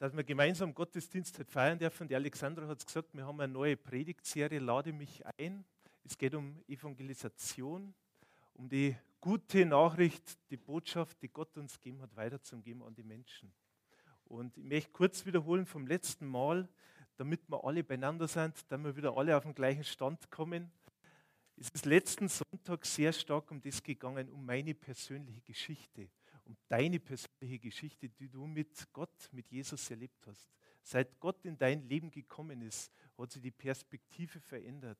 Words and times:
dass 0.00 0.16
wir 0.16 0.24
gemeinsam 0.24 0.72
Gottesdienst 0.72 1.38
heute 1.38 1.50
feiern 1.50 1.78
dürfen. 1.78 2.08
Die 2.08 2.14
Alexandra 2.14 2.66
hat 2.66 2.78
es 2.78 2.86
gesagt, 2.86 3.12
wir 3.12 3.26
haben 3.26 3.38
eine 3.38 3.52
neue 3.52 3.76
Predigtserie, 3.76 4.58
Lade 4.58 4.94
mich 4.94 5.22
ein. 5.38 5.62
Es 6.04 6.16
geht 6.16 6.34
um 6.34 6.58
Evangelisation, 6.66 7.92
um 8.54 8.66
die 8.66 8.96
gute 9.20 9.66
Nachricht, 9.66 10.38
die 10.48 10.56
Botschaft, 10.56 11.20
die 11.20 11.28
Gott 11.28 11.54
uns 11.58 11.78
gegeben 11.78 12.00
hat, 12.00 12.16
weiterzugeben 12.16 12.82
an 12.82 12.94
die 12.94 13.02
Menschen. 13.02 13.52
Und 14.24 14.56
ich 14.56 14.64
möchte 14.64 14.90
kurz 14.90 15.26
wiederholen 15.26 15.66
vom 15.66 15.86
letzten 15.86 16.26
Mal, 16.26 16.66
damit 17.18 17.42
wir 17.50 17.62
alle 17.62 17.84
beieinander 17.84 18.26
sind, 18.26 18.54
damit 18.72 18.86
wir 18.86 18.96
wieder 18.96 19.18
alle 19.18 19.36
auf 19.36 19.42
den 19.42 19.54
gleichen 19.54 19.84
Stand 19.84 20.30
kommen. 20.30 20.72
Es 21.58 21.68
ist 21.68 21.84
letzten 21.84 22.26
Sonntag 22.26 22.86
sehr 22.86 23.12
stark 23.12 23.50
um 23.50 23.60
das 23.60 23.82
gegangen, 23.82 24.30
um 24.30 24.46
meine 24.46 24.72
persönliche 24.72 25.42
Geschichte, 25.42 26.08
um 26.50 26.56
deine 26.66 26.98
persönliche 26.98 27.60
Geschichte, 27.60 28.08
die 28.08 28.28
du 28.28 28.44
mit 28.44 28.92
Gott, 28.92 29.28
mit 29.30 29.48
Jesus 29.52 29.88
erlebt 29.88 30.26
hast. 30.26 30.50
Seit 30.82 31.20
Gott 31.20 31.44
in 31.44 31.56
dein 31.56 31.88
Leben 31.88 32.10
gekommen 32.10 32.60
ist, 32.62 32.92
hat 33.16 33.30
sich 33.30 33.40
die 33.40 33.52
Perspektive 33.52 34.40
verändert. 34.40 34.98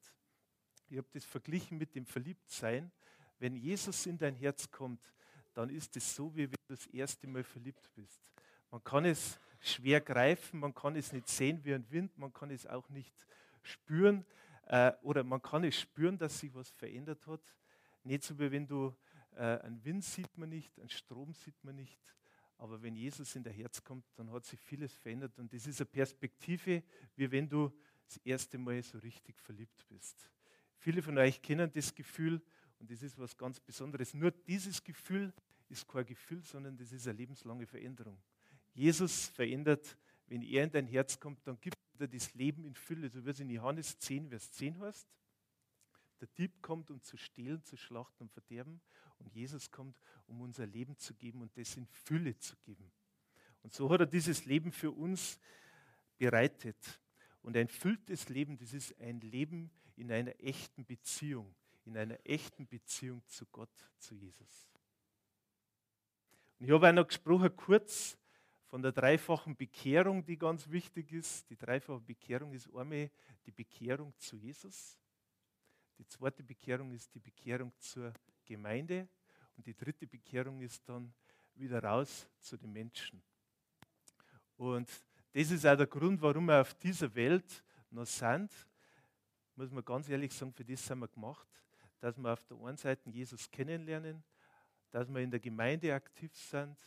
Ich 0.88 0.96
habe 0.96 1.08
das 1.12 1.24
verglichen 1.24 1.76
mit 1.76 1.96
dem 1.96 2.06
Verliebtsein. 2.06 2.92
Wenn 3.40 3.56
Jesus 3.56 4.06
in 4.06 4.16
dein 4.16 4.36
Herz 4.36 4.70
kommt, 4.70 5.12
dann 5.52 5.70
ist 5.70 5.96
es 5.96 6.14
so, 6.14 6.32
wie 6.36 6.44
wenn 6.44 6.58
du 6.68 6.76
das 6.76 6.86
erste 6.86 7.26
Mal 7.26 7.42
verliebt 7.42 7.90
bist. 7.96 8.30
Man 8.70 8.84
kann 8.84 9.04
es 9.04 9.40
schwer 9.58 10.00
greifen, 10.00 10.60
man 10.60 10.72
kann 10.72 10.94
es 10.94 11.12
nicht 11.12 11.26
sehen 11.26 11.64
wie 11.64 11.74
ein 11.74 11.90
Wind, 11.90 12.16
man 12.16 12.32
kann 12.32 12.52
es 12.52 12.64
auch 12.64 12.88
nicht 12.90 13.26
spüren 13.62 14.24
äh, 14.66 14.92
oder 15.02 15.24
man 15.24 15.42
kann 15.42 15.64
es 15.64 15.80
spüren, 15.80 16.16
dass 16.16 16.38
sich 16.38 16.54
was 16.54 16.70
verändert 16.70 17.26
hat. 17.26 17.42
Nicht 18.04 18.22
so 18.22 18.38
wie 18.38 18.52
wenn 18.52 18.68
du 18.68 18.94
äh, 19.36 19.58
einen 19.60 19.84
Wind 19.84 20.04
sieht 20.04 20.36
man 20.36 20.48
nicht, 20.48 20.78
einen 20.78 20.90
Strom 20.90 21.34
sieht 21.34 21.62
man 21.64 21.76
nicht, 21.76 22.00
aber 22.58 22.82
wenn 22.82 22.94
Jesus 22.94 23.34
in 23.36 23.42
dein 23.42 23.54
Herz 23.54 23.82
kommt, 23.82 24.04
dann 24.16 24.30
hat 24.30 24.44
sich 24.44 24.60
vieles 24.60 24.94
verändert 24.94 25.38
und 25.38 25.52
das 25.52 25.66
ist 25.66 25.80
eine 25.80 25.86
Perspektive, 25.86 26.82
wie 27.16 27.30
wenn 27.30 27.48
du 27.48 27.72
das 28.06 28.18
erste 28.18 28.58
Mal 28.58 28.82
so 28.82 28.98
richtig 28.98 29.38
verliebt 29.40 29.86
bist. 29.88 30.30
Viele 30.76 31.02
von 31.02 31.16
euch 31.18 31.40
kennen 31.40 31.70
das 31.72 31.94
Gefühl 31.94 32.42
und 32.78 32.90
das 32.90 33.02
ist 33.02 33.18
was 33.18 33.36
ganz 33.36 33.60
Besonderes. 33.60 34.14
Nur 34.14 34.30
dieses 34.30 34.82
Gefühl 34.82 35.32
ist 35.68 35.86
kein 35.86 36.04
Gefühl, 36.06 36.42
sondern 36.42 36.76
das 36.76 36.92
ist 36.92 37.06
eine 37.06 37.18
lebenslange 37.18 37.66
Veränderung. 37.66 38.18
Jesus 38.74 39.26
verändert, 39.28 39.96
wenn 40.26 40.42
er 40.42 40.64
in 40.64 40.70
dein 40.70 40.86
Herz 40.86 41.18
kommt, 41.18 41.46
dann 41.46 41.60
gibt 41.60 41.76
er 41.98 42.08
das 42.08 42.34
Leben 42.34 42.64
in 42.64 42.74
Fülle. 42.74 43.08
So 43.08 43.24
wie 43.24 43.30
es 43.30 43.40
in 43.40 43.50
Johannes 43.50 43.98
10, 43.98 44.28
Vers 44.28 44.52
10 44.52 44.78
heißt. 44.80 45.06
Der 46.20 46.28
Dieb 46.28 46.60
kommt, 46.62 46.90
um 46.90 47.02
zu 47.02 47.16
stehlen, 47.16 47.62
zu 47.62 47.76
schlachten 47.76 48.24
und 48.24 48.32
verderben. 48.32 48.80
Und 49.18 49.32
Jesus 49.34 49.70
kommt, 49.70 49.98
um 50.26 50.40
unser 50.40 50.66
Leben 50.66 50.96
zu 50.96 51.14
geben 51.14 51.42
und 51.42 51.56
das 51.56 51.76
in 51.76 51.86
Fülle 51.86 52.36
zu 52.38 52.56
geben. 52.58 52.90
Und 53.62 53.72
so 53.72 53.90
hat 53.90 54.00
er 54.00 54.06
dieses 54.06 54.44
Leben 54.44 54.72
für 54.72 54.90
uns 54.90 55.38
bereitet. 56.18 57.00
Und 57.42 57.56
ein 57.56 57.68
fülltes 57.68 58.28
Leben, 58.28 58.56
das 58.56 58.72
ist 58.72 58.98
ein 59.00 59.20
Leben 59.20 59.70
in 59.96 60.12
einer 60.12 60.38
echten 60.40 60.84
Beziehung, 60.84 61.54
in 61.84 61.96
einer 61.96 62.18
echten 62.24 62.66
Beziehung 62.66 63.22
zu 63.26 63.46
Gott, 63.46 63.70
zu 63.98 64.14
Jesus. 64.14 64.70
Und 66.58 66.66
ich 66.66 66.72
habe 66.72 66.88
auch 66.88 66.92
noch 66.92 67.06
gesprochen, 67.06 67.54
kurz 67.56 68.18
von 68.66 68.82
der 68.82 68.92
dreifachen 68.92 69.56
Bekehrung, 69.56 70.24
die 70.24 70.36
ganz 70.36 70.68
wichtig 70.68 71.10
ist. 71.12 71.48
Die 71.50 71.56
dreifache 71.56 72.00
Bekehrung 72.00 72.52
ist 72.52 72.68
einmal 72.72 73.10
die 73.46 73.50
Bekehrung 73.50 74.14
zu 74.18 74.36
Jesus. 74.36 74.99
Die 76.00 76.06
zweite 76.06 76.42
Bekehrung 76.42 76.92
ist 76.92 77.14
die 77.14 77.18
Bekehrung 77.18 77.74
zur 77.78 78.14
Gemeinde. 78.46 79.06
Und 79.54 79.66
die 79.66 79.76
dritte 79.76 80.06
Bekehrung 80.06 80.62
ist 80.62 80.88
dann 80.88 81.12
wieder 81.54 81.84
raus 81.84 82.26
zu 82.38 82.56
den 82.56 82.72
Menschen. 82.72 83.22
Und 84.56 84.88
das 85.34 85.50
ist 85.50 85.66
auch 85.66 85.76
der 85.76 85.86
Grund, 85.86 86.22
warum 86.22 86.46
wir 86.46 86.62
auf 86.62 86.72
dieser 86.72 87.14
Welt 87.14 87.62
noch 87.90 88.06
sind. 88.06 88.50
Muss 89.54 89.70
man 89.70 89.84
ganz 89.84 90.08
ehrlich 90.08 90.32
sagen, 90.32 90.54
für 90.54 90.64
das 90.64 90.86
sind 90.86 91.00
wir 91.00 91.08
gemacht, 91.08 91.46
dass 91.98 92.16
wir 92.16 92.32
auf 92.32 92.42
der 92.44 92.56
einen 92.56 92.78
Seite 92.78 93.10
Jesus 93.10 93.50
kennenlernen, 93.50 94.24
dass 94.90 95.06
wir 95.06 95.20
in 95.20 95.30
der 95.30 95.40
Gemeinde 95.40 95.94
aktiv 95.94 96.34
sind, 96.34 96.78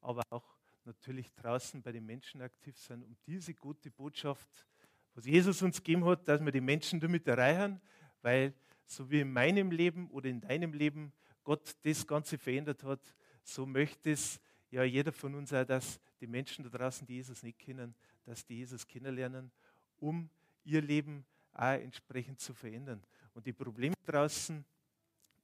aber 0.00 0.22
auch 0.30 0.56
natürlich 0.86 1.30
draußen 1.34 1.82
bei 1.82 1.92
den 1.92 2.06
Menschen 2.06 2.40
aktiv 2.40 2.78
sein, 2.78 3.02
um 3.02 3.18
diese 3.26 3.52
gute 3.52 3.90
Botschaft, 3.90 4.66
was 5.14 5.26
Jesus 5.26 5.60
uns 5.60 5.76
gegeben 5.76 6.06
hat, 6.06 6.26
dass 6.26 6.42
wir 6.42 6.52
die 6.52 6.62
Menschen 6.62 6.98
damit 6.98 7.28
erreichen, 7.28 7.82
weil 8.22 8.54
so 8.86 9.10
wie 9.10 9.20
in 9.20 9.32
meinem 9.32 9.70
Leben 9.70 10.10
oder 10.10 10.28
in 10.28 10.40
deinem 10.40 10.72
Leben 10.72 11.12
Gott 11.44 11.76
das 11.82 12.06
Ganze 12.06 12.38
verändert 12.38 12.82
hat, 12.84 13.00
so 13.42 13.66
möchte 13.66 14.10
es 14.10 14.40
ja 14.70 14.82
jeder 14.82 15.12
von 15.12 15.34
uns 15.34 15.52
auch, 15.52 15.64
dass 15.64 16.00
die 16.20 16.26
Menschen 16.26 16.64
da 16.64 16.70
draußen, 16.70 17.06
die 17.06 17.14
Jesus 17.14 17.42
nicht 17.42 17.58
kennen, 17.58 17.94
dass 18.24 18.44
die 18.44 18.56
Jesus 18.56 18.86
kennenlernen, 18.86 19.50
um 19.98 20.28
ihr 20.64 20.82
Leben 20.82 21.24
auch 21.52 21.80
entsprechend 21.80 22.40
zu 22.40 22.52
verändern. 22.52 23.02
Und 23.34 23.46
die 23.46 23.52
Probleme 23.52 23.94
draußen, 24.04 24.64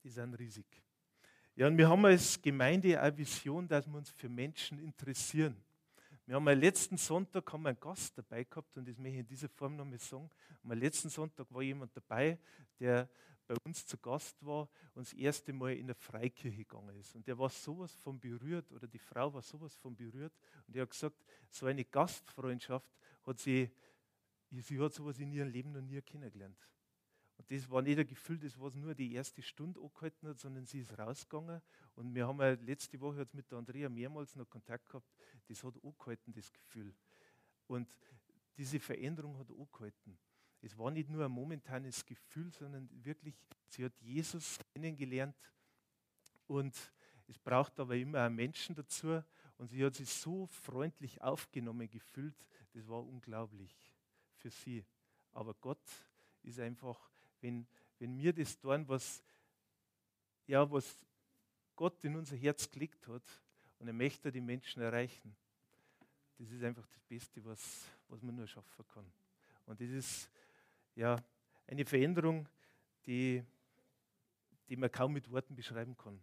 die 0.03 0.09
sind 0.09 0.33
riesig. 0.35 0.65
Ja, 1.55 1.67
und 1.67 1.77
wir 1.77 1.87
haben 1.87 2.03
als 2.05 2.41
Gemeinde 2.41 2.99
eine 2.99 3.15
Vision, 3.15 3.67
dass 3.67 3.87
wir 3.87 3.95
uns 3.95 4.09
für 4.09 4.27
Menschen 4.27 4.79
interessieren. 4.79 5.55
Wir 6.25 6.35
haben 6.35 6.47
am 6.47 6.57
letzten 6.57 6.97
Sonntag 6.97 7.51
haben 7.51 7.67
einen 7.67 7.79
Gast 7.79 8.17
dabei 8.17 8.45
gehabt 8.45 8.77
und 8.77 8.87
das 8.87 8.97
möchte 8.97 9.15
ich 9.15 9.19
in 9.19 9.27
dieser 9.27 9.49
Form 9.49 9.75
noch 9.75 9.83
mal 9.83 9.99
sagen. 9.99 10.29
Am 10.63 10.71
letzten 10.71 11.09
Sonntag 11.09 11.47
war 11.49 11.61
jemand 11.61 11.95
dabei, 11.97 12.39
der 12.79 13.09
bei 13.45 13.55
uns 13.65 13.85
zu 13.85 13.97
Gast 13.97 14.37
war 14.45 14.69
und 14.95 15.05
das 15.05 15.11
erste 15.11 15.51
Mal 15.51 15.73
in 15.73 15.87
der 15.87 15.97
Freikirche 15.97 16.63
gegangen 16.63 16.95
ist. 16.95 17.13
Und 17.13 17.27
der 17.27 17.37
war 17.37 17.49
sowas 17.49 17.93
von 17.95 18.21
berührt 18.21 18.71
oder 18.71 18.87
die 18.87 18.99
Frau 18.99 19.33
war 19.33 19.41
sowas 19.41 19.75
von 19.75 19.97
berührt 19.97 20.33
und 20.65 20.77
er 20.77 20.83
hat 20.83 20.91
gesagt, 20.91 21.17
so 21.49 21.65
eine 21.65 21.83
Gastfreundschaft 21.83 22.89
hat 23.23 23.39
sie, 23.39 23.69
sie 24.49 24.79
hat 24.79 24.93
sowas 24.93 25.19
in 25.19 25.33
ihrem 25.33 25.49
Leben 25.49 25.73
noch 25.73 25.81
nie 25.81 26.01
kennengelernt. 26.01 26.72
Und 27.43 27.51
das 27.51 27.69
war 27.69 27.81
nicht 27.81 27.99
ein 27.99 28.07
Gefühl, 28.07 28.39
das 28.39 28.57
was 28.57 28.75
nur 28.75 28.95
die 28.95 29.13
erste 29.13 29.41
Stunde 29.41 29.79
angehalten 29.81 30.29
hat, 30.29 30.39
sondern 30.39 30.65
sie 30.65 30.79
ist 30.79 30.97
rausgegangen. 30.97 31.61
Und 31.95 32.15
wir 32.15 32.25
haben 32.25 32.39
ja 32.39 32.51
letzte 32.51 32.99
Woche 33.01 33.19
jetzt 33.19 33.33
mit 33.33 33.51
der 33.51 33.57
Andrea 33.57 33.89
mehrmals 33.89 34.35
noch 34.35 34.49
Kontakt 34.49 34.87
gehabt. 34.87 35.07
Das 35.49 35.61
hat 35.63 35.75
angehalten, 35.83 36.31
das 36.31 36.51
Gefühl. 36.51 36.93
Und 37.67 37.89
diese 38.57 38.79
Veränderung 38.79 39.37
hat 39.37 39.49
angehalten. 39.51 40.17
Es 40.61 40.77
war 40.77 40.89
nicht 40.89 41.09
nur 41.09 41.25
ein 41.25 41.31
momentanes 41.31 42.05
Gefühl, 42.05 42.49
sondern 42.53 42.89
wirklich, 43.03 43.35
sie 43.67 43.83
hat 43.83 43.99
Jesus 43.99 44.57
kennengelernt. 44.71 45.35
Und 46.47 46.73
es 47.27 47.37
braucht 47.37 47.77
aber 47.79 47.95
immer 47.97 48.21
einen 48.21 48.35
Menschen 48.35 48.73
dazu. 48.73 49.21
Und 49.57 49.67
sie 49.69 49.83
hat 49.83 49.95
sich 49.95 50.09
so 50.09 50.47
freundlich 50.47 51.21
aufgenommen 51.21 51.89
gefühlt. 51.89 52.35
Das 52.73 52.87
war 52.87 53.05
unglaublich 53.05 53.75
für 54.35 54.49
sie. 54.49 54.85
Aber 55.33 55.53
Gott 55.55 55.83
ist 56.41 56.59
einfach 56.59 57.12
wenn, 57.43 57.67
wenn 57.99 58.17
wir 58.17 58.33
das 58.33 58.57
tun, 58.57 58.87
was, 58.87 59.21
ja, 60.47 60.69
was 60.71 61.05
Gott 61.75 62.03
in 62.03 62.15
unser 62.15 62.35
Herz 62.35 62.69
gelegt 62.69 63.07
hat 63.07 63.23
und 63.79 63.87
er 63.87 63.93
möchte 63.93 64.31
die 64.31 64.41
Menschen 64.41 64.81
erreichen. 64.81 65.35
Das 66.39 66.49
ist 66.49 66.63
einfach 66.63 66.87
das 66.87 67.03
Beste, 67.03 67.43
was, 67.45 67.85
was 68.07 68.21
man 68.21 68.35
nur 68.35 68.47
schaffen 68.47 68.85
kann. 68.87 69.05
Und 69.65 69.79
das 69.79 69.89
ist 69.89 70.31
ja 70.95 71.21
eine 71.67 71.85
Veränderung, 71.85 72.47
die, 73.05 73.43
die 74.69 74.75
man 74.75 74.91
kaum 74.91 75.13
mit 75.13 75.29
Worten 75.29 75.55
beschreiben 75.55 75.95
kann. 75.95 76.21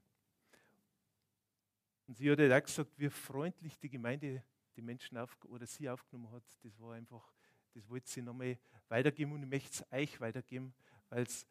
Und 2.06 2.16
sie 2.16 2.30
hat 2.30 2.38
halt 2.38 2.52
auch 2.52 2.66
gesagt, 2.66 2.98
wie 2.98 3.10
freundlich 3.10 3.78
die 3.78 3.88
Gemeinde 3.88 4.42
die 4.74 4.82
Menschen 4.82 5.18
auf, 5.18 5.36
oder 5.44 5.66
sie 5.66 5.88
aufgenommen 5.88 6.32
hat. 6.32 6.44
Das 6.62 6.80
war 6.80 6.94
einfach, 6.94 7.32
das 7.74 7.88
wollte 7.88 8.08
sie 8.08 8.22
nochmal 8.22 8.58
weitergeben 8.88 9.32
und 9.32 9.42
ich 9.42 9.48
möchte 9.48 9.70
es 9.70 9.92
euch 9.92 10.20
weitergeben, 10.20 10.74
weil 11.10 11.24
es 11.24 11.46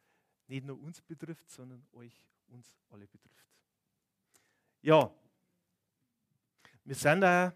nicht 0.47 0.65
nur 0.65 0.79
uns 0.81 1.01
betrifft, 1.01 1.49
sondern 1.49 1.85
euch, 1.93 2.23
uns 2.47 2.75
alle 2.89 3.07
betrifft. 3.07 3.45
Ja, 4.81 5.13
wir 6.83 6.95
sind 6.95 7.23
auch 7.23 7.51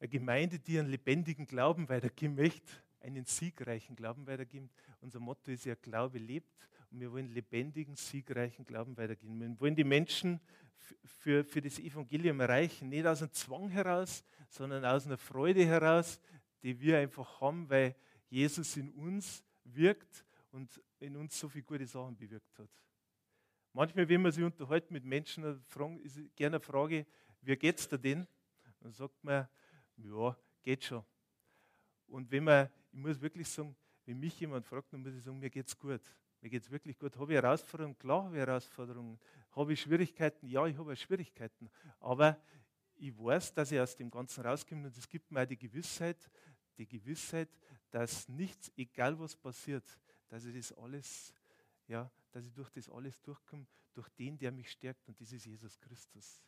eine 0.00 0.08
Gemeinde, 0.08 0.58
die 0.58 0.78
einen 0.78 0.88
lebendigen 0.88 1.46
Glauben 1.46 1.88
weitergeben 1.88 2.34
möchte, 2.34 2.72
einen 3.00 3.24
siegreichen 3.24 3.94
Glauben 3.94 4.26
weitergeben. 4.26 4.70
Unser 5.00 5.20
Motto 5.20 5.50
ist 5.50 5.64
ja, 5.64 5.74
Glaube 5.76 6.18
lebt 6.18 6.52
und 6.90 7.00
wir 7.00 7.12
wollen 7.12 7.28
lebendigen, 7.28 7.94
siegreichen 7.94 8.64
Glauben 8.64 8.96
weitergeben. 8.96 9.40
Wir 9.40 9.60
wollen 9.60 9.76
die 9.76 9.84
Menschen 9.84 10.40
für, 11.04 11.44
für 11.44 11.60
das 11.60 11.78
Evangelium 11.78 12.40
erreichen, 12.40 12.88
nicht 12.88 13.06
aus 13.06 13.22
einem 13.22 13.32
Zwang 13.32 13.68
heraus, 13.68 14.24
sondern 14.48 14.84
aus 14.84 15.06
einer 15.06 15.18
Freude 15.18 15.64
heraus, 15.64 16.20
die 16.62 16.80
wir 16.80 16.98
einfach 16.98 17.40
haben, 17.40 17.68
weil 17.68 17.94
Jesus 18.28 18.76
in 18.76 18.90
uns 18.90 19.44
wirkt 19.64 20.24
und 20.54 20.80
in 21.00 21.16
uns 21.16 21.38
so 21.38 21.48
viele 21.48 21.64
gute 21.64 21.86
Sachen 21.86 22.16
bewirkt 22.16 22.58
hat. 22.60 22.70
Manchmal, 23.72 24.08
wenn 24.08 24.22
man 24.22 24.30
sich 24.30 24.44
unterhält 24.44 24.88
mit 24.88 25.04
Menschen, 25.04 25.42
ist 26.04 26.36
gerne 26.36 26.56
eine 26.56 26.60
Frage, 26.60 27.04
wie 27.42 27.56
geht 27.56 27.80
es 27.80 27.88
dir 27.88 27.98
denn? 27.98 28.26
Dann 28.78 28.92
sagt 28.92 29.22
man, 29.24 29.48
ja, 29.96 30.36
geht 30.62 30.84
schon. 30.84 31.04
Und 32.06 32.30
wenn 32.30 32.44
man, 32.44 32.70
ich 32.92 32.98
muss 32.98 33.20
wirklich 33.20 33.48
sagen, 33.48 33.74
wenn 34.06 34.20
mich 34.20 34.38
jemand 34.38 34.64
fragt, 34.64 34.92
dann 34.92 35.02
muss 35.02 35.14
ich 35.14 35.24
sagen, 35.24 35.40
mir 35.40 35.50
geht 35.50 35.66
es 35.66 35.76
gut. 35.76 36.02
Mir 36.40 36.50
geht 36.50 36.62
es 36.62 36.70
wirklich 36.70 36.96
gut. 36.98 37.16
Habe 37.16 37.32
ich 37.32 37.42
Herausforderungen? 37.42 37.98
Klar 37.98 38.24
habe 38.24 38.36
ich 38.36 38.46
Herausforderungen. 38.46 39.18
Habe 39.56 39.72
ich 39.72 39.80
Schwierigkeiten? 39.80 40.46
Ja, 40.46 40.66
ich 40.66 40.78
habe 40.78 40.94
Schwierigkeiten. 40.94 41.68
Aber 41.98 42.40
ich 42.94 43.18
weiß, 43.18 43.54
dass 43.54 43.72
ich 43.72 43.80
aus 43.80 43.96
dem 43.96 44.10
Ganzen 44.10 44.44
rauskomme 44.46 44.86
und 44.86 44.96
es 44.96 45.08
gibt 45.08 45.32
mir 45.32 45.42
auch 45.42 45.46
die 45.46 45.58
Gewissheit, 45.58 46.30
die 46.76 46.86
Gewissheit, 46.86 47.48
dass 47.90 48.28
nichts, 48.28 48.70
egal 48.76 49.18
was 49.18 49.34
passiert, 49.34 49.84
dass 50.34 50.46
ich 50.46 50.56
das 50.56 50.76
alles, 50.78 51.32
ja, 51.86 52.10
dass 52.32 52.44
ich 52.44 52.52
durch 52.52 52.68
das 52.70 52.90
alles 52.90 53.22
durchkomme, 53.22 53.68
durch 53.92 54.08
den, 54.18 54.36
der 54.36 54.50
mich 54.50 54.68
stärkt 54.68 55.06
und 55.08 55.20
das 55.20 55.30
ist 55.30 55.46
Jesus 55.46 55.78
Christus. 55.78 56.42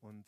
Und 0.00 0.24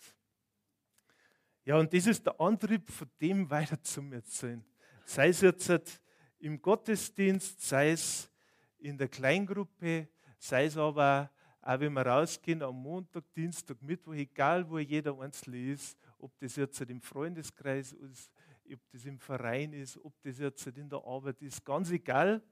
ja, 1.64 1.78
und 1.78 1.90
das 1.94 2.06
ist 2.06 2.26
der 2.26 2.38
Antrieb, 2.38 2.90
von 2.90 3.10
dem 3.18 3.48
weiter 3.48 3.80
zu 3.82 4.02
erzählen. 4.12 4.62
Sei 5.06 5.28
es 5.28 5.40
jetzt 5.40 6.02
im 6.40 6.60
Gottesdienst, 6.60 7.62
sei 7.62 7.92
es 7.92 8.30
in 8.76 8.98
der 8.98 9.08
Kleingruppe, 9.08 10.08
sei 10.38 10.66
es 10.66 10.76
aber 10.76 11.30
auch, 11.62 11.80
wenn 11.80 11.94
wir 11.94 12.06
rausgehen 12.06 12.60
am 12.60 12.76
Montag, 12.76 13.24
Dienstag, 13.32 13.80
Mittwoch, 13.80 14.12
egal 14.12 14.68
wo 14.68 14.76
jeder 14.76 15.18
Einzelne 15.18 15.72
ist, 15.72 15.96
ob 16.18 16.38
das 16.38 16.56
jetzt 16.56 16.82
im 16.82 17.00
Freundeskreis 17.00 17.94
ist, 17.94 18.30
ob 18.70 18.80
das 18.90 19.06
im 19.06 19.18
Verein 19.18 19.72
ist, 19.72 19.96
ob 20.04 20.12
das 20.20 20.38
jetzt 20.38 20.66
in 20.66 20.90
der 20.90 21.02
Arbeit 21.02 21.40
ist, 21.40 21.64
ganz 21.64 21.90
egal. 21.90 22.42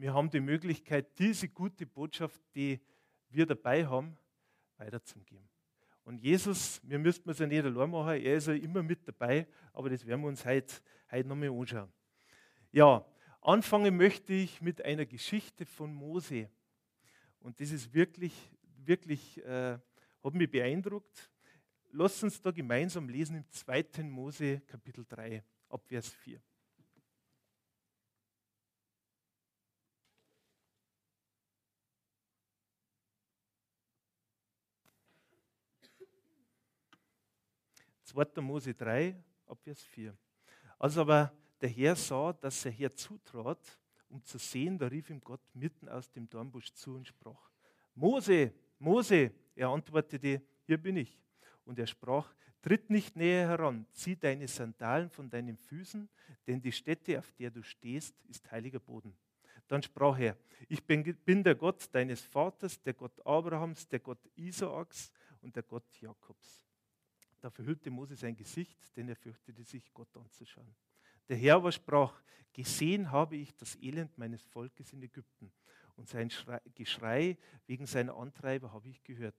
Wir 0.00 0.14
haben 0.14 0.30
die 0.30 0.40
Möglichkeit, 0.40 1.18
diese 1.18 1.46
gute 1.46 1.84
Botschaft, 1.84 2.40
die 2.54 2.80
wir 3.28 3.44
dabei 3.44 3.86
haben, 3.86 4.16
weiterzugeben. 4.78 5.46
Und 6.04 6.22
Jesus, 6.22 6.80
wir 6.84 6.98
müssten 6.98 7.28
es 7.28 7.38
ja 7.38 7.46
nicht 7.46 7.62
allein 7.62 7.90
machen, 7.90 8.14
er 8.18 8.36
ist 8.36 8.46
ja 8.46 8.54
immer 8.54 8.82
mit 8.82 9.06
dabei, 9.06 9.46
aber 9.74 9.90
das 9.90 10.06
werden 10.06 10.22
wir 10.22 10.28
uns 10.28 10.42
heute, 10.46 10.74
heute 11.10 11.28
nochmal 11.28 11.50
anschauen. 11.50 11.92
Ja, 12.72 13.04
anfangen 13.42 13.94
möchte 13.94 14.32
ich 14.32 14.62
mit 14.62 14.82
einer 14.82 15.04
Geschichte 15.04 15.66
von 15.66 15.92
Mose. 15.92 16.48
Und 17.40 17.60
das 17.60 17.70
ist 17.70 17.92
wirklich, 17.92 18.32
wirklich, 18.78 19.36
äh, 19.44 19.78
hat 20.24 20.34
mich 20.34 20.50
beeindruckt. 20.50 21.30
Lasst 21.90 22.24
uns 22.24 22.40
da 22.40 22.52
gemeinsam 22.52 23.06
lesen 23.06 23.36
im 23.36 23.50
2. 23.50 24.04
Mose 24.04 24.60
Kapitel 24.60 25.04
3 25.06 25.44
ab 25.68 25.86
Vers 25.86 26.08
4. 26.08 26.40
Zweiter 38.10 38.42
Mose 38.42 38.74
3, 38.74 39.14
ab 39.46 39.60
Vers 39.62 39.84
4. 39.84 40.12
Als 40.80 40.98
aber 40.98 41.32
der 41.60 41.68
Herr 41.68 41.94
sah, 41.94 42.32
dass 42.32 42.64
er 42.64 42.72
herzutrat, 42.72 43.78
um 44.08 44.20
zu 44.24 44.36
sehen, 44.36 44.76
da 44.76 44.88
rief 44.88 45.10
ihm 45.10 45.20
Gott 45.20 45.42
mitten 45.54 45.88
aus 45.88 46.10
dem 46.10 46.28
Dornbusch 46.28 46.72
zu 46.72 46.96
und 46.96 47.06
sprach, 47.06 47.52
Mose, 47.94 48.52
Mose, 48.80 49.30
er 49.54 49.68
antwortete, 49.68 50.42
hier 50.64 50.78
bin 50.78 50.96
ich. 50.96 51.22
Und 51.64 51.78
er 51.78 51.86
sprach, 51.86 52.34
tritt 52.60 52.90
nicht 52.90 53.14
näher 53.14 53.46
heran, 53.46 53.86
zieh 53.92 54.16
deine 54.16 54.48
Sandalen 54.48 55.08
von 55.08 55.30
deinen 55.30 55.56
Füßen, 55.56 56.08
denn 56.48 56.60
die 56.60 56.72
Stätte, 56.72 57.16
auf 57.16 57.30
der 57.38 57.52
du 57.52 57.62
stehst, 57.62 58.20
ist 58.24 58.50
heiliger 58.50 58.80
Boden. 58.80 59.16
Dann 59.68 59.84
sprach 59.84 60.18
er, 60.18 60.36
ich 60.68 60.84
bin, 60.84 61.04
bin 61.24 61.44
der 61.44 61.54
Gott 61.54 61.88
deines 61.92 62.22
Vaters, 62.22 62.82
der 62.82 62.94
Gott 62.94 63.24
Abrahams, 63.24 63.86
der 63.86 64.00
Gott 64.00 64.28
Isaaks 64.34 65.12
und 65.42 65.54
der 65.54 65.62
Gott 65.62 65.86
Jakobs. 66.00 66.69
Da 67.40 67.50
verhüllte 67.50 67.90
Mose 67.90 68.16
sein 68.16 68.36
Gesicht, 68.36 68.78
denn 68.96 69.08
er 69.08 69.16
fürchtete 69.16 69.64
sich, 69.64 69.92
Gott 69.92 70.14
anzuschauen. 70.16 70.74
Der 71.28 71.36
Herr 71.36 71.56
aber 71.56 71.72
sprach, 71.72 72.22
gesehen 72.52 73.10
habe 73.10 73.36
ich 73.36 73.54
das 73.56 73.76
Elend 73.76 74.16
meines 74.18 74.42
Volkes 74.44 74.92
in 74.92 75.02
Ägypten 75.02 75.52
und 75.96 76.08
sein 76.08 76.30
Schrei, 76.30 76.60
Geschrei 76.74 77.38
wegen 77.66 77.86
seiner 77.86 78.16
Antreiber 78.16 78.72
habe 78.72 78.88
ich 78.88 79.02
gehört. 79.02 79.36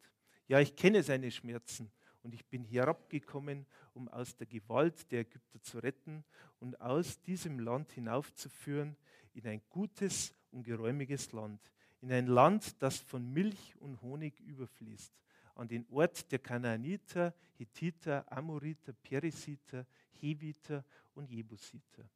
Ja, 0.47 0.59
ich 0.59 0.75
kenne 0.75 1.03
seine 1.03 1.29
Schmerzen 1.31 1.91
und 2.23 2.33
ich 2.33 2.45
bin 2.45 2.63
herabgekommen, 2.63 3.65
um 3.93 4.07
aus 4.07 4.35
der 4.35 4.47
Gewalt 4.47 5.11
der 5.11 5.21
Ägypter 5.21 5.61
zu 5.61 5.79
retten 5.79 6.23
und 6.59 6.79
aus 6.79 7.21
diesem 7.21 7.59
Land 7.59 7.91
hinaufzuführen 7.91 8.95
in 9.33 9.47
ein 9.47 9.61
gutes 9.69 10.33
und 10.51 10.63
geräumiges 10.63 11.31
Land, 11.31 11.71
in 12.01 12.11
ein 12.11 12.27
Land, 12.27 12.81
das 12.81 12.99
von 12.99 13.31
Milch 13.31 13.75
und 13.79 14.01
Honig 14.01 14.39
überfließt, 14.39 15.13
an 15.55 15.67
den 15.67 15.85
Ort 15.89 16.31
der 16.31 16.39
Kanaaniter, 16.39 17.33
Hittiter, 17.57 18.25
Amoriter, 18.31 18.93
Perisiter, 18.93 19.85
Heviter 20.19 20.83
und 21.13 21.29
Jebusiter. 21.29 22.09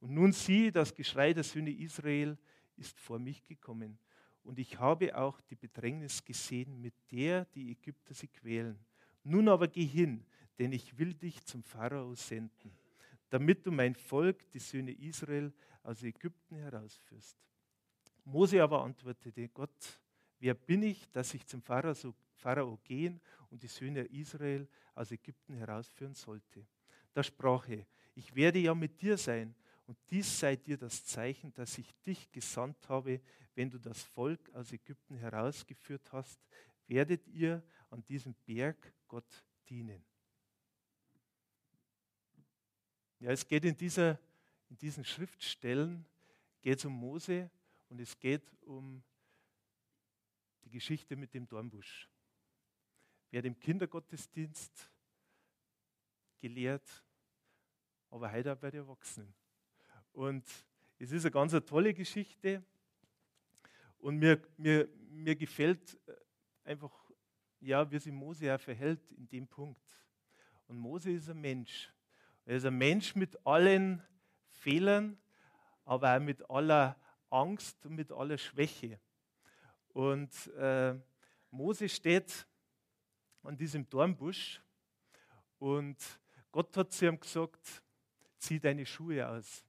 Und 0.00 0.14
nun 0.14 0.32
sieh, 0.32 0.70
das 0.70 0.94
Geschrei 0.94 1.32
der 1.32 1.44
Söhne 1.44 1.70
Israel 1.70 2.36
ist 2.76 2.98
vor 3.00 3.18
mich 3.18 3.44
gekommen. 3.44 3.98
Und 4.42 4.58
ich 4.58 4.78
habe 4.78 5.16
auch 5.16 5.40
die 5.40 5.56
Bedrängnis 5.56 6.24
gesehen, 6.24 6.80
mit 6.80 6.94
der 7.10 7.46
die 7.46 7.72
Ägypter 7.72 8.14
sie 8.14 8.28
quälen. 8.28 8.78
Nun 9.24 9.48
aber 9.48 9.66
geh 9.66 9.84
hin, 9.84 10.24
denn 10.58 10.72
ich 10.72 10.96
will 10.98 11.14
dich 11.14 11.44
zum 11.44 11.62
Pharao 11.64 12.14
senden, 12.14 12.70
damit 13.28 13.66
du 13.66 13.72
mein 13.72 13.94
Volk, 13.94 14.48
die 14.52 14.60
Söhne 14.60 14.92
Israel, 14.92 15.52
aus 15.82 16.02
Ägypten 16.02 16.56
herausführst. 16.56 17.36
Mose 18.24 18.62
aber 18.62 18.82
antwortete, 18.82 19.48
Gott, 19.48 20.00
wer 20.38 20.54
bin 20.54 20.82
ich, 20.82 21.10
dass 21.10 21.34
ich 21.34 21.46
zum 21.46 21.62
Pharao, 21.62 21.94
Pharao 22.36 22.78
gehen 22.84 23.20
und 23.50 23.62
die 23.62 23.68
Söhne 23.68 24.02
Israel 24.02 24.68
aus 24.94 25.10
Ägypten 25.10 25.54
herausführen 25.54 26.14
sollte? 26.14 26.66
Da 27.12 27.22
sprach 27.22 27.68
er, 27.68 27.86
ich 28.14 28.34
werde 28.34 28.58
ja 28.58 28.74
mit 28.74 29.00
dir 29.00 29.16
sein 29.18 29.54
und 29.86 29.98
dies 30.10 30.38
sei 30.38 30.56
dir 30.56 30.76
das 30.76 31.04
Zeichen, 31.04 31.52
dass 31.54 31.78
ich 31.78 31.94
dich 32.02 32.30
gesandt 32.32 32.88
habe, 32.88 33.20
wenn 33.54 33.70
du 33.70 33.78
das 33.78 34.02
Volk 34.02 34.50
aus 34.54 34.72
Ägypten 34.72 35.16
herausgeführt 35.16 36.12
hast, 36.12 36.40
werdet 36.86 37.26
ihr 37.28 37.62
an 37.90 38.04
diesem 38.04 38.34
Berg 38.44 38.92
Gott 39.08 39.44
dienen. 39.68 40.04
Ja, 43.18 43.30
es 43.30 43.46
geht 43.46 43.64
in, 43.64 43.76
dieser, 43.76 44.18
in 44.68 44.76
diesen 44.76 45.04
Schriftstellen 45.04 46.04
geht 46.60 46.84
um 46.84 46.92
Mose 46.92 47.50
und 47.88 48.00
es 48.00 48.18
geht 48.18 48.52
um 48.64 49.02
die 50.64 50.70
Geschichte 50.70 51.16
mit 51.16 51.32
dem 51.32 51.46
Dornbusch. 51.46 52.08
Wer 53.30 53.42
dem 53.42 53.58
Kindergottesdienst 53.58 54.90
gelehrt, 56.38 57.04
aber 58.10 58.30
heute 58.30 58.52
auch 58.52 58.56
bei 58.56 58.70
den 58.70 58.80
Erwachsenen. 58.80 59.34
Und 60.12 60.44
es 60.98 61.12
ist 61.12 61.24
eine 61.24 61.30
ganz 61.32 61.52
eine 61.52 61.64
tolle 61.64 61.92
Geschichte 61.92 62.62
und 63.98 64.18
mir, 64.18 64.40
mir, 64.56 64.88
mir 65.10 65.36
gefällt 65.36 65.98
äh, 66.06 66.12
einfach, 66.64 66.92
ja, 67.60 67.90
wie 67.90 67.98
sich 67.98 68.12
Mose 68.12 68.54
auch 68.54 68.60
verhält 68.60 69.10
in 69.12 69.28
dem 69.28 69.46
Punkt. 69.46 69.82
Und 70.68 70.78
Mose 70.78 71.10
ist 71.10 71.28
ein 71.28 71.40
Mensch. 71.40 71.92
Er 72.44 72.56
ist 72.56 72.64
ein 72.64 72.78
Mensch 72.78 73.14
mit 73.14 73.44
allen 73.44 74.02
Fehlern, 74.48 75.18
aber 75.84 76.16
auch 76.16 76.20
mit 76.20 76.48
aller 76.48 76.96
Angst 77.28 77.84
und 77.84 77.96
mit 77.96 78.12
aller 78.12 78.38
Schwäche. 78.38 79.00
Und 79.88 80.30
äh, 80.58 80.94
Mose 81.50 81.88
steht 81.88 82.46
an 83.46 83.56
diesem 83.56 83.88
Dornbusch 83.88 84.60
und 85.58 85.96
Gott 86.50 86.76
hat 86.76 86.92
zu 86.92 87.06
ihm 87.06 87.20
gesagt, 87.20 87.82
zieh 88.38 88.58
deine 88.58 88.84
Schuhe 88.84 89.26
aus. 89.26 89.64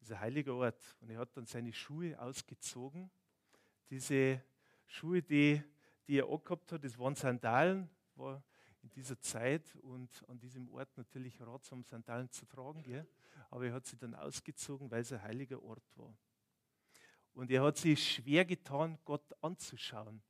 Das 0.00 0.08
ist 0.08 0.12
ein 0.12 0.20
heiliger 0.20 0.54
Ort. 0.54 0.96
Und 1.00 1.10
er 1.10 1.20
hat 1.20 1.36
dann 1.36 1.46
seine 1.46 1.72
Schuhe 1.72 2.18
ausgezogen. 2.20 3.10
Diese 3.88 4.42
Schuhe, 4.86 5.22
die, 5.22 5.62
die 6.06 6.18
er 6.18 6.28
angehabt 6.28 6.72
hat, 6.72 6.84
das 6.84 6.98
waren 6.98 7.14
Sandalen, 7.14 7.88
war 8.16 8.42
in 8.82 8.90
dieser 8.90 9.18
Zeit 9.20 9.76
und 9.76 10.22
an 10.28 10.38
diesem 10.38 10.68
Ort 10.68 10.96
natürlich 10.96 11.40
ratsam, 11.40 11.84
Sandalen 11.84 12.28
zu 12.30 12.44
tragen. 12.44 12.82
Gell? 12.82 13.06
Aber 13.50 13.66
er 13.66 13.72
hat 13.72 13.86
sie 13.86 13.96
dann 13.96 14.14
ausgezogen, 14.14 14.90
weil 14.90 15.02
es 15.02 15.12
ein 15.12 15.22
heiliger 15.22 15.62
Ort 15.62 15.84
war. 15.96 16.14
Und 17.34 17.50
er 17.50 17.62
hat 17.62 17.76
sich 17.76 18.14
schwer 18.14 18.44
getan, 18.44 18.98
Gott 19.04 19.32
anzuschauen. 19.42 20.22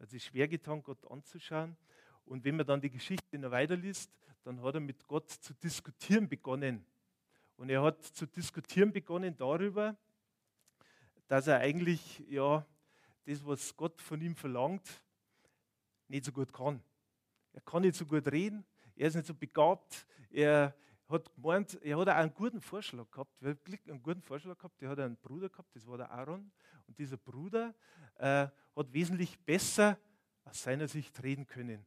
Er 0.00 0.04
hat 0.04 0.10
sich 0.12 0.24
schwer 0.24 0.48
getan, 0.48 0.82
Gott 0.82 1.10
anzuschauen. 1.10 1.76
Und 2.24 2.42
wenn 2.42 2.56
man 2.56 2.66
dann 2.66 2.80
die 2.80 2.88
Geschichte 2.88 3.38
noch 3.38 3.50
weiterliest, 3.50 4.10
dann 4.44 4.62
hat 4.62 4.74
er 4.74 4.80
mit 4.80 5.06
Gott 5.06 5.28
zu 5.28 5.52
diskutieren 5.52 6.26
begonnen. 6.26 6.86
Und 7.58 7.68
er 7.68 7.82
hat 7.82 8.02
zu 8.02 8.24
diskutieren 8.24 8.92
begonnen 8.92 9.36
darüber, 9.36 9.94
dass 11.28 11.48
er 11.48 11.58
eigentlich 11.58 12.20
ja, 12.30 12.66
das, 13.26 13.44
was 13.44 13.76
Gott 13.76 14.00
von 14.00 14.22
ihm 14.22 14.34
verlangt, 14.34 15.02
nicht 16.08 16.24
so 16.24 16.32
gut 16.32 16.50
kann. 16.50 16.82
Er 17.52 17.60
kann 17.60 17.82
nicht 17.82 17.96
so 17.96 18.06
gut 18.06 18.26
reden, 18.28 18.64
er 18.96 19.08
ist 19.08 19.16
nicht 19.16 19.26
so 19.26 19.34
begabt, 19.34 20.06
er 20.30 20.74
hat 21.10 21.34
gemeint, 21.34 21.78
er 21.82 21.98
hat 21.98 22.08
auch 22.08 22.14
einen 22.14 22.34
guten 22.34 22.60
Vorschlag 22.60 23.10
gehabt, 23.10 23.42
wirklich 23.42 23.80
einen 23.88 24.02
guten 24.02 24.22
Vorschlag 24.22 24.56
gehabt, 24.56 24.80
er 24.82 24.90
hat 24.90 25.00
einen 25.00 25.16
Bruder 25.16 25.48
gehabt, 25.48 25.74
das 25.74 25.86
war 25.86 25.96
der 25.96 26.10
Aaron, 26.10 26.50
und 26.86 26.98
dieser 26.98 27.16
Bruder 27.16 27.74
äh, 28.16 28.48
hat 28.76 28.92
wesentlich 28.92 29.38
besser 29.40 29.98
aus 30.44 30.62
seiner 30.62 30.88
Sicht 30.88 31.22
reden 31.22 31.46
können. 31.46 31.84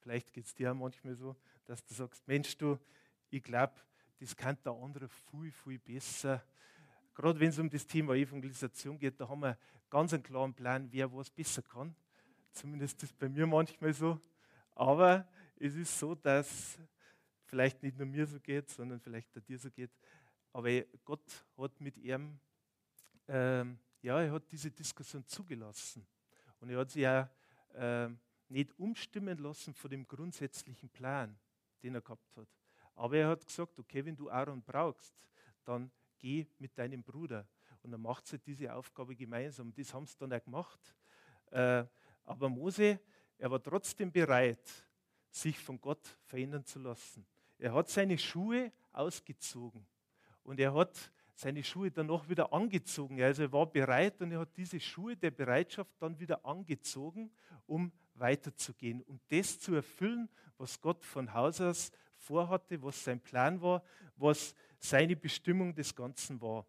Vielleicht 0.00 0.32
geht 0.32 0.46
es 0.46 0.54
dir 0.54 0.72
auch 0.72 0.76
manchmal 0.76 1.14
so, 1.14 1.36
dass 1.66 1.84
du 1.84 1.94
sagst, 1.94 2.26
Mensch, 2.26 2.56
du, 2.56 2.78
ich 3.28 3.42
glaube, 3.42 3.74
das 4.18 4.34
kann 4.36 4.56
der 4.64 4.72
andere 4.72 5.08
viel, 5.08 5.50
viel 5.50 5.78
besser. 5.78 6.42
Gerade 7.14 7.38
wenn 7.38 7.50
es 7.50 7.58
um 7.58 7.68
das 7.68 7.86
Thema 7.86 8.14
Evangelisation 8.14 8.98
geht, 8.98 9.20
da 9.20 9.28
haben 9.28 9.40
wir 9.40 9.58
ganz 9.88 10.12
einen 10.14 10.22
klaren 10.22 10.54
Plan, 10.54 10.88
wer 10.90 11.12
was 11.12 11.30
besser 11.30 11.62
kann. 11.62 11.94
Zumindest 12.52 13.02
ist 13.02 13.02
das 13.02 13.12
bei 13.12 13.28
mir 13.28 13.46
manchmal 13.46 13.92
so. 13.92 14.20
Aber 14.74 15.28
es 15.56 15.74
ist 15.74 15.98
so, 15.98 16.14
dass 16.14 16.78
vielleicht 17.50 17.82
nicht 17.82 17.98
nur 17.98 18.06
mir 18.06 18.26
so 18.26 18.38
geht, 18.38 18.70
sondern 18.70 19.00
vielleicht 19.00 19.36
auch 19.36 19.42
dir 19.42 19.58
so 19.58 19.70
geht. 19.70 19.90
Aber 20.52 20.70
Gott 21.04 21.44
hat 21.58 21.80
mit 21.80 21.98
ihm, 21.98 22.38
ähm, 23.26 23.78
ja, 24.00 24.22
er 24.22 24.32
hat 24.32 24.50
diese 24.50 24.70
Diskussion 24.70 25.26
zugelassen. 25.26 26.06
Und 26.60 26.70
er 26.70 26.78
hat 26.78 26.90
sie 26.90 27.00
ja 27.00 27.28
äh, 27.74 28.08
nicht 28.48 28.78
umstimmen 28.78 29.36
lassen 29.38 29.74
von 29.74 29.90
dem 29.90 30.06
grundsätzlichen 30.06 30.88
Plan, 30.88 31.36
den 31.82 31.96
er 31.96 32.00
gehabt 32.00 32.36
hat. 32.36 32.48
Aber 32.94 33.16
er 33.16 33.28
hat 33.28 33.44
gesagt, 33.44 33.78
okay, 33.78 34.04
wenn 34.04 34.16
du 34.16 34.30
Aaron 34.30 34.62
brauchst, 34.62 35.26
dann 35.64 35.90
geh 36.18 36.46
mit 36.58 36.78
deinem 36.78 37.02
Bruder. 37.02 37.48
Und 37.82 37.90
dann 37.90 38.00
macht 38.00 38.26
sie 38.26 38.38
diese 38.38 38.72
Aufgabe 38.72 39.16
gemeinsam. 39.16 39.72
Das 39.74 39.92
haben 39.92 40.06
sie 40.06 40.16
dann 40.18 40.32
auch 40.32 40.44
gemacht. 40.44 40.94
Äh, 41.50 41.84
aber 42.24 42.48
Mose, 42.48 43.00
er 43.38 43.50
war 43.50 43.62
trotzdem 43.62 44.12
bereit, 44.12 44.68
sich 45.30 45.58
von 45.58 45.80
Gott 45.80 46.16
verändern 46.24 46.64
zu 46.64 46.78
lassen. 46.78 47.26
Er 47.60 47.74
hat 47.74 47.88
seine 47.88 48.16
Schuhe 48.18 48.72
ausgezogen 48.92 49.86
und 50.42 50.58
er 50.58 50.74
hat 50.74 51.12
seine 51.34 51.62
Schuhe 51.62 51.90
danach 51.90 52.28
wieder 52.28 52.52
angezogen. 52.52 53.20
Also 53.22 53.42
er 53.42 53.52
war 53.52 53.66
bereit 53.66 54.20
und 54.20 54.32
er 54.32 54.40
hat 54.40 54.56
diese 54.56 54.80
Schuhe 54.80 55.16
der 55.16 55.30
Bereitschaft 55.30 55.90
dann 55.98 56.18
wieder 56.18 56.44
angezogen, 56.44 57.30
um 57.66 57.92
weiterzugehen, 58.14 59.02
um 59.02 59.20
das 59.28 59.58
zu 59.58 59.74
erfüllen, 59.74 60.28
was 60.58 60.80
Gott 60.80 61.04
von 61.04 61.32
Haus 61.32 61.60
aus 61.60 61.92
vorhatte, 62.16 62.82
was 62.82 63.02
sein 63.02 63.20
Plan 63.20 63.60
war, 63.60 63.82
was 64.16 64.54
seine 64.78 65.16
Bestimmung 65.16 65.74
des 65.74 65.94
Ganzen 65.94 66.40
war. 66.40 66.66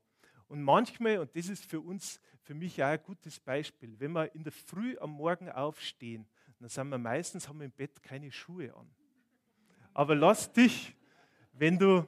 Und 0.47 0.61
manchmal, 0.61 1.19
und 1.19 1.35
das 1.35 1.47
ist 1.47 1.65
für 1.65 1.79
uns, 1.79 2.19
für 2.41 2.53
mich 2.53 2.81
auch 2.83 2.87
ein 2.87 3.03
gutes 3.03 3.39
Beispiel, 3.39 3.97
wenn 3.99 4.11
wir 4.11 4.33
in 4.35 4.43
der 4.43 4.51
Früh 4.51 4.97
am 4.99 5.11
Morgen 5.11 5.49
aufstehen, 5.49 6.25
dann 6.59 6.69
sind 6.69 6.89
wir 6.89 6.97
meistens, 6.97 7.47
haben 7.47 7.59
wir 7.59 7.65
im 7.65 7.71
Bett 7.71 8.01
keine 8.03 8.31
Schuhe 8.31 8.75
an. 8.75 8.89
Aber 9.93 10.15
lass 10.15 10.51
dich, 10.51 10.95
wenn 11.53 11.77
du, 11.77 12.07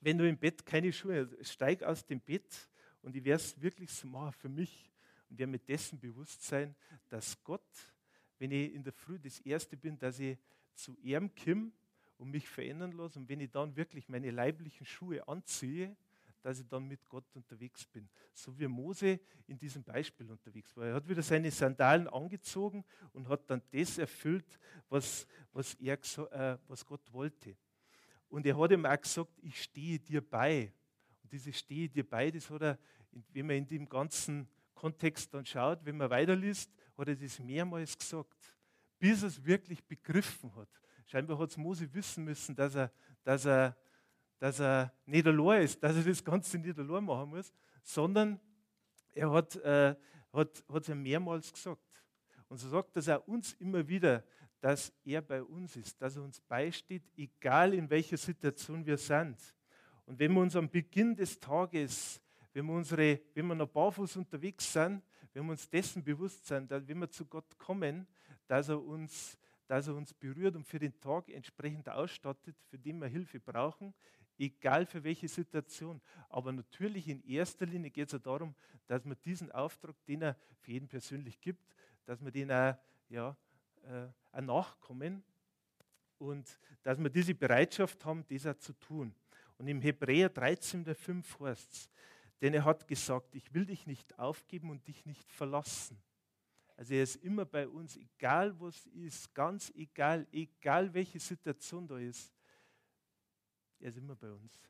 wenn 0.00 0.18
du 0.18 0.28
im 0.28 0.36
Bett 0.36 0.64
keine 0.64 0.92
Schuhe 0.92 1.28
hast, 1.38 1.52
steig 1.52 1.82
aus 1.82 2.04
dem 2.04 2.20
Bett 2.20 2.68
und 3.02 3.14
ich 3.14 3.24
werde 3.24 3.42
es 3.42 3.60
wirklich 3.60 3.90
so 3.90 4.06
machen 4.06 4.32
für 4.32 4.48
mich 4.48 4.90
und 5.30 5.38
werde 5.38 5.52
mir 5.52 5.58
dessen 5.58 5.98
bewusst 5.98 6.42
sein, 6.42 6.74
dass 7.08 7.42
Gott, 7.44 7.62
wenn 8.38 8.50
ich 8.50 8.74
in 8.74 8.82
der 8.82 8.92
Früh 8.92 9.18
das 9.18 9.38
Erste 9.40 9.76
bin, 9.76 9.98
dass 9.98 10.18
ich 10.18 10.36
zu 10.74 10.96
ihm 11.02 11.30
komme 11.34 11.70
und 12.18 12.30
mich 12.30 12.48
verändern 12.48 12.92
lasse 12.92 13.18
und 13.18 13.28
wenn 13.28 13.40
ich 13.40 13.50
dann 13.50 13.76
wirklich 13.76 14.08
meine 14.08 14.30
leiblichen 14.30 14.84
Schuhe 14.86 15.26
anziehe, 15.26 15.96
dass 16.42 16.60
ich 16.60 16.68
dann 16.68 16.86
mit 16.86 17.08
Gott 17.08 17.24
unterwegs 17.34 17.86
bin. 17.86 18.08
So 18.32 18.56
wie 18.58 18.66
Mose 18.66 19.20
in 19.46 19.58
diesem 19.58 19.82
Beispiel 19.82 20.30
unterwegs 20.30 20.76
war. 20.76 20.86
Er 20.86 20.94
hat 20.94 21.08
wieder 21.08 21.22
seine 21.22 21.50
Sandalen 21.50 22.08
angezogen 22.08 22.84
und 23.12 23.28
hat 23.28 23.48
dann 23.50 23.62
das 23.70 23.98
erfüllt, 23.98 24.58
was, 24.88 25.26
was, 25.52 25.74
er, 25.74 25.98
äh, 26.32 26.58
was 26.66 26.84
Gott 26.84 27.12
wollte. 27.12 27.56
Und 28.28 28.46
er 28.46 28.58
hat 28.58 28.72
ihm 28.72 28.86
auch 28.86 29.00
gesagt, 29.00 29.32
ich 29.42 29.62
stehe 29.62 29.98
dir 29.98 30.20
bei. 30.20 30.72
Und 31.22 31.32
dieses 31.32 31.58
stehe 31.58 31.88
dir 31.88 32.08
bei, 32.08 32.30
das 32.30 32.48
hat 32.50 32.62
er, 32.62 32.78
wenn 33.32 33.46
man 33.46 33.56
in 33.56 33.66
dem 33.66 33.88
ganzen 33.88 34.48
Kontext 34.74 35.32
dann 35.34 35.44
schaut, 35.44 35.84
wenn 35.84 35.96
man 35.96 36.10
weiterliest, 36.10 36.70
hat 36.96 37.08
er 37.08 37.16
das 37.16 37.38
mehrmals 37.38 37.98
gesagt, 37.98 38.56
bis 38.98 39.22
er 39.22 39.28
es 39.28 39.44
wirklich 39.44 39.84
begriffen 39.84 40.54
hat. 40.54 40.68
Scheinbar 41.06 41.38
hat 41.38 41.50
es 41.50 41.56
Mose 41.56 41.92
wissen 41.94 42.24
müssen, 42.24 42.54
dass 42.54 42.74
er, 42.74 42.92
dass 43.24 43.46
er 43.46 43.76
dass 44.38 44.60
er 44.60 44.92
nicht 45.06 45.26
allein 45.26 45.62
ist, 45.62 45.82
dass 45.82 45.96
er 45.96 46.02
das 46.02 46.24
Ganze 46.24 46.58
nicht 46.58 46.78
allein 46.78 47.04
machen 47.04 47.30
muss, 47.30 47.52
sondern 47.82 48.40
er 49.14 49.30
hat, 49.32 49.56
äh, 49.56 49.94
hat, 50.32 50.64
hat 50.68 50.82
es 50.82 50.88
ja 50.88 50.94
mehrmals 50.94 51.52
gesagt. 51.52 51.82
Und 52.48 52.58
so 52.58 52.68
sagt 52.68 52.96
er 52.96 53.28
uns 53.28 53.52
immer 53.54 53.86
wieder, 53.86 54.24
dass 54.60 54.92
er 55.04 55.22
bei 55.22 55.42
uns 55.42 55.76
ist, 55.76 56.00
dass 56.00 56.16
er 56.16 56.22
uns 56.22 56.40
beisteht, 56.40 57.02
egal 57.16 57.74
in 57.74 57.88
welcher 57.88 58.16
Situation 58.16 58.84
wir 58.84 58.96
sind. 58.96 59.36
Und 60.06 60.18
wenn 60.18 60.32
wir 60.32 60.40
uns 60.40 60.56
am 60.56 60.68
Beginn 60.68 61.14
des 61.14 61.38
Tages, 61.38 62.20
wenn 62.52 62.66
wir, 62.66 62.74
unsere, 62.74 63.20
wenn 63.34 63.46
wir 63.46 63.54
noch 63.54 63.68
barfuß 63.68 64.16
unterwegs 64.16 64.72
sind, 64.72 65.02
wenn 65.32 65.44
wir 65.44 65.52
uns 65.52 65.68
dessen 65.68 66.02
bewusst 66.02 66.46
sind, 66.46 66.70
dass 66.70 66.86
wenn 66.88 66.98
wir 66.98 67.10
zu 67.10 67.26
Gott 67.26 67.56
kommen, 67.58 68.06
dass 68.46 68.68
er 68.68 68.82
uns, 68.82 69.38
dass 69.66 69.86
er 69.86 69.94
uns 69.94 70.14
berührt 70.14 70.56
und 70.56 70.64
für 70.64 70.78
den 70.78 70.98
Tag 70.98 71.28
entsprechend 71.28 71.88
ausstattet, 71.88 72.56
für 72.68 72.78
den 72.78 72.98
wir 73.00 73.08
Hilfe 73.08 73.38
brauchen, 73.38 73.94
egal 74.38 74.86
für 74.86 75.02
welche 75.02 75.28
Situation. 75.28 76.00
Aber 76.28 76.52
natürlich 76.52 77.08
in 77.08 77.22
erster 77.24 77.66
Linie 77.66 77.90
geht 77.90 78.06
es 78.06 78.12
ja 78.12 78.18
darum, 78.18 78.54
dass 78.86 79.04
man 79.04 79.16
diesen 79.24 79.50
Auftrag, 79.52 79.94
den 80.06 80.22
er 80.22 80.36
für 80.60 80.72
jeden 80.72 80.88
persönlich 80.88 81.40
gibt, 81.40 81.62
dass 82.04 82.22
wir 82.24 82.30
den 82.30 82.50
auch, 82.50 82.76
ja, 83.08 83.36
äh, 83.82 84.08
auch 84.32 84.40
nachkommen 84.40 85.22
und 86.18 86.58
dass 86.82 86.98
wir 86.98 87.10
diese 87.10 87.34
Bereitschaft 87.34 88.04
haben, 88.04 88.24
das 88.28 88.46
auch 88.46 88.58
zu 88.58 88.72
tun. 88.74 89.14
Und 89.56 89.68
im 89.68 89.80
Hebräer 89.80 90.28
13, 90.28 90.84
der 90.84 90.94
5 90.94 91.40
heißt 91.40 91.72
es, 91.72 91.90
denn 92.40 92.54
er 92.54 92.64
hat 92.64 92.86
gesagt, 92.86 93.34
ich 93.34 93.52
will 93.52 93.66
dich 93.66 93.86
nicht 93.86 94.18
aufgeben 94.18 94.70
und 94.70 94.86
dich 94.86 95.04
nicht 95.04 95.30
verlassen. 95.32 96.00
Also 96.76 96.94
er 96.94 97.02
ist 97.02 97.16
immer 97.16 97.44
bei 97.44 97.66
uns, 97.66 97.96
egal 97.96 98.58
was 98.60 98.86
ist, 98.86 99.34
ganz 99.34 99.72
egal, 99.74 100.26
egal 100.30 100.94
welche 100.94 101.18
Situation 101.18 101.88
da 101.88 101.98
ist. 101.98 102.32
Er 103.80 103.88
ist 103.90 103.98
immer 103.98 104.16
bei 104.16 104.32
uns. 104.32 104.60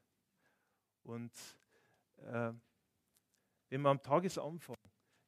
Und 1.03 1.33
äh, 2.19 2.53
wenn 3.69 3.81
man 3.81 3.93
am 3.93 4.03
Tagesanfang 4.03 4.77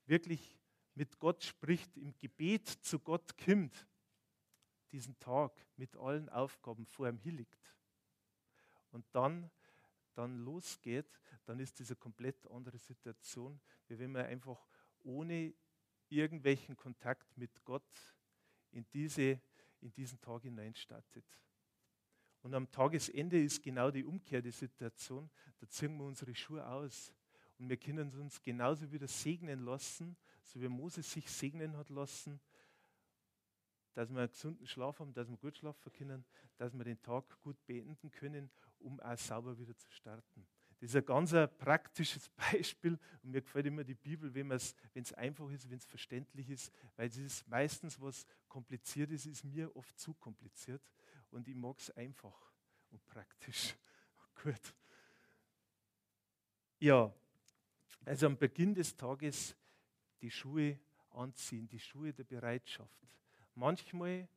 wirklich 0.06 0.58
mit 0.94 1.18
Gott 1.18 1.42
spricht, 1.42 1.96
im 1.96 2.16
Gebet 2.18 2.68
zu 2.68 2.98
Gott 2.98 3.36
kommt, 3.38 3.86
diesen 4.92 5.18
Tag 5.18 5.52
mit 5.76 5.96
allen 5.96 6.28
Aufgaben 6.28 6.84
vor 6.86 7.08
ihm 7.08 7.18
hilligt 7.18 7.74
und 8.90 9.06
dann, 9.12 9.50
dann 10.14 10.38
losgeht, 10.38 11.20
dann 11.44 11.60
ist 11.60 11.78
diese 11.78 11.96
komplett 11.96 12.46
andere 12.50 12.78
Situation, 12.78 13.60
wie 13.86 13.98
wenn 13.98 14.12
man 14.12 14.26
einfach 14.26 14.66
ohne 15.04 15.54
irgendwelchen 16.08 16.76
Kontakt 16.76 17.36
mit 17.36 17.64
Gott 17.64 18.16
in, 18.72 18.84
diese, 18.92 19.40
in 19.80 19.92
diesen 19.92 20.20
Tag 20.20 20.42
hineinstartet. 20.42 21.24
Und 22.42 22.54
am 22.54 22.70
Tagesende 22.70 23.42
ist 23.42 23.62
genau 23.62 23.90
die 23.90 24.04
umgekehrte 24.04 24.50
Situation. 24.50 25.30
Da 25.58 25.68
ziehen 25.68 25.96
wir 25.98 26.04
unsere 26.04 26.34
Schuhe 26.34 26.66
aus. 26.66 27.12
Und 27.58 27.68
wir 27.68 27.76
können 27.76 28.10
uns 28.14 28.40
genauso 28.42 28.90
wieder 28.90 29.06
segnen 29.06 29.64
lassen, 29.64 30.16
so 30.42 30.60
wie 30.60 30.68
Moses 30.68 31.10
sich 31.12 31.30
segnen 31.30 31.76
hat 31.76 31.90
lassen, 31.90 32.40
dass 33.92 34.08
wir 34.10 34.20
einen 34.20 34.30
gesunden 34.30 34.66
Schlaf 34.66 35.00
haben, 35.00 35.12
dass 35.12 35.28
wir 35.28 35.36
gut 35.36 35.58
schlafen 35.58 35.92
können, 35.92 36.24
dass 36.56 36.72
wir 36.72 36.84
den 36.84 37.00
Tag 37.02 37.38
gut 37.42 37.56
beenden 37.66 38.10
können, 38.10 38.50
um 38.78 38.98
auch 39.00 39.18
sauber 39.18 39.58
wieder 39.58 39.76
zu 39.76 39.90
starten. 39.90 40.46
Das 40.80 40.90
ist 40.90 40.96
ein 40.96 41.04
ganz 41.04 41.32
praktisches 41.58 42.30
Beispiel 42.52 42.98
und 43.22 43.32
mir 43.32 43.42
gefällt 43.42 43.66
immer 43.66 43.84
die 43.84 43.94
Bibel, 43.94 44.32
wenn 44.32 44.50
es 44.50 45.12
einfach 45.12 45.50
ist, 45.50 45.68
wenn 45.68 45.76
es 45.76 45.84
verständlich 45.84 46.48
ist, 46.48 46.72
weil 46.96 47.08
es 47.08 47.18
ist 47.18 47.46
meistens 47.46 48.00
was 48.00 48.24
kompliziert 48.48 49.10
ist, 49.10 49.26
ist 49.26 49.44
mir 49.44 49.76
oft 49.76 49.98
zu 49.98 50.14
kompliziert 50.14 50.80
und 51.30 51.48
ich 51.48 51.54
mag 51.54 51.78
es 51.78 51.90
einfach 51.90 52.52
und 52.90 53.04
praktisch. 53.06 53.74
Gut. 54.42 54.74
Ja, 56.78 57.12
also 58.04 58.26
am 58.26 58.36
Beginn 58.36 58.74
des 58.74 58.96
Tages 58.96 59.54
die 60.20 60.30
Schuhe 60.30 60.78
anziehen, 61.10 61.68
die 61.68 61.78
Schuhe 61.78 62.12
der 62.12 62.24
Bereitschaft. 62.24 63.06
Manchmal 63.54 64.28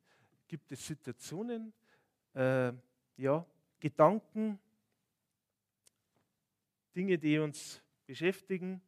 gibt 0.47 0.71
es 0.71 0.85
Situationen, 0.85 1.73
äh, 2.33 2.73
ja, 3.17 3.45
Gedanken, 3.79 4.59
Dinge, 6.95 7.17
die 7.17 7.39
uns 7.39 7.81
beschäftigen. 8.05 8.81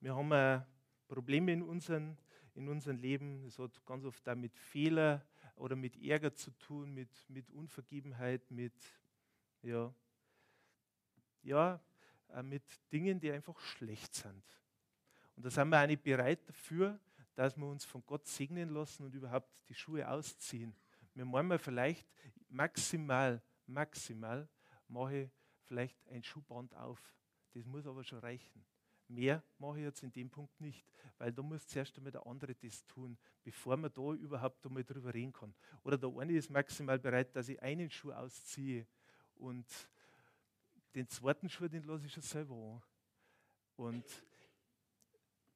Wir 0.00 0.14
haben 0.14 0.32
äh, 0.32 0.62
Probleme 1.06 1.52
in 1.52 1.62
unserem 1.62 2.16
in 2.54 2.68
unserem 2.68 2.98
Leben. 2.98 3.44
Es 3.44 3.58
hat 3.58 3.84
ganz 3.86 4.04
oft 4.04 4.26
damit 4.26 4.56
Fehler 4.56 5.24
oder 5.60 5.76
mit 5.76 5.96
Ärger 6.02 6.34
zu 6.34 6.50
tun, 6.52 6.92
mit, 6.92 7.10
mit 7.28 7.50
Unvergebenheit, 7.50 8.50
mit, 8.50 8.72
ja, 9.62 9.94
ja, 11.42 11.80
äh, 12.30 12.42
mit 12.42 12.62
Dingen, 12.90 13.20
die 13.20 13.30
einfach 13.30 13.58
schlecht 13.60 14.14
sind. 14.14 14.42
Und 15.36 15.44
da 15.44 15.50
sind 15.50 15.68
wir 15.68 15.82
auch 15.82 15.86
nicht 15.86 16.02
bereit 16.02 16.48
dafür, 16.48 16.98
dass 17.34 17.56
wir 17.56 17.66
uns 17.66 17.84
von 17.84 18.04
Gott 18.06 18.26
segnen 18.26 18.70
lassen 18.70 19.04
und 19.04 19.14
überhaupt 19.14 19.50
die 19.68 19.74
Schuhe 19.74 20.08
ausziehen. 20.08 20.74
Wir 21.14 21.24
meinen 21.24 21.58
vielleicht 21.58 22.06
maximal, 22.48 23.42
maximal 23.66 24.48
mache 24.88 25.16
ich 25.16 25.30
vielleicht 25.64 26.08
ein 26.08 26.22
Schuhband 26.22 26.74
auf. 26.74 27.14
Das 27.52 27.64
muss 27.66 27.86
aber 27.86 28.02
schon 28.02 28.18
reichen. 28.18 28.64
Mehr 29.10 29.42
mache 29.58 29.78
ich 29.78 29.84
jetzt 29.84 30.02
in 30.02 30.12
dem 30.12 30.30
Punkt 30.30 30.60
nicht, 30.60 30.86
weil 31.18 31.32
da 31.32 31.42
muss 31.42 31.66
zuerst 31.66 31.96
einmal 31.96 32.12
der 32.12 32.26
andere 32.26 32.54
das 32.54 32.86
tun, 32.86 33.18
bevor 33.42 33.76
man 33.76 33.92
da 33.92 34.12
überhaupt 34.12 34.64
einmal 34.64 34.84
drüber 34.84 35.12
reden 35.12 35.32
kann. 35.32 35.52
Oder 35.82 35.98
der 35.98 36.10
eine 36.16 36.32
ist 36.32 36.48
maximal 36.50 36.98
bereit, 36.98 37.34
dass 37.34 37.48
ich 37.48 37.60
einen 37.60 37.90
Schuh 37.90 38.12
ausziehe 38.12 38.86
und 39.36 39.66
den 40.94 41.08
zweiten 41.08 41.48
Schuh, 41.48 41.68
den 41.68 41.82
lasse 41.84 42.06
ich 42.06 42.12
schon 42.12 42.22
selber 42.22 42.54
an. 42.54 42.82
Und 43.76 44.04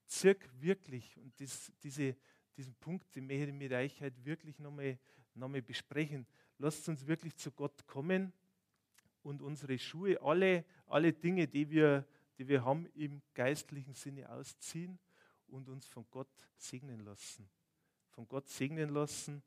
zirk 0.07 0.49
wirklich, 0.61 1.17
und 1.19 1.39
das, 1.41 1.73
diese, 1.83 2.17
diesen 2.57 2.75
Punkt, 2.75 3.15
den 3.15 3.27
möchte 3.27 3.47
ich 3.47 3.55
mit 3.55 3.73
euch 3.73 4.01
halt 4.01 4.25
wirklich 4.25 4.59
nochmal 4.59 4.99
nochmal 5.35 5.63
besprechen. 5.63 6.27
Lasst 6.59 6.89
uns 6.89 7.07
wirklich 7.07 7.37
zu 7.37 7.51
Gott 7.51 7.87
kommen 7.87 8.33
und 9.23 9.43
unsere 9.43 9.79
Schuhe, 9.79 10.21
alle, 10.23 10.65
alle 10.87 11.13
Dinge, 11.13 11.47
die 11.49 11.69
wir, 11.71 12.07
die 12.39 12.49
wir 12.49 12.65
haben, 12.65 12.87
im 12.95 13.23
geistlichen 13.35 13.95
Sinne 13.95 14.29
ausziehen 14.31 14.99
und 15.47 15.69
uns 15.69 15.87
von 15.87 16.07
Gott 16.11 16.29
segnen 16.57 17.01
lassen. 17.01 17.49
Von 18.11 18.29
Gott 18.29 18.49
segnen 18.49 18.91
lassen, 18.91 19.43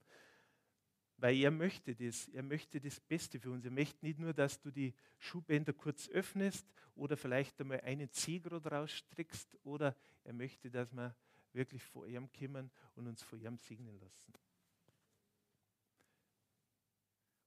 weil 1.18 1.38
er 1.38 1.52
möchte 1.52 1.96
das. 1.96 2.28
Er 2.30 2.44
möchte 2.44 2.80
das 2.80 3.00
Beste 3.00 3.40
für 3.40 3.52
uns. 3.52 3.66
Er 3.66 3.72
möchte 3.72 4.06
nicht 4.06 4.20
nur, 4.20 4.34
dass 4.34 4.60
du 4.60 4.72
die 4.72 4.94
Schuhbänder 5.18 5.74
kurz 5.74 6.10
öffnest 6.10 6.68
oder 6.96 7.18
vielleicht 7.18 7.60
einmal 7.60 7.82
einen 7.82 8.12
Zeh 8.12 8.40
gerade 8.40 8.70
rausstreckst, 8.70 9.58
oder 9.64 9.96
er 10.24 10.34
möchte, 10.34 10.70
dass 10.70 10.92
wir 10.94 11.16
wirklich 11.54 11.84
vor 11.84 12.06
ihm 12.08 12.30
kommen 12.32 12.72
und 12.96 13.08
uns 13.08 13.24
vor 13.24 13.40
ihm 13.40 13.58
segnen 13.58 14.00
lassen. 14.00 14.34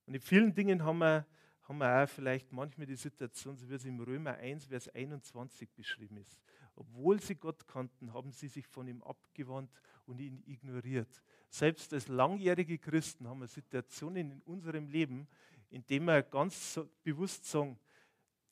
Und 0.06 0.14
in 0.14 0.20
vielen 0.20 0.52
Dingen 0.54 0.82
haben 0.82 0.98
wir, 0.98 1.26
haben 1.70 1.78
wir 1.78 2.02
auch 2.02 2.08
vielleicht 2.08 2.50
manchmal 2.50 2.88
die 2.88 2.96
Situation, 2.96 3.56
so 3.56 3.70
wie 3.70 3.74
es 3.74 3.84
im 3.84 4.00
Römer 4.00 4.32
1, 4.32 4.64
Vers 4.64 4.88
21 4.88 5.70
beschrieben 5.70 6.16
ist. 6.16 6.36
Obwohl 6.74 7.20
sie 7.20 7.36
Gott 7.36 7.68
kannten, 7.68 8.12
haben 8.12 8.32
sie 8.32 8.48
sich 8.48 8.66
von 8.66 8.88
ihm 8.88 9.00
abgewandt 9.04 9.70
und 10.04 10.18
ihn 10.18 10.42
ignoriert. 10.48 11.22
Selbst 11.48 11.92
als 11.92 12.08
langjährige 12.08 12.76
Christen 12.76 13.28
haben 13.28 13.38
wir 13.38 13.46
Situationen 13.46 14.32
in 14.32 14.42
unserem 14.42 14.88
Leben, 14.88 15.28
in 15.70 15.86
denen 15.86 16.06
wir 16.06 16.24
ganz 16.24 16.80
bewusst 17.04 17.44
sagen, 17.44 17.78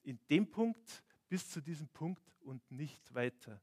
in 0.04 0.20
dem 0.30 0.48
Punkt 0.48 1.02
bis 1.28 1.50
zu 1.50 1.60
diesem 1.60 1.88
Punkt 1.88 2.22
und 2.42 2.70
nicht 2.70 3.12
weiter. 3.12 3.60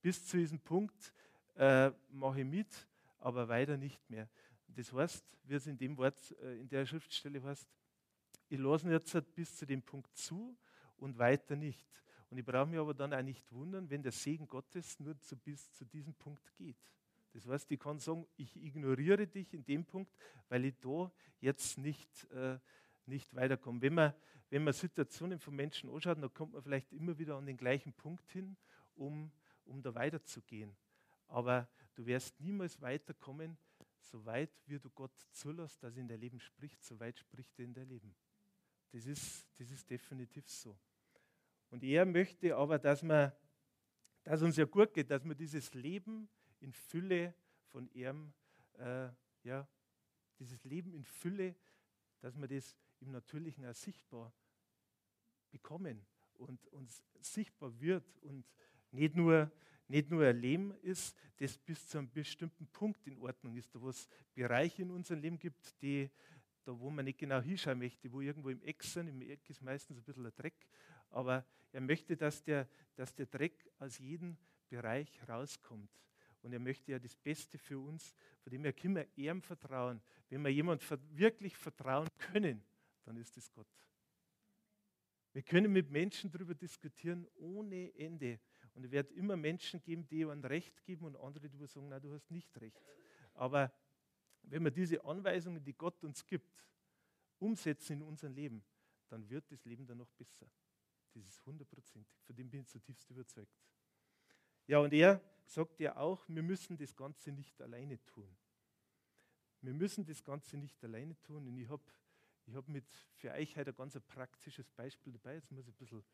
Bis 0.00 0.24
zu 0.24 0.38
diesem 0.38 0.60
Punkt 0.60 1.12
äh, 1.56 1.90
mache 2.08 2.40
ich 2.40 2.46
mit, 2.46 2.88
aber 3.18 3.48
weiter 3.48 3.76
nicht 3.76 4.08
mehr. 4.08 4.30
Das 4.66 4.90
heißt, 4.94 5.22
wie 5.42 5.56
es 5.56 5.66
in 5.66 5.76
dem 5.76 5.94
Wort, 5.98 6.34
äh, 6.40 6.58
in 6.58 6.70
der 6.70 6.86
Schriftstelle 6.86 7.42
heißt, 7.42 7.68
ich 8.48 8.58
lasse 8.58 8.90
jetzt 8.90 9.34
bis 9.34 9.56
zu 9.56 9.66
dem 9.66 9.82
Punkt 9.82 10.14
zu 10.16 10.56
und 10.96 11.18
weiter 11.18 11.56
nicht. 11.56 11.86
Und 12.30 12.38
ich 12.38 12.44
brauche 12.44 12.66
mich 12.66 12.78
aber 12.78 12.94
dann 12.94 13.12
auch 13.12 13.22
nicht 13.22 13.50
wundern, 13.52 13.88
wenn 13.90 14.02
der 14.02 14.12
Segen 14.12 14.46
Gottes 14.48 14.98
nur 14.98 15.18
zu, 15.20 15.36
bis 15.36 15.72
zu 15.72 15.84
diesem 15.84 16.14
Punkt 16.14 16.52
geht. 16.56 16.76
Das 17.32 17.46
heißt, 17.46 17.70
ich 17.72 17.80
kann 17.80 17.98
sagen, 17.98 18.26
ich 18.36 18.56
ignoriere 18.56 19.26
dich 19.26 19.52
in 19.54 19.64
dem 19.64 19.84
Punkt, 19.84 20.16
weil 20.48 20.64
ich 20.66 20.74
da 20.80 21.10
jetzt 21.40 21.78
nicht, 21.78 22.30
äh, 22.30 22.58
nicht 23.06 23.34
weiterkomme. 23.34 23.82
Wenn 23.82 23.94
man, 23.94 24.14
wenn 24.50 24.64
man 24.64 24.72
Situationen 24.72 25.38
von 25.38 25.54
Menschen 25.54 25.90
anschaut, 25.90 26.22
dann 26.22 26.32
kommt 26.32 26.52
man 26.52 26.62
vielleicht 26.62 26.92
immer 26.92 27.18
wieder 27.18 27.36
an 27.36 27.46
den 27.46 27.56
gleichen 27.56 27.92
Punkt 27.92 28.30
hin, 28.30 28.56
um, 28.94 29.30
um 29.64 29.82
da 29.82 29.94
weiterzugehen. 29.94 30.76
Aber 31.26 31.68
du 31.94 32.06
wirst 32.06 32.40
niemals 32.40 32.80
weiterkommen, 32.80 33.56
so 33.98 34.24
weit 34.24 34.50
wie 34.66 34.78
du 34.78 34.90
Gott 34.90 35.12
zulässt, 35.32 35.82
dass 35.82 35.96
er 35.96 36.00
in 36.00 36.08
dein 36.08 36.20
Leben 36.20 36.38
spricht, 36.38 36.84
so 36.84 36.98
weit 37.00 37.18
spricht 37.18 37.58
er 37.58 37.64
in 37.64 37.74
dein 37.74 37.88
Leben. 37.88 38.14
Das 38.94 39.06
ist, 39.06 39.44
das 39.58 39.72
ist 39.72 39.90
definitiv 39.90 40.48
so. 40.48 40.78
Und 41.70 41.82
er 41.82 42.06
möchte 42.06 42.54
aber, 42.54 42.78
dass, 42.78 43.02
man, 43.02 43.32
dass 44.22 44.40
uns 44.40 44.56
ja 44.56 44.66
gut 44.66 44.94
geht, 44.94 45.10
dass 45.10 45.24
wir 45.24 45.34
dieses 45.34 45.74
Leben 45.74 46.28
in 46.60 46.72
Fülle 46.72 47.34
von 47.66 47.90
ihm, 47.90 48.32
äh, 48.78 49.08
ja, 49.42 49.68
dieses 50.38 50.62
Leben 50.62 50.94
in 50.94 51.04
Fülle, 51.04 51.56
dass 52.20 52.36
wir 52.36 52.46
das 52.46 52.76
im 53.00 53.10
Natürlichen 53.10 53.66
auch 53.66 53.74
sichtbar 53.74 54.32
bekommen 55.50 56.06
und 56.34 56.64
uns 56.68 57.02
sichtbar 57.20 57.76
wird 57.80 58.16
und 58.18 58.46
nicht 58.92 59.16
nur 59.16 59.50
nicht 59.88 60.10
nur 60.10 60.24
ein 60.24 60.38
Leben 60.38 60.72
ist, 60.82 61.16
das 61.36 61.58
bis 61.58 61.86
zu 61.86 61.98
einem 61.98 62.10
bestimmten 62.10 62.66
Punkt 62.68 63.06
in 63.06 63.18
Ordnung 63.18 63.56
ist, 63.56 63.78
wo 63.78 63.90
es 63.90 64.08
Bereiche 64.34 64.82
in 64.82 64.90
unserem 64.90 65.20
Leben 65.20 65.38
gibt, 65.38 65.80
die, 65.82 66.10
da 66.64 66.78
wo 66.78 66.90
man 66.90 67.04
nicht 67.04 67.18
genau 67.18 67.40
hinschauen 67.40 67.78
möchte, 67.78 68.10
wo 68.12 68.20
irgendwo 68.20 68.48
im 68.48 68.62
Eck 68.62 68.82
sind, 68.82 69.08
im 69.08 69.20
Eck 69.22 69.48
ist 69.48 69.62
meistens 69.62 69.98
ein 69.98 70.04
bisschen 70.04 70.22
der 70.22 70.32
Dreck, 70.32 70.66
aber 71.10 71.44
er 71.72 71.80
möchte, 71.80 72.16
dass 72.16 72.42
der, 72.42 72.68
dass 72.96 73.14
der 73.14 73.26
Dreck 73.26 73.70
aus 73.78 73.98
jedem 73.98 74.36
Bereich 74.68 75.08
rauskommt. 75.28 75.90
Und 76.42 76.52
er 76.52 76.58
möchte 76.58 76.92
ja 76.92 76.98
das 76.98 77.16
Beste 77.16 77.58
für 77.58 77.78
uns, 77.78 78.14
von 78.42 78.50
dem 78.50 78.62
her 78.64 78.72
können 78.72 78.96
wir 78.96 79.08
ihm 79.16 79.40
vertrauen. 79.40 80.02
Wenn 80.28 80.42
wir 80.42 80.50
jemand 80.50 80.82
wirklich 81.16 81.56
vertrauen 81.56 82.08
können, 82.18 82.62
dann 83.04 83.16
ist 83.16 83.36
es 83.36 83.50
Gott. 83.50 83.66
Wir 85.32 85.42
können 85.42 85.72
mit 85.72 85.90
Menschen 85.90 86.30
darüber 86.30 86.54
diskutieren 86.54 87.26
ohne 87.36 87.92
Ende. 87.96 88.38
Und 88.74 88.84
es 88.84 88.90
wird 88.90 89.10
immer 89.12 89.36
Menschen 89.36 89.82
geben, 89.82 90.06
die 90.06 90.24
ein 90.24 90.44
Recht 90.44 90.84
geben 90.84 91.06
und 91.06 91.16
andere, 91.16 91.48
die 91.48 91.66
sagen, 91.66 91.88
nein, 91.88 92.02
du 92.02 92.12
hast 92.12 92.30
nicht 92.30 92.60
recht. 92.60 92.80
Aber 93.34 93.72
wenn 94.50 94.64
wir 94.64 94.70
diese 94.70 95.04
Anweisungen, 95.04 95.62
die 95.62 95.74
Gott 95.74 96.02
uns 96.04 96.26
gibt, 96.26 96.64
umsetzen 97.38 97.94
in 97.94 98.02
unser 98.02 98.28
Leben, 98.28 98.64
dann 99.08 99.28
wird 99.28 99.50
das 99.50 99.64
Leben 99.64 99.86
dann 99.86 99.98
noch 99.98 100.10
besser. 100.10 100.46
Das 101.12 101.24
ist 101.24 101.44
hundertprozentig. 101.46 102.20
Von 102.22 102.36
dem 102.36 102.50
bin 102.50 102.60
ich 102.60 102.68
zutiefst 102.68 103.08
überzeugt. 103.10 103.54
Ja, 104.66 104.78
und 104.78 104.92
er 104.92 105.20
sagt 105.46 105.78
ja 105.80 105.96
auch, 105.96 106.26
wir 106.28 106.42
müssen 106.42 106.76
das 106.76 106.96
Ganze 106.96 107.30
nicht 107.30 107.60
alleine 107.60 108.04
tun. 108.06 108.28
Wir 109.60 109.74
müssen 109.74 110.04
das 110.04 110.22
Ganze 110.22 110.56
nicht 110.56 110.82
alleine 110.84 111.20
tun. 111.22 111.46
Und 111.46 111.56
ich 111.58 111.68
habe 111.68 111.82
ich 112.46 112.54
hab 112.54 112.68
mit 112.68 112.84
für 113.14 113.30
euch 113.32 113.56
heute 113.56 113.70
ein 113.70 113.76
ganz 113.76 113.98
praktisches 114.00 114.68
Beispiel 114.70 115.12
dabei. 115.12 115.34
Jetzt 115.34 115.50
muss 115.50 115.66
ich 115.66 115.74
ein 115.74 115.78
bisschen 115.78 116.04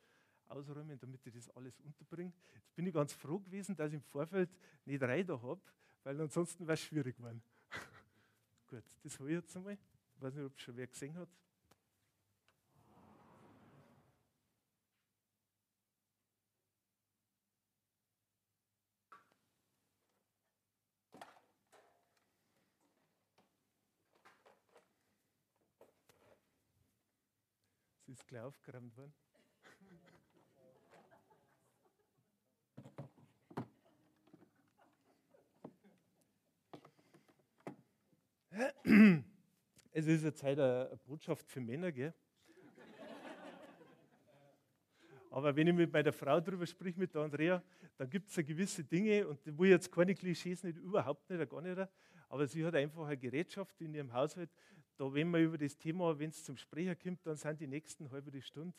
ausräumen, 0.46 0.98
damit 0.98 1.26
ich 1.26 1.32
das 1.32 1.48
alles 1.50 1.80
unterbringe. 1.80 2.32
Jetzt 2.54 2.74
bin 2.74 2.86
ich 2.86 2.94
ganz 2.94 3.12
froh 3.12 3.38
gewesen, 3.38 3.74
dass 3.76 3.88
ich 3.88 3.96
im 3.96 4.02
Vorfeld 4.02 4.50
nicht 4.84 5.00
da 5.02 5.08
habe, 5.08 5.60
weil 6.02 6.20
ansonsten 6.20 6.66
wäre 6.66 6.74
es 6.74 6.82
schwierig 6.82 7.16
geworden. 7.16 7.42
Gut, 8.70 8.84
das 9.02 9.18
habe 9.18 9.30
ich 9.30 9.34
jetzt 9.34 9.56
einmal. 9.56 9.76
Ich 10.14 10.22
weiß 10.22 10.32
nicht, 10.32 10.46
ob 10.46 10.60
schon 10.60 10.76
wer 10.76 10.86
gesehen 10.86 11.16
hat. 11.16 11.28
Es 28.06 28.18
ist 28.20 28.28
gleich 28.28 28.42
aufgeräumt 28.42 28.96
worden. 28.96 29.29
Es 39.92 40.06
ist 40.06 40.24
jetzt 40.24 40.42
heute 40.42 40.88
eine 40.90 40.96
Botschaft 41.06 41.48
für 41.48 41.60
Männer, 41.60 41.90
gell? 41.90 42.14
Aber 45.30 45.54
wenn 45.54 45.68
ich 45.68 45.74
mit 45.74 45.92
meiner 45.92 46.12
Frau 46.12 46.40
darüber 46.40 46.66
spreche, 46.66 46.98
mit 46.98 47.14
der 47.14 47.22
Andrea, 47.22 47.62
dann 47.96 48.10
gibt 48.10 48.28
es 48.28 48.36
ja 48.36 48.42
gewisse 48.42 48.82
Dinge, 48.82 49.28
und 49.28 49.38
wo 49.56 49.64
ich 49.64 49.70
jetzt 49.70 49.90
keine 49.92 50.14
Klischees 50.14 50.64
nicht, 50.64 50.78
überhaupt 50.78 51.30
nicht, 51.30 51.48
gar 51.48 51.60
nicht. 51.60 51.88
Aber 52.28 52.46
sie 52.46 52.64
hat 52.64 52.74
einfach 52.74 53.06
eine 53.06 53.16
Gerätschaft 53.16 53.80
in 53.80 53.94
ihrem 53.94 54.12
Haushalt. 54.12 54.50
Da, 54.96 55.12
wenn 55.12 55.30
man 55.30 55.42
über 55.42 55.56
das 55.56 55.76
Thema, 55.78 56.18
wenn 56.18 56.30
es 56.30 56.44
zum 56.44 56.56
Sprecher 56.56 56.96
kommt, 56.96 57.24
dann 57.24 57.36
sind 57.36 57.60
die 57.60 57.66
nächsten 57.66 58.10
halbe 58.10 58.42
Stunde, 58.42 58.74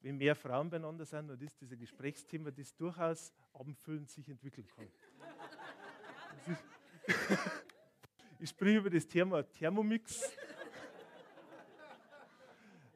wenn 0.00 0.16
mehr 0.16 0.34
Frauen 0.34 0.68
beieinander 0.68 1.04
sind, 1.04 1.28
dann 1.28 1.40
ist 1.40 1.60
dieses 1.60 1.78
Gesprächsthema, 1.78 2.50
das 2.50 2.74
durchaus 2.74 3.32
abendfüllend 3.52 4.10
sich 4.10 4.28
entwickeln 4.28 4.66
kann. 4.66 4.88
Ich 8.42 8.50
spreche 8.50 8.78
über 8.78 8.90
das 8.90 9.06
Thema 9.06 9.44
Thermomix. 9.44 10.20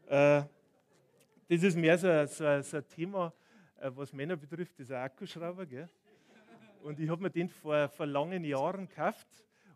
äh, 0.08 0.42
das 1.48 1.62
ist 1.62 1.76
mehr 1.76 1.96
so, 1.96 2.26
so, 2.26 2.62
so 2.62 2.78
ein 2.78 2.88
Thema, 2.88 3.32
äh, 3.76 3.88
was 3.94 4.12
Männer 4.12 4.34
betrifft, 4.34 4.80
ein 4.80 4.92
Akkuschrauber. 4.92 5.64
Gell? 5.64 5.88
Und 6.82 6.98
ich 6.98 7.08
habe 7.08 7.22
mir 7.22 7.30
den 7.30 7.48
vor, 7.48 7.88
vor 7.90 8.06
langen 8.06 8.42
Jahren 8.42 8.88
gekauft 8.88 9.28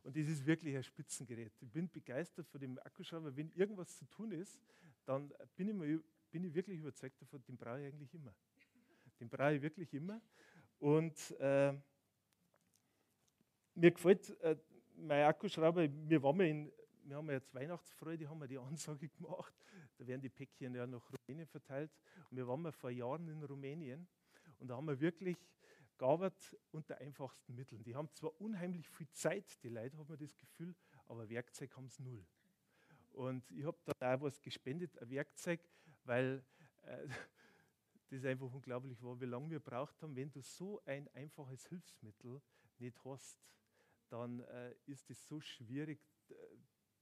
und 0.02 0.16
das 0.16 0.26
ist 0.26 0.44
wirklich 0.44 0.74
ein 0.74 0.82
Spitzengerät. 0.82 1.52
Ich 1.60 1.70
bin 1.70 1.88
begeistert 1.88 2.48
von 2.48 2.60
dem 2.60 2.76
Akkuschrauber. 2.80 3.36
Wenn 3.36 3.52
irgendwas 3.52 3.96
zu 3.96 4.04
tun 4.06 4.32
ist, 4.32 4.60
dann 5.04 5.32
bin 5.54 5.68
ich, 5.68 5.74
mal, 5.74 6.02
bin 6.32 6.42
ich 6.42 6.52
wirklich 6.52 6.80
überzeugt 6.80 7.22
davon, 7.22 7.44
den 7.44 7.56
brauche 7.56 7.78
ich 7.78 7.94
eigentlich 7.94 8.12
immer. 8.12 8.34
Den 9.20 9.28
brauche 9.28 9.54
ich 9.54 9.62
wirklich 9.62 9.94
immer. 9.94 10.20
Und 10.80 11.30
äh, 11.38 11.74
mir 13.76 13.92
gefällt 13.92 14.36
äh, 14.40 14.56
mein 15.00 15.24
Akkuschrauber, 15.24 15.88
wir, 15.90 16.22
waren 16.22 16.40
in, 16.40 16.72
wir 17.04 17.16
haben 17.16 17.30
jetzt 17.30 17.54
Weihnachtsfreude, 17.54 18.28
haben 18.28 18.40
wir 18.40 18.48
die 18.48 18.58
Ansage 18.58 19.08
gemacht. 19.08 19.54
Da 19.98 20.06
werden 20.06 20.20
die 20.20 20.28
Päckchen 20.28 20.74
ja 20.74 20.86
nach 20.86 21.02
Rumänien 21.10 21.46
verteilt. 21.46 21.90
Und 22.30 22.36
wir 22.36 22.46
waren 22.46 22.70
vor 22.72 22.90
Jahren 22.90 23.28
in 23.28 23.42
Rumänien 23.42 24.06
und 24.58 24.68
da 24.68 24.76
haben 24.76 24.86
wir 24.86 25.00
wirklich 25.00 25.36
gearbeitet 25.98 26.58
unter 26.70 26.98
einfachsten 26.98 27.54
Mitteln. 27.54 27.82
Die 27.82 27.94
haben 27.94 28.10
zwar 28.12 28.38
unheimlich 28.40 28.88
viel 28.88 29.10
Zeit, 29.10 29.62
die 29.62 29.68
Leute 29.68 29.98
haben 29.98 30.16
das 30.18 30.36
Gefühl, 30.36 30.74
aber 31.06 31.28
Werkzeug 31.28 31.76
haben 31.76 31.88
sie 31.88 32.02
null. 32.02 32.24
Und 33.12 33.50
ich 33.50 33.64
habe 33.64 33.76
da 33.98 34.14
auch 34.14 34.20
was 34.22 34.40
gespendet, 34.40 34.98
ein 34.98 35.10
Werkzeug, 35.10 35.60
weil 36.04 36.42
äh, 36.82 37.06
das 38.10 38.24
einfach 38.24 38.52
unglaublich 38.52 39.02
war, 39.02 39.20
wie 39.20 39.26
lange 39.26 39.50
wir 39.50 39.60
braucht 39.60 40.00
haben, 40.02 40.16
wenn 40.16 40.30
du 40.30 40.40
so 40.40 40.80
ein 40.84 41.08
einfaches 41.08 41.66
Hilfsmittel 41.66 42.40
nicht 42.78 43.04
hast 43.04 43.38
dann 44.10 44.40
äh, 44.40 44.74
ist 44.86 45.08
es 45.10 45.26
so 45.26 45.40
schwierig, 45.40 46.00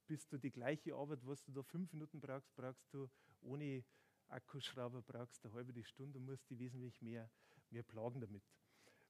bist 0.06 0.32
du 0.32 0.38
die 0.38 0.50
gleiche 0.50 0.94
Arbeit, 0.94 1.26
was 1.26 1.42
du 1.44 1.52
da 1.52 1.62
fünf 1.62 1.92
Minuten 1.92 2.20
brauchst, 2.20 2.54
brauchst 2.54 2.92
du 2.92 3.08
ohne 3.40 3.84
Akkuschrauber, 4.28 5.02
brauchst 5.02 5.44
eine 5.44 5.54
halbe 5.54 5.84
Stunde 5.84 6.18
und 6.18 6.24
musst 6.24 6.48
die 6.50 6.58
wesentlich 6.58 7.00
mehr, 7.02 7.30
mehr 7.70 7.82
plagen 7.82 8.20
damit. 8.20 8.42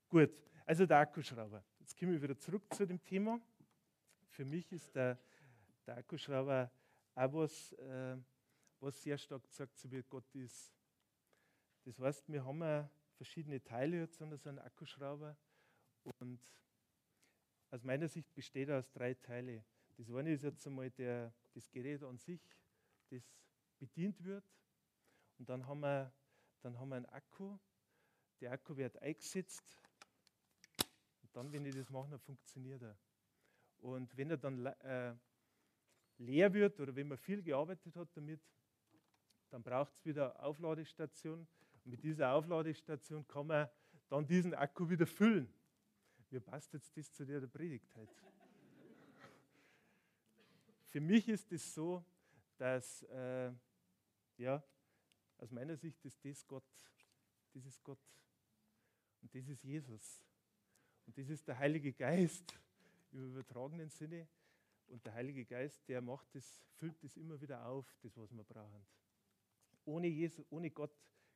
Gut, 0.09 0.31
also 0.65 0.87
der 0.87 0.99
Akkuschrauber. 0.99 1.65
Jetzt 1.79 1.99
kommen 1.99 2.13
wir 2.13 2.23
wieder 2.23 2.39
zurück 2.39 2.63
zu 2.75 2.87
dem 2.87 3.03
Thema. 3.03 3.41
Für 4.29 4.45
mich 4.45 4.71
ist 4.73 4.95
der, 4.95 5.19
der 5.87 5.99
Akkuschrauber 5.99 6.71
auch 7.15 7.33
was, 7.33 7.73
äh, 7.73 8.17
was 8.81 9.03
sehr 9.03 9.19
stark 9.19 9.47
sagt, 9.49 9.77
so 9.79 9.91
wie 9.91 10.03
Gott 10.03 10.35
ist. 10.35 10.73
Das 11.85 11.99
heißt, 11.99 12.29
wir 12.29 12.45
haben 12.45 12.89
verschiedene 13.17 13.63
Teile 13.63 13.99
jetzt 14.01 14.21
an 14.21 14.37
so 14.37 14.49
einem 14.49 14.59
Akkuschrauber 14.59 15.37
und 16.21 16.41
aus 17.71 17.85
meiner 17.85 18.09
Sicht 18.09 18.35
besteht 18.35 18.69
er 18.69 18.79
aus 18.79 18.91
drei 18.91 19.15
Teilen. 19.15 19.65
Das 19.97 20.11
eine 20.11 20.33
ist 20.33 20.43
jetzt 20.43 20.67
einmal 20.67 20.91
der, 20.91 21.33
das 21.55 21.71
Gerät 21.71 22.03
an 22.03 22.19
sich, 22.19 22.41
das 23.11 23.23
bedient 23.79 24.23
wird. 24.25 24.45
Und 25.39 25.49
dann 25.49 25.67
haben, 25.67 25.81
wir, 25.81 26.13
dann 26.63 26.79
haben 26.79 26.89
wir 26.89 26.97
einen 26.97 27.07
Akku. 27.07 27.59
Der 28.41 28.53
Akku 28.53 28.77
wird 28.77 29.01
eingesetzt. 29.03 29.77
Und 31.23 31.37
dann, 31.37 31.53
wenn 31.53 31.65
ich 31.65 31.75
das 31.75 31.91
mache, 31.91 32.11
dann 32.11 32.21
funktioniert 32.21 32.83
er. 32.83 32.97
Und 33.79 34.17
wenn 34.17 34.31
er 34.31 34.37
dann 34.37 34.67
äh, 34.67 35.15
leer 36.19 36.53
wird 36.53 36.81
oder 36.81 36.95
wenn 36.95 37.09
man 37.09 37.19
viel 37.19 37.43
gearbeitet 37.43 37.97
hat 37.97 38.09
damit, 38.17 38.41
dann 39.51 39.63
braucht 39.63 39.95
es 39.95 40.05
wieder 40.05 40.35
eine 40.37 40.45
Aufladestation. 40.45 41.47
Und 41.75 41.87
mit 41.87 42.03
dieser 42.03 42.33
Aufladestation 42.33 43.27
kann 43.27 43.47
man 43.47 43.69
dann 44.09 44.27
diesen 44.27 44.55
Akku 44.55 44.89
wieder 44.89 45.07
füllen. 45.07 45.53
Wie 46.31 46.41
passt 46.41 46.73
jetzt 46.75 46.95
das 46.97 47.11
zu 47.13 47.25
der, 47.25 47.41
der 47.41 47.47
Predigt 47.47 47.95
heute? 47.95 48.15
Für 50.85 51.01
mich 51.01 51.29
ist 51.29 51.51
es 51.53 51.75
so, 51.75 52.05
dass, 52.59 53.03
äh, 53.05 53.53
ja, 54.37 54.63
aus 55.39 55.51
meiner 55.51 55.77
Sicht 55.77 56.05
ist 56.05 56.23
das 56.25 56.47
Gott. 56.47 56.65
Das 57.55 57.65
ist 57.65 57.83
Gott. 57.83 58.01
Und 59.23 59.35
das 59.35 59.49
ist 59.49 59.63
Jesus. 59.65 60.23
Und 61.07 61.17
das 61.17 61.29
ist 61.29 61.49
der 61.49 61.59
Heilige 61.59 61.93
Geist 61.93 62.59
im 63.13 63.31
übertragenen 63.31 63.89
Sinne. 63.89 64.29
Und 64.89 65.05
der 65.07 65.15
Heilige 65.15 65.45
Geist, 65.45 65.89
der 65.89 66.01
macht 66.01 66.35
das, 66.35 66.63
füllt 66.77 67.03
das 67.03 67.17
immer 67.17 67.41
wieder 67.41 67.67
auf, 67.67 67.87
das, 68.03 68.17
was 68.17 68.33
wir 68.33 68.45
brauchen. 68.45 68.87
Ohne, 69.85 70.09
Jesus, 70.09 70.45
ohne 70.51 70.71
Gott 70.71 70.95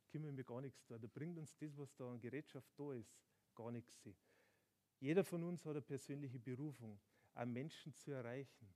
können 0.09 0.35
wir 0.37 0.43
gar 0.43 0.61
nichts. 0.61 0.85
Da 0.87 0.97
bringt 0.97 1.39
uns 1.39 1.55
das, 1.57 1.75
was 1.77 1.95
da 1.95 2.11
an 2.11 2.19
Gerätschaft 2.19 2.71
da 2.77 2.93
ist, 2.93 3.15
gar 3.55 3.71
nichts. 3.71 3.99
Jeder 4.99 5.23
von 5.23 5.43
uns 5.43 5.65
hat 5.65 5.71
eine 5.71 5.81
persönliche 5.81 6.39
Berufung, 6.39 6.99
einen 7.33 7.53
Menschen 7.53 7.93
zu 7.93 8.11
erreichen. 8.11 8.67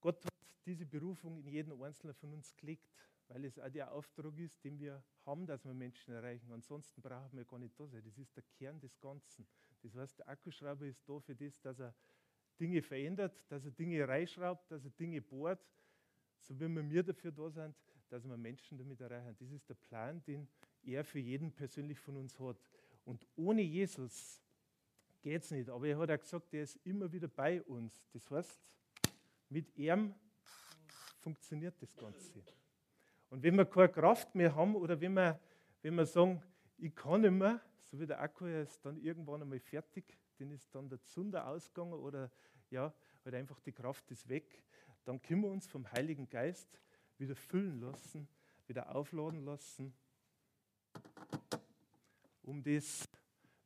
Gott 0.00 0.24
hat 0.24 0.32
diese 0.64 0.86
Berufung 0.86 1.36
in 1.38 1.46
jeden 1.46 1.82
Einzelnen 1.82 2.14
von 2.14 2.32
uns 2.32 2.56
gelegt, 2.56 2.90
weil 3.28 3.44
es 3.44 3.58
auch 3.58 3.68
der 3.68 3.92
Auftrag 3.92 4.36
ist, 4.38 4.64
den 4.64 4.78
wir 4.78 5.02
haben, 5.24 5.46
dass 5.46 5.64
wir 5.64 5.74
Menschen 5.74 6.14
erreichen. 6.14 6.50
Ansonsten 6.52 7.00
brauchen 7.00 7.36
wir 7.36 7.44
gar 7.44 7.58
nicht 7.58 7.78
da 7.78 7.86
sein. 7.86 8.02
Das 8.02 8.18
ist 8.18 8.34
der 8.34 8.42
Kern 8.58 8.80
des 8.80 8.98
Ganzen. 8.98 9.46
Das 9.82 9.94
heißt, 9.94 10.18
der 10.18 10.28
Akkuschrauber 10.28 10.86
ist 10.86 11.08
da 11.08 11.20
für 11.20 11.36
das, 11.36 11.60
dass 11.60 11.78
er 11.78 11.94
Dinge 12.58 12.82
verändert, 12.82 13.50
dass 13.50 13.64
er 13.64 13.70
Dinge 13.70 14.06
reinschraubt, 14.06 14.70
dass 14.70 14.84
er 14.84 14.90
Dinge 14.90 15.22
bohrt, 15.22 15.64
so 16.40 16.54
wie 16.54 16.68
wir 16.68 16.82
mir 16.82 17.02
dafür 17.02 17.32
da 17.32 17.50
sind, 17.50 17.76
dass 18.08 18.26
wir 18.26 18.36
Menschen 18.36 18.76
damit 18.76 19.00
erreichen. 19.00 19.36
Das 19.38 19.50
ist 19.50 19.68
der 19.68 19.74
Plan, 19.74 20.22
den 20.24 20.48
er 20.82 21.04
für 21.04 21.18
jeden 21.18 21.52
persönlich 21.52 21.98
von 21.98 22.16
uns 22.16 22.38
hat. 22.40 22.58
Und 23.04 23.26
ohne 23.36 23.62
Jesus 23.62 24.40
geht 25.22 25.42
es 25.42 25.50
nicht. 25.50 25.68
Aber 25.68 25.86
er 25.86 25.98
hat 25.98 26.10
auch 26.10 26.18
gesagt, 26.18 26.52
er 26.52 26.62
ist 26.62 26.76
immer 26.84 27.10
wieder 27.12 27.28
bei 27.28 27.62
uns. 27.62 28.06
Das 28.12 28.30
heißt, 28.30 28.60
mit 29.48 29.76
ihm 29.76 30.14
funktioniert 31.18 31.74
das 31.80 31.96
Ganze. 31.96 32.42
Und 33.28 33.42
wenn 33.42 33.56
wir 33.56 33.64
keine 33.64 33.88
Kraft 33.88 34.34
mehr 34.34 34.54
haben 34.54 34.74
oder 34.74 35.00
wenn 35.00 35.12
wir, 35.14 35.38
wenn 35.82 35.94
wir 35.94 36.06
sagen, 36.06 36.42
ich 36.78 36.94
kann 36.94 37.20
nicht 37.20 37.30
mehr, 37.30 37.60
so 37.82 37.98
wie 37.98 38.06
der 38.06 38.20
Akku 38.20 38.46
ist 38.46 38.84
dann 38.84 38.96
irgendwann 38.98 39.42
einmal 39.42 39.60
fertig, 39.60 40.18
dann 40.38 40.50
ist 40.50 40.74
dann 40.74 40.88
der 40.88 41.02
Zunder 41.04 41.46
ausgegangen 41.46 41.92
oder 41.92 42.30
ja, 42.70 42.92
halt 43.24 43.34
einfach 43.34 43.60
die 43.60 43.72
Kraft 43.72 44.10
ist 44.10 44.28
weg, 44.28 44.62
dann 45.04 45.20
können 45.20 45.42
wir 45.42 45.50
uns 45.50 45.66
vom 45.66 45.90
Heiligen 45.92 46.28
Geist 46.28 46.80
wieder 47.18 47.36
füllen 47.36 47.80
lassen, 47.80 48.28
wieder 48.66 48.94
aufladen 48.94 49.44
lassen, 49.44 49.92
um 52.42 52.62
das 52.62 53.08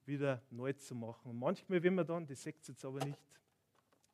wieder 0.04 0.42
neu 0.50 0.72
zu 0.72 0.94
machen. 0.94 1.30
Und 1.30 1.38
manchmal, 1.38 1.82
wenn 1.82 1.94
man 1.94 2.06
dann, 2.06 2.26
das 2.26 2.42
seht 2.42 2.66
jetzt 2.66 2.84
aber 2.84 3.04
nicht, 3.04 3.18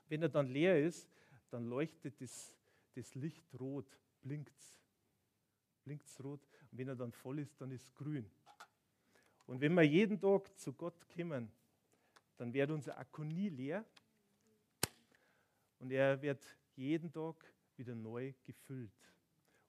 wenn 0.09 0.23
er 0.23 0.29
dann 0.29 0.49
leer 0.49 0.83
ist, 0.85 1.09
dann 1.51 1.67
leuchtet 1.67 2.21
das, 2.21 2.55
das 2.95 3.15
Licht 3.15 3.45
rot, 3.59 3.99
blinkt 4.23 4.57
es. 4.57 4.81
Blinkt 5.85 6.07
rot. 6.23 6.41
Und 6.71 6.79
wenn 6.79 6.89
er 6.89 6.97
dann 6.97 7.13
voll 7.13 7.41
ist, 7.41 7.61
dann 7.61 7.71
ist 7.71 7.83
es 7.83 7.95
grün. 7.95 8.31
Und 9.47 9.61
wenn 9.61 9.75
wir 9.75 9.83
jeden 9.83 10.21
Tag 10.21 10.57
zu 10.59 10.73
Gott 10.73 11.07
kommen, 11.15 11.51
dann 12.37 12.53
wird 12.53 12.71
unser 12.71 12.97
Akku 12.97 13.25
nie 13.25 13.49
leer. 13.49 13.85
Und 15.79 15.91
er 15.91 16.21
wird 16.23 16.45
jeden 16.77 17.11
Tag 17.11 17.53
wieder 17.77 17.95
neu 17.95 18.33
gefüllt. 18.45 18.93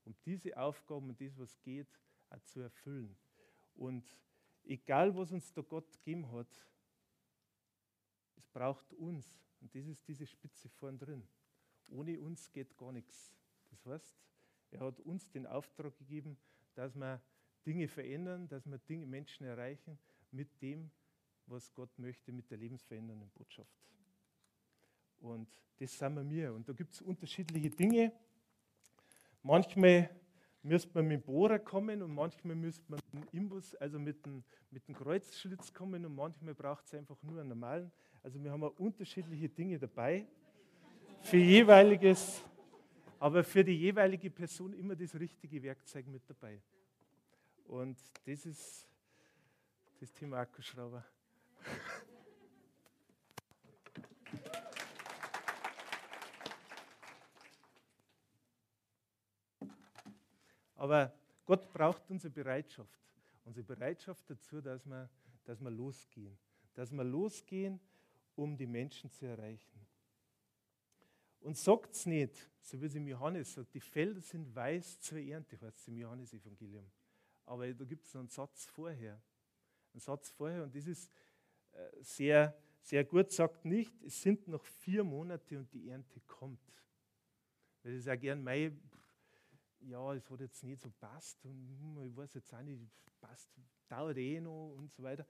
Um 0.05 0.15
diese 0.25 0.55
Aufgaben 0.57 1.09
und 1.09 1.19
das, 1.19 1.37
was 1.37 1.59
geht, 1.61 1.87
auch 2.29 2.41
zu 2.41 2.59
erfüllen. 2.59 3.15
Und 3.75 4.05
egal, 4.65 5.15
was 5.15 5.31
uns 5.31 5.51
der 5.53 5.63
Gott 5.63 5.91
gegeben 5.91 6.31
hat, 6.31 6.47
es 8.37 8.47
braucht 8.47 8.93
uns. 8.93 9.25
Und 9.61 9.73
das 9.75 9.85
ist 9.85 10.07
diese 10.07 10.25
Spitze 10.25 10.69
vorn 10.69 10.97
drin. 10.97 11.27
Ohne 11.87 12.19
uns 12.19 12.51
geht 12.51 12.75
gar 12.77 12.91
nichts. 12.91 13.33
Das 13.69 13.85
heißt, 13.85 14.15
er 14.71 14.79
hat 14.79 14.99
uns 15.01 15.29
den 15.29 15.45
Auftrag 15.45 15.97
gegeben, 15.97 16.37
dass 16.73 16.95
wir 16.95 17.21
Dinge 17.65 17.87
verändern, 17.87 18.47
dass 18.47 18.65
wir 18.65 18.77
Dinge, 18.79 19.05
Menschen 19.05 19.45
erreichen 19.45 19.99
mit 20.31 20.61
dem, 20.61 20.89
was 21.45 21.73
Gott 21.73 21.97
möchte, 21.99 22.31
mit 22.31 22.49
der 22.49 22.57
lebensverändernden 22.57 23.29
Botschaft. 23.31 23.75
Und 25.19 25.59
das 25.77 25.97
sind 25.97 26.15
wir 26.15 26.23
mir. 26.23 26.53
Und 26.53 26.67
da 26.67 26.73
gibt 26.73 26.93
es 26.93 27.01
unterschiedliche 27.01 27.69
Dinge. 27.69 28.11
Manchmal 29.43 30.09
müsste 30.63 30.91
man 30.93 31.07
mit 31.07 31.21
dem 31.21 31.25
Bohrer 31.25 31.59
kommen 31.59 32.01
und 32.01 32.13
manchmal 32.13 32.55
müsste 32.55 32.83
man 32.89 32.99
mit 33.13 33.23
dem 33.23 33.39
Imbus, 33.39 33.75
also 33.75 33.99
mit 33.99 34.25
dem, 34.25 34.43
mit 34.69 34.87
dem 34.87 34.95
Kreuzschlitz 34.95 35.73
kommen 35.73 36.05
und 36.05 36.15
manchmal 36.15 36.53
braucht 36.53 36.85
es 36.85 36.93
einfach 36.93 37.21
nur 37.23 37.39
einen 37.39 37.49
normalen. 37.49 37.91
Also 38.23 38.41
wir 38.43 38.51
haben 38.51 38.63
unterschiedliche 38.63 39.49
Dinge 39.49 39.79
dabei 39.79 40.27
für 41.21 41.37
jeweiliges, 41.37 42.43
aber 43.19 43.43
für 43.43 43.63
die 43.63 43.77
jeweilige 43.77 44.29
Person 44.29 44.73
immer 44.73 44.95
das 44.95 45.15
richtige 45.15 45.61
Werkzeug 45.63 46.07
mit 46.07 46.21
dabei. 46.29 46.61
Und 47.65 47.97
das 48.25 48.45
ist 48.45 48.87
das 49.99 50.11
Thema 50.13 50.37
Akkuschrauber. 50.37 51.05
Aber 60.81 61.13
Gott 61.45 61.71
braucht 61.71 62.09
unsere 62.09 62.33
Bereitschaft. 62.33 62.99
Unsere 63.45 63.63
Bereitschaft 63.63 64.27
dazu, 64.27 64.61
dass 64.61 64.83
wir, 64.87 65.11
dass 65.43 65.61
wir 65.61 65.69
losgehen. 65.69 66.35
Dass 66.73 66.91
wir 66.91 67.03
losgehen, 67.03 67.79
um 68.33 68.57
die 68.57 68.65
Menschen 68.65 69.11
zu 69.11 69.27
erreichen. 69.27 69.85
Und 71.41 71.55
sagt 71.55 71.93
es 71.93 72.07
nicht, 72.07 72.49
so 72.61 72.81
wie 72.81 72.87
es 72.87 72.95
im 72.95 73.07
Johannes 73.07 73.53
sagt, 73.53 73.75
die 73.75 73.79
Felder 73.79 74.21
sind 74.21 74.55
weiß 74.55 75.01
zur 75.01 75.19
Ernte, 75.19 75.61
heißt 75.61 75.77
es 75.77 75.87
im 75.87 75.97
Johannesevangelium. 75.97 76.89
Aber 77.45 77.71
da 77.71 77.85
gibt 77.85 78.07
es 78.07 78.15
einen 78.15 78.29
Satz 78.29 78.65
vorher. 78.65 79.21
Einen 79.93 80.01
Satz 80.01 80.31
vorher, 80.31 80.63
und 80.63 80.75
das 80.75 80.87
ist 80.87 81.11
äh, 81.73 81.89
sehr, 82.01 82.57
sehr 82.81 83.03
gut, 83.03 83.31
sagt 83.31 83.65
nicht, 83.65 84.01
es 84.01 84.19
sind 84.19 84.47
noch 84.47 84.65
vier 84.65 85.03
Monate 85.03 85.59
und 85.59 85.71
die 85.73 85.89
Ernte 85.89 86.21
kommt. 86.21 86.73
Das 87.83 87.93
ist 87.93 88.09
auch 88.09 88.19
gern 88.19 88.43
mein, 88.43 88.81
ja, 89.81 90.13
es 90.13 90.29
hat 90.29 90.39
jetzt 90.39 90.63
nicht 90.63 90.81
so 90.81 90.89
passt 90.99 91.43
und 91.45 91.67
hm, 91.79 92.07
ich 92.07 92.15
weiß 92.15 92.33
jetzt 92.35 92.53
auch 92.53 92.61
nicht, 92.61 92.81
passt, 93.19 93.49
dauert 93.87 94.17
eh 94.17 94.39
noch 94.39 94.75
und 94.75 94.91
so 94.93 95.03
weiter. 95.03 95.25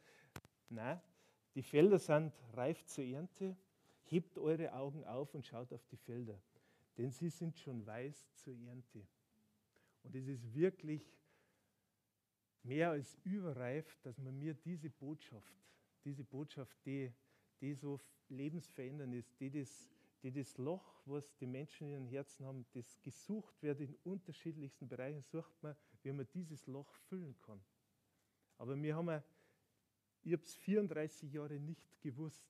Nein, 0.70 1.02
die 1.56 1.62
Felder 1.62 2.00
sind 2.00 2.34
reif 2.54 2.86
zur 2.86 3.04
Ernte 3.04 3.58
Hebt 4.12 4.38
eure 4.38 4.74
Augen 4.74 5.06
auf 5.06 5.34
und 5.34 5.48
schaut 5.48 5.72
auf 5.72 5.86
die 5.86 5.96
Felder, 5.96 6.38
denn 6.98 7.12
sie 7.12 7.30
sind 7.30 7.58
schon 7.58 7.86
weiß 7.86 8.36
zur 8.36 8.54
Ernte. 8.54 9.08
Und 10.04 10.14
es 10.14 10.28
ist 10.28 10.54
wirklich 10.54 11.18
mehr 12.62 12.90
als 12.90 13.18
überreif, 13.24 13.98
dass 14.02 14.18
man 14.18 14.38
mir 14.38 14.54
diese 14.54 14.90
Botschaft, 14.90 15.56
diese 16.04 16.26
Botschaft, 16.26 16.78
die, 16.86 17.10
die 17.62 17.74
so 17.74 18.02
lebensverändernd 18.28 19.14
ist, 19.14 19.40
die 19.40 19.50
das, 19.50 19.90
die 20.24 20.32
das 20.32 20.58
Loch, 20.58 21.02
was 21.06 21.36
die 21.38 21.48
Menschen 21.48 21.88
in 21.88 21.94
ihren 21.94 22.08
Herzen 22.08 22.46
haben, 22.46 22.66
das 22.74 23.02
gesucht 23.02 23.62
wird 23.62 23.80
in 23.80 23.96
unterschiedlichsten 24.04 24.88
Bereichen, 24.88 25.22
sucht 25.24 25.62
man, 25.64 25.76
wie 26.04 26.12
man 26.12 26.28
dieses 26.34 26.68
Loch 26.68 26.94
füllen 27.10 27.36
kann. 27.42 27.60
Aber 28.58 28.80
wir 28.80 28.96
haben, 28.96 29.24
ich 30.24 30.34
habe 30.34 30.44
es 30.44 30.56
34 30.56 31.34
Jahre 31.34 31.60
nicht 31.60 32.00
gewusst, 32.02 32.46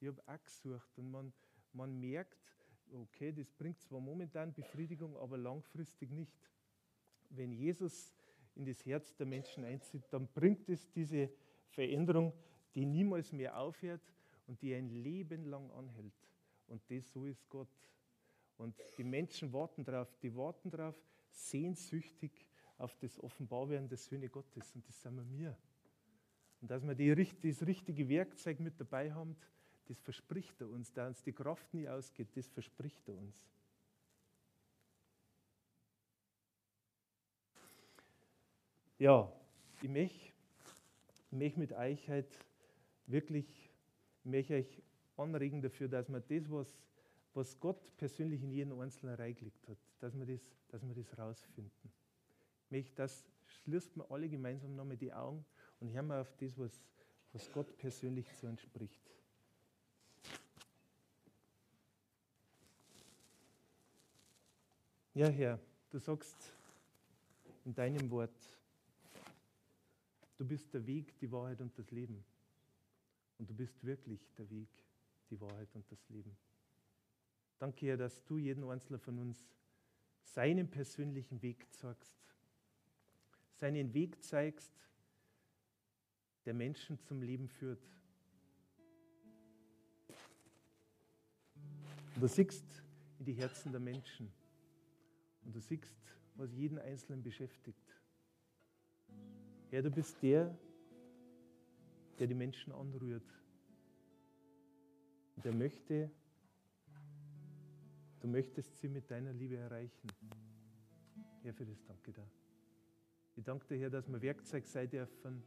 ich 0.00 0.08
habe 0.08 0.22
auch 0.26 0.42
gesucht 0.42 0.98
und 0.98 1.10
man, 1.10 1.32
man 1.72 2.00
merkt, 2.00 2.38
okay, 2.92 3.32
das 3.32 3.50
bringt 3.50 3.80
zwar 3.80 4.00
momentan 4.00 4.52
Befriedigung, 4.52 5.16
aber 5.16 5.36
langfristig 5.36 6.10
nicht. 6.10 6.50
Wenn 7.30 7.52
Jesus 7.52 8.14
in 8.54 8.64
das 8.64 8.84
Herz 8.84 9.14
der 9.16 9.26
Menschen 9.26 9.64
einzieht, 9.64 10.04
dann 10.10 10.28
bringt 10.28 10.68
es 10.68 10.90
diese 10.90 11.30
Veränderung, 11.68 12.32
die 12.74 12.84
niemals 12.84 13.32
mehr 13.32 13.58
aufhört 13.58 14.02
und 14.46 14.60
die 14.60 14.74
ein 14.74 14.88
Leben 14.90 15.44
lang 15.44 15.70
anhält. 15.70 16.12
Und 16.72 16.80
das 16.90 17.12
so 17.12 17.26
ist 17.26 17.46
Gott. 17.50 17.68
Und 18.56 18.74
die 18.96 19.04
Menschen 19.04 19.52
warten 19.52 19.84
darauf, 19.84 20.16
die 20.22 20.34
warten 20.34 20.70
darauf, 20.70 20.96
sehnsüchtig 21.30 22.46
auf 22.78 22.96
das 22.96 23.22
Offenbarwerden 23.22 23.88
der 23.88 23.98
Söhne 23.98 24.30
Gottes. 24.30 24.74
Und 24.74 24.88
das 24.88 25.02
sind 25.02 25.16
wir 25.16 25.24
mir. 25.24 25.56
Und 26.62 26.70
dass 26.70 26.82
wir 26.82 26.94
die, 26.94 27.14
das 27.14 27.66
richtige 27.66 28.08
Werkzeug 28.08 28.58
mit 28.60 28.80
dabei 28.80 29.12
haben, 29.12 29.36
das 29.84 30.00
verspricht 30.00 30.62
er 30.62 30.70
uns. 30.70 30.90
Da 30.94 31.08
uns 31.08 31.22
die 31.22 31.34
Kraft 31.34 31.74
nie 31.74 31.86
ausgeht, 31.86 32.34
das 32.34 32.48
verspricht 32.48 33.06
er 33.06 33.16
uns. 33.16 33.36
Ja, 38.98 39.30
ich 39.82 39.90
möchte, 39.90 40.32
ich 41.26 41.32
möchte 41.32 41.58
mit 41.58 41.72
euch 41.72 42.08
halt 42.08 42.38
wirklich, 43.06 43.46
ich 44.24 44.30
möchte 44.30 44.54
euch 44.54 44.82
anregen 45.16 45.60
dafür, 45.60 45.88
dass 45.88 46.08
man 46.08 46.22
das, 46.28 46.50
was, 46.50 46.76
was 47.34 47.58
Gott 47.60 47.96
persönlich 47.96 48.42
in 48.42 48.50
jeden 48.50 48.78
Einzelnen 48.80 49.14
reingelegt 49.14 49.68
hat, 49.68 49.78
dass 50.00 50.18
wir 50.18 50.26
das, 50.26 50.40
dass 50.68 50.86
wir 50.86 50.94
das 50.94 51.18
rausfinden. 51.18 51.92
Ich 52.64 52.70
möchte, 52.70 52.94
das 52.96 53.24
schließt 53.46 53.96
man 53.96 54.06
alle 54.10 54.28
gemeinsam 54.28 54.74
nochmal 54.74 54.96
die 54.96 55.12
Augen 55.12 55.44
und 55.80 55.92
hören 55.92 56.06
wir 56.06 56.20
auf 56.20 56.32
das, 56.36 56.58
was, 56.58 56.82
was 57.32 57.50
Gott 57.52 57.76
persönlich 57.76 58.26
zu 58.36 58.46
uns 58.46 58.60
spricht. 58.60 59.00
Ja, 65.14 65.28
Herr, 65.28 65.58
du 65.90 65.98
sagst 65.98 66.54
in 67.66 67.74
deinem 67.74 68.10
Wort, 68.10 68.30
du 70.38 70.44
bist 70.46 70.72
der 70.72 70.86
Weg, 70.86 71.18
die 71.18 71.30
Wahrheit 71.30 71.60
und 71.60 71.78
das 71.78 71.90
Leben. 71.90 72.24
Und 73.38 73.50
du 73.50 73.54
bist 73.54 73.84
wirklich 73.84 74.20
der 74.38 74.48
Weg, 74.48 74.68
die 75.30 75.40
Wahrheit 75.40 75.74
und 75.74 75.90
das 75.90 76.08
Leben. 76.08 76.36
Danke, 77.58 77.86
Herr, 77.86 77.96
dass 77.96 78.24
du 78.24 78.38
jeden 78.38 78.64
Einzelnen 78.64 79.00
von 79.00 79.18
uns 79.18 79.46
seinen 80.22 80.68
persönlichen 80.68 81.40
Weg 81.42 81.72
zeigst. 81.72 82.18
Seinen 83.54 83.94
Weg 83.94 84.22
zeigst, 84.22 84.72
der 86.44 86.54
Menschen 86.54 86.98
zum 86.98 87.22
Leben 87.22 87.48
führt. 87.48 87.86
Du 92.16 92.26
siehst 92.26 92.64
in 93.18 93.24
die 93.24 93.34
Herzen 93.34 93.70
der 93.70 93.80
Menschen. 93.80 94.32
Und 95.44 95.54
du 95.54 95.60
siehst, 95.60 95.96
was 96.34 96.52
jeden 96.52 96.78
Einzelnen 96.78 97.22
beschäftigt. 97.22 98.00
Herr, 99.70 99.82
du 99.82 99.90
bist 99.90 100.22
der, 100.22 100.56
der 102.18 102.26
die 102.26 102.34
Menschen 102.34 102.72
anrührt. 102.72 103.41
Und 105.36 105.44
der 105.44 105.54
möchte, 105.54 106.10
du 108.20 108.28
möchtest 108.28 108.78
sie 108.78 108.88
mit 108.88 109.10
deiner 109.10 109.32
Liebe 109.32 109.56
erreichen. 109.56 110.08
Herr, 111.42 111.54
für 111.54 111.66
das 111.66 111.82
danke 111.84 112.12
dir. 112.12 112.28
Ich 113.34 113.44
danke 113.44 113.66
dir, 113.66 113.78
Herr, 113.78 113.90
dass 113.90 114.08
wir 114.08 114.20
Werkzeug 114.20 114.66
sein 114.66 114.88
dürfen. 114.88 115.42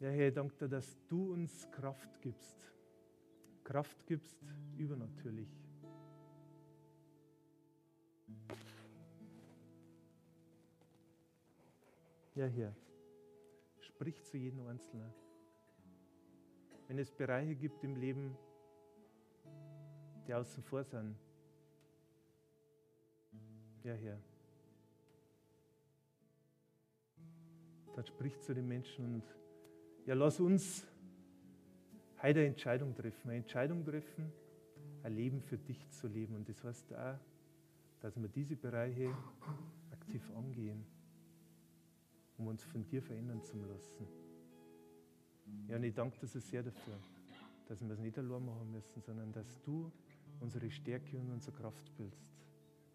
Ja, 0.00 0.08
Herr, 0.10 0.28
ich 0.28 0.34
danke 0.34 0.56
dir, 0.56 0.68
dass 0.68 0.98
du 1.06 1.32
uns 1.32 1.70
Kraft 1.70 2.20
gibst. 2.20 2.58
Kraft 3.62 4.06
gibst 4.06 4.36
übernatürlich. 4.76 5.48
Ja, 12.34 12.46
hier. 12.46 12.74
Sprich 13.78 14.22
zu 14.24 14.36
jedem 14.36 14.66
Einzelnen. 14.66 15.12
Wenn 16.88 16.98
es 16.98 17.10
Bereiche 17.10 17.54
gibt 17.54 17.82
im 17.82 17.96
Leben, 17.96 18.36
die 20.26 20.34
außen 20.34 20.62
vor 20.62 20.84
sind, 20.84 21.16
ja, 23.84 23.92
Herr. 23.94 24.18
Dann 27.94 28.06
sprich 28.06 28.40
zu 28.40 28.54
den 28.54 28.66
Menschen 28.66 29.14
und 29.14 29.24
ja, 30.06 30.14
lass 30.14 30.40
uns 30.40 30.86
heute 32.22 32.40
eine 32.40 32.48
Entscheidung 32.48 32.94
treffen. 32.94 33.28
Eine 33.28 33.38
Entscheidung 33.38 33.84
treffen, 33.84 34.32
ein 35.02 35.14
Leben 35.14 35.42
für 35.42 35.58
dich 35.58 35.88
zu 35.90 36.08
leben. 36.08 36.34
Und 36.34 36.48
das 36.48 36.64
heißt 36.64 36.94
auch, 36.94 37.18
dass 38.00 38.20
wir 38.20 38.28
diese 38.28 38.56
Bereiche 38.56 39.14
aktiv 39.92 40.22
angehen, 40.34 40.84
um 42.38 42.46
uns 42.48 42.64
von 42.64 42.86
dir 42.86 43.02
verändern 43.02 43.42
zu 43.42 43.58
lassen. 43.58 44.23
Ja, 45.68 45.76
und 45.76 45.84
ich 45.84 45.94
danke 45.94 46.18
dir 46.18 46.26
so 46.26 46.38
sehr 46.38 46.62
dafür, 46.62 46.98
dass 47.66 47.80
wir 47.80 47.90
es 47.90 47.98
nicht 47.98 48.18
allein 48.18 48.44
machen 48.44 48.70
müssen, 48.72 49.00
sondern 49.02 49.32
dass 49.32 49.60
du 49.62 49.90
unsere 50.40 50.70
Stärke 50.70 51.18
und 51.18 51.30
unsere 51.30 51.56
Kraft 51.56 51.96
bildest. 51.96 52.34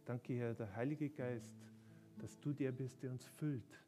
Danke, 0.05 0.33
Herr, 0.33 0.53
der 0.53 0.75
Heilige 0.75 1.09
Geist, 1.09 1.55
dass 2.17 2.39
du 2.39 2.53
der 2.53 2.71
bist, 2.71 3.01
der 3.01 3.11
uns 3.11 3.25
füllt. 3.25 3.79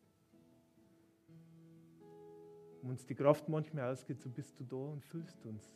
Wenn 2.81 2.91
uns 2.91 3.05
die 3.05 3.15
Kraft 3.15 3.47
manchmal 3.47 3.91
ausgeht, 3.91 4.19
so 4.19 4.29
bist 4.29 4.59
du 4.59 4.63
da 4.63 4.75
und 4.75 5.03
füllst 5.03 5.45
uns. 5.45 5.75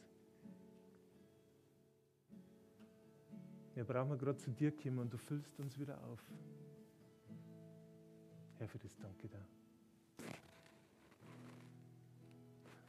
Wir 3.76 3.84
brauchen 3.84 4.18
gerade 4.18 4.38
zu 4.38 4.52
dir 4.52 4.72
kommen 4.72 5.00
und 5.00 5.14
du 5.14 5.18
füllst 5.18 5.60
uns 5.60 5.78
wieder 5.78 6.02
auf. 6.06 6.22
Herr, 8.58 8.68
für 8.70 8.80
das 8.80 8.98
danke 8.98 9.28
dir. 9.28 9.46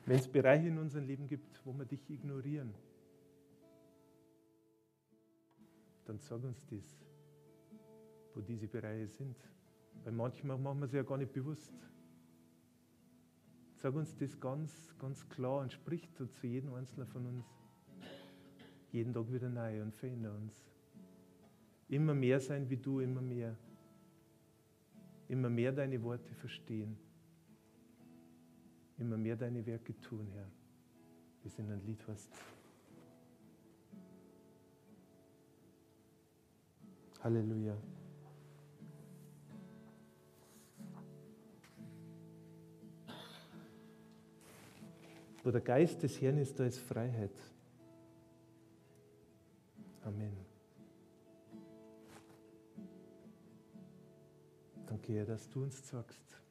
Wenn 0.07 0.21
es 0.21 0.29
Bereiche 0.29 0.69
in 0.69 0.79
unserem 0.79 1.05
Leben 1.05 1.27
gibt, 1.27 1.61
wo 1.66 1.73
wir 1.73 1.85
dich 1.85 2.09
ignorieren, 2.09 2.73
dann 6.05 6.21
sag 6.21 6.45
uns 6.45 6.64
das, 6.66 7.05
wo 8.33 8.40
diese 8.40 8.69
Bereiche 8.69 9.09
sind. 9.09 9.37
Weil 10.05 10.12
manchmal 10.12 10.59
machen 10.59 10.79
wir 10.79 10.87
es 10.87 10.92
ja 10.92 11.03
gar 11.03 11.19
nicht 11.19 11.33
bewusst. 11.33 11.73
Sag 13.75 13.97
uns 13.97 14.14
das 14.14 14.38
ganz, 14.38 14.95
ganz 15.01 15.29
klar 15.29 15.62
und 15.62 15.73
sprich 15.73 16.09
zu 16.12 16.29
jedem 16.40 16.73
Einzelnen 16.75 17.09
von 17.09 17.27
uns. 17.27 17.45
Jeden 18.92 19.12
Tag 19.12 19.33
wieder 19.33 19.49
neu 19.49 19.83
und 19.83 19.92
verändere 19.92 20.37
uns. 20.37 20.71
Immer 21.88 22.14
mehr 22.14 22.38
sein 22.38 22.71
wie 22.71 22.77
du, 22.77 23.01
immer 23.01 23.21
mehr. 23.21 23.57
Immer 25.27 25.51
mehr 25.51 25.73
deine 25.73 26.01
Worte 26.05 26.33
verstehen. 26.37 26.97
Immer 28.98 29.16
mehr 29.18 29.37
deine 29.37 29.64
Werke 29.66 29.98
tun, 30.00 30.26
Herr. 30.32 30.50
Wir 31.42 31.50
sind 31.50 31.70
ein 31.70 31.85
Lied, 31.85 32.06
was. 32.09 32.28
Halleluja. 37.22 37.76
Wo 45.42 45.50
der 45.50 45.61
Geist 45.61 46.02
des 46.02 46.20
Herrn 46.20 46.38
ist, 46.38 46.59
da 46.59 46.64
ist 46.64 46.78
Freiheit. 46.78 47.30
Amen. 50.02 50.37
Danke, 54.87 55.12
Herr, 55.12 55.24
dass 55.24 55.48
du 55.48 55.62
uns 55.62 55.87
sagst, 55.87 56.45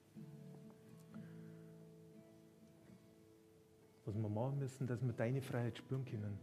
was 4.06 4.16
wir 4.16 4.30
machen 4.30 4.60
müssen, 4.60 4.88
dass 4.88 5.02
wir 5.04 5.14
deine 5.14 5.42
Freiheit 5.42 5.78
spüren 5.78 6.06
können. 6.06 6.38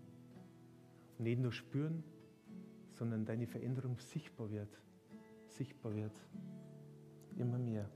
Und 1.19 1.25
nicht 1.25 1.41
nur 1.41 1.53
spüren, 1.53 2.03
sondern 2.95 3.25
deine 3.25 3.47
Veränderung 3.47 3.99
sichtbar 3.99 4.51
wird. 4.51 4.69
Sichtbar 5.49 5.95
wird. 5.95 6.13
Immer 7.39 7.59
mehr. 7.59 7.89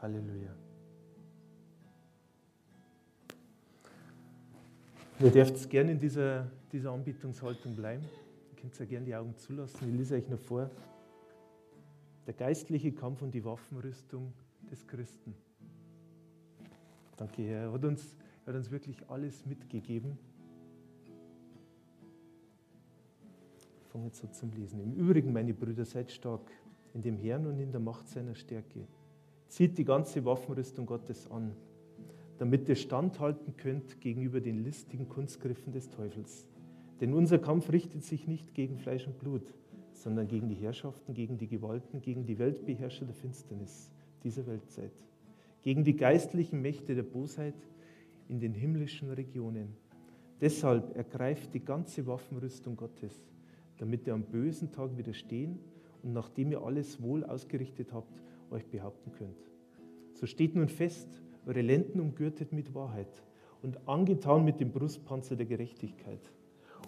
Halleluja. 0.00 0.54
Ihr 5.20 5.30
dürft 5.30 5.68
gerne 5.68 5.92
in 5.92 5.98
dieser, 5.98 6.48
dieser 6.72 6.92
Anbietungshaltung 6.92 7.74
bleiben. 7.74 8.04
Ihr 8.52 8.60
könnt 8.60 8.78
ja 8.78 8.84
gerne 8.84 9.06
die 9.06 9.14
Augen 9.16 9.36
zulassen. 9.36 9.88
Ich 9.90 9.96
lese 9.96 10.14
euch 10.14 10.28
noch 10.28 10.38
vor 10.38 10.70
der 12.26 12.34
geistliche 12.34 12.92
Kampf 12.92 13.22
und 13.22 13.32
die 13.32 13.44
Waffenrüstung 13.44 14.32
des 14.70 14.86
Christen. 14.86 15.34
Danke, 17.18 17.42
Herr. 17.42 17.64
Er 17.64 17.72
hat 17.72 17.84
uns, 17.84 18.16
er 18.46 18.52
hat 18.52 18.58
uns 18.60 18.70
wirklich 18.70 18.96
alles 19.10 19.44
mitgegeben. 19.44 20.16
Ich 23.56 23.92
fange 23.92 24.06
jetzt 24.06 24.18
so 24.18 24.28
zum 24.28 24.52
Lesen. 24.52 24.80
Im 24.80 24.94
Übrigen, 24.94 25.32
meine 25.32 25.52
Brüder, 25.52 25.84
seid 25.84 26.12
stark 26.12 26.50
in 26.94 27.02
dem 27.02 27.16
Herrn 27.16 27.46
und 27.46 27.58
in 27.58 27.72
der 27.72 27.80
Macht 27.80 28.08
seiner 28.08 28.34
Stärke. 28.34 28.86
Zieht 29.48 29.76
die 29.78 29.84
ganze 29.84 30.24
Waffenrüstung 30.24 30.86
Gottes 30.86 31.28
an, 31.30 31.56
damit 32.38 32.68
ihr 32.68 32.76
standhalten 32.76 33.56
könnt 33.56 34.00
gegenüber 34.00 34.40
den 34.40 34.62
listigen 34.62 35.08
Kunstgriffen 35.08 35.72
des 35.72 35.90
Teufels. 35.90 36.46
Denn 37.00 37.14
unser 37.14 37.38
Kampf 37.38 37.72
richtet 37.72 38.04
sich 38.04 38.28
nicht 38.28 38.54
gegen 38.54 38.78
Fleisch 38.78 39.06
und 39.06 39.18
Blut, 39.18 39.52
sondern 39.92 40.28
gegen 40.28 40.48
die 40.48 40.54
Herrschaften, 40.54 41.14
gegen 41.14 41.36
die 41.38 41.48
Gewalten, 41.48 42.00
gegen 42.00 42.26
die 42.26 42.38
Weltbeherrscher 42.38 43.06
der 43.06 43.14
Finsternis 43.14 43.90
dieser 44.22 44.46
Weltzeit, 44.46 44.92
gegen 45.68 45.84
die 45.84 45.96
geistlichen 45.96 46.62
Mächte 46.62 46.94
der 46.94 47.02
Bosheit 47.02 47.68
in 48.26 48.40
den 48.40 48.54
himmlischen 48.54 49.10
Regionen. 49.10 49.76
Deshalb 50.40 50.96
ergreift 50.96 51.52
die 51.52 51.62
ganze 51.62 52.06
Waffenrüstung 52.06 52.74
Gottes, 52.74 53.12
damit 53.76 54.06
ihr 54.06 54.14
am 54.14 54.22
bösen 54.22 54.72
Tag 54.72 54.96
widerstehen 54.96 55.58
und 56.02 56.14
nachdem 56.14 56.52
ihr 56.52 56.62
alles 56.62 57.02
wohl 57.02 57.22
ausgerichtet 57.22 57.92
habt, 57.92 58.22
euch 58.50 58.64
behaupten 58.64 59.12
könnt. 59.12 59.36
So 60.14 60.24
steht 60.24 60.56
nun 60.56 60.70
fest, 60.70 61.20
eure 61.44 61.60
Lenden 61.60 62.00
umgürtet 62.00 62.50
mit 62.50 62.74
Wahrheit 62.74 63.22
und 63.60 63.86
angetan 63.86 64.46
mit 64.46 64.60
dem 64.60 64.72
Brustpanzer 64.72 65.36
der 65.36 65.44
Gerechtigkeit 65.44 66.32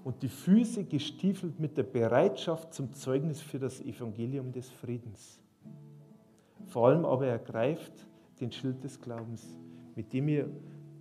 und 0.05 0.23
die 0.23 0.31
Füße 0.31 0.85
gestiefelt 0.85 1.61
mit 1.61 1.77
der 1.77 1.83
Bereitschaft 1.83 2.73
zum 2.73 2.95
Zeugnis 2.95 3.43
für 3.43 3.59
das 3.59 3.83
Evangelium 3.83 4.53
des 4.53 4.71
Friedens. 4.71 5.39
Vor 6.65 6.89
allem 6.89 7.05
aber 7.05 7.27
ergreift 7.27 8.07
den 8.41 8.53
Schild 8.53 8.83
des 8.83 9.01
Glaubens, 9.01 9.59
mit 9.97 10.13
dem 10.13 10.29
ihr 10.29 10.51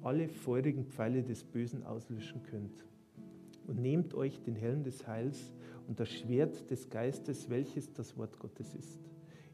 alle 0.01 0.27
feurigen 0.29 0.85
Pfeile 0.85 1.23
des 1.23 1.43
Bösen 1.43 1.83
auslöschen 1.83 2.43
könnt. 2.43 2.85
Und 3.67 3.81
nehmt 3.81 4.13
euch 4.13 4.41
den 4.41 4.55
Helm 4.55 4.83
des 4.83 5.07
Heils 5.07 5.53
und 5.87 5.99
das 5.99 6.09
Schwert 6.09 6.69
des 6.71 6.89
Geistes, 6.89 7.49
welches 7.49 7.93
das 7.93 8.17
Wort 8.17 8.39
Gottes 8.39 8.73
ist, 8.75 8.99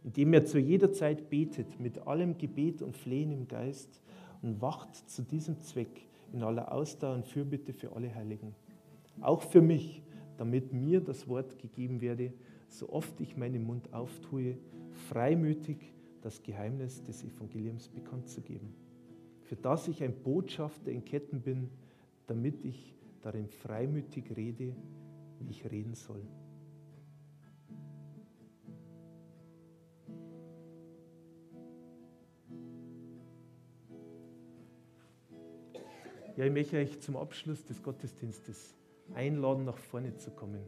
indem 0.04 0.34
ihr 0.34 0.46
zu 0.46 0.60
jeder 0.60 0.92
Zeit 0.92 1.30
betet 1.30 1.80
mit 1.80 2.08
allem 2.08 2.38
Gebet 2.38 2.82
und 2.82 2.96
Flehen 2.96 3.32
im 3.32 3.48
Geist 3.48 4.02
und 4.42 4.62
wacht 4.62 4.96
zu 5.10 5.22
diesem 5.22 5.60
Zweck 5.62 6.08
in 6.34 6.44
aller 6.44 6.72
Ausdauer 6.72 7.16
und 7.16 7.26
Fürbitte 7.26 7.74
für 7.74 7.96
alle 7.96 8.14
Heiligen. 8.14 8.56
Auch 9.22 9.42
für 9.42 9.62
mich, 9.62 10.04
damit 10.38 10.74
mir 10.74 11.02
das 11.02 11.28
Wort 11.28 11.58
gegeben 11.60 12.02
werde, 12.02 12.34
so 12.68 12.90
oft 12.90 13.20
ich 13.22 13.38
meinen 13.38 13.64
Mund 13.64 13.94
auftue, 13.94 14.58
freimütig 15.10 15.95
das 16.26 16.42
Geheimnis 16.42 17.04
des 17.04 17.24
Evangeliums 17.24 17.88
bekannt 17.88 18.28
zu 18.28 18.42
geben. 18.42 18.74
Für 19.44 19.56
das 19.56 19.88
ich 19.88 20.04
ein 20.04 20.24
Botschafter 20.24 20.90
in 20.90 21.06
Ketten 21.06 21.40
bin, 21.40 21.70
damit 22.26 22.66
ich 22.66 22.96
darin 23.22 23.48
freimütig 23.48 24.36
rede, 24.36 24.76
wie 25.38 25.52
ich 25.52 25.70
reden 25.70 25.94
soll. 25.94 26.24
Ja, 36.36 36.46
ich 36.46 36.52
möchte 36.52 36.78
euch 36.78 37.00
zum 37.02 37.18
Abschluss 37.18 37.64
des 37.66 37.84
Gottesdienstes 37.84 38.74
einladen, 39.14 39.64
nach 39.64 39.78
vorne 39.78 40.16
zu 40.16 40.32
kommen. 40.32 40.64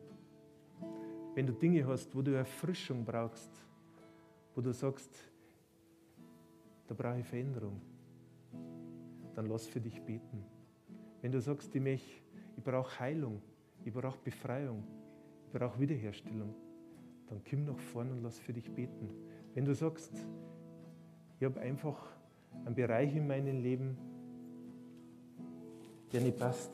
Wenn 1.34 1.48
du 1.48 1.54
Dinge 1.54 1.88
hast, 1.88 2.16
wo 2.16 2.22
du 2.22 2.32
Erfrischung 2.36 3.04
brauchst, 3.04 3.50
wo 4.54 4.62
du 4.62 4.72
sagst, 4.72 5.10
da 6.88 6.96
brauche 6.96 7.20
ich 7.20 7.26
Veränderung, 7.26 7.82
dann 9.36 9.46
lass 9.48 9.68
für 9.68 9.82
dich 9.82 10.02
beten. 10.02 10.44
Wenn 11.22 11.32
du 11.32 11.42
sagst, 11.42 11.76
ich, 11.76 12.24
ich 12.56 12.64
brauche 12.64 13.00
Heilung, 13.00 13.42
ich 13.84 13.94
brauche 13.94 14.20
Befreiung, 14.24 14.84
ich 15.46 15.52
brauche 15.52 15.80
Wiederherstellung, 15.80 16.54
dann 17.28 17.42
komm 17.50 17.66
nach 17.66 17.78
vorne 17.78 18.12
und 18.12 18.24
lass 18.24 18.40
für 18.40 18.54
dich 18.54 18.72
beten. 18.72 19.10
Wenn 19.54 19.66
du 19.66 19.76
sagst, 19.76 20.14
ich 21.40 21.46
habe 21.46 21.60
einfach 21.60 21.98
einen 22.66 22.76
Bereich 22.76 23.16
in 23.16 23.28
meinem 23.28 23.62
Leben, 23.62 23.98
der 26.14 26.22
nicht 26.22 26.38
passt, 26.38 26.72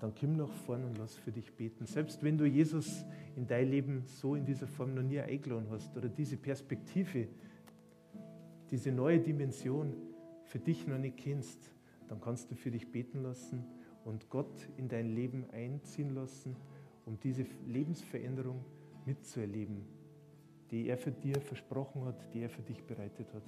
dann 0.00 0.12
komm 0.18 0.36
nach 0.36 0.52
vorne 0.66 0.86
und 0.86 0.98
lass 0.98 1.16
für 1.16 1.32
dich 1.32 1.52
beten. 1.54 1.86
Selbst 1.86 2.22
wenn 2.22 2.36
du 2.36 2.44
Jesus 2.44 3.04
in 3.36 3.46
dein 3.46 3.70
Leben 3.70 4.04
so 4.06 4.34
in 4.34 4.44
dieser 4.44 4.66
Form 4.66 4.94
noch 4.94 5.02
nie 5.02 5.18
eingeladen 5.18 5.66
hast 5.70 5.96
oder 5.96 6.08
diese 6.08 6.36
Perspektive, 6.36 7.28
diese 8.70 8.92
neue 8.92 9.20
Dimension 9.20 9.94
für 10.44 10.58
dich 10.58 10.86
noch 10.86 10.98
nicht 10.98 11.16
kennst, 11.16 11.72
dann 12.08 12.20
kannst 12.20 12.50
du 12.50 12.54
für 12.54 12.70
dich 12.70 12.90
beten 12.90 13.22
lassen 13.22 13.64
und 14.04 14.30
Gott 14.30 14.68
in 14.76 14.88
dein 14.88 15.14
Leben 15.14 15.44
einziehen 15.52 16.14
lassen, 16.14 16.56
um 17.04 17.18
diese 17.18 17.44
Lebensveränderung 17.66 18.64
mitzuerleben, 19.04 19.84
die 20.70 20.88
er 20.88 20.98
für 20.98 21.10
dir 21.10 21.40
versprochen 21.40 22.04
hat, 22.04 22.32
die 22.32 22.40
er 22.40 22.50
für 22.50 22.62
dich 22.62 22.82
bereitet 22.84 23.32
hat. 23.34 23.42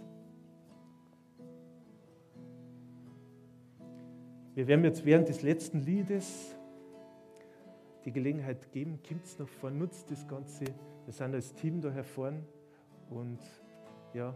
Wir 4.55 4.67
werden 4.67 4.85
jetzt 4.85 5.05
während 5.05 5.29
des 5.29 5.43
letzten 5.43 5.83
Liedes 5.83 6.57
die 8.05 8.13
Gelegenheit 8.13 8.73
geben, 8.73 8.99
kommt 9.07 9.39
nach 9.39 9.49
vorne, 9.49 9.77
nutzt 9.77 10.11
das 10.11 10.27
Ganze. 10.27 10.65
Wir 11.05 11.13
sind 11.13 11.35
als 11.35 11.55
Team 11.55 11.81
da 11.81 11.91
hervorn 11.91 12.45
und 13.11 13.39
ja, 14.15 14.35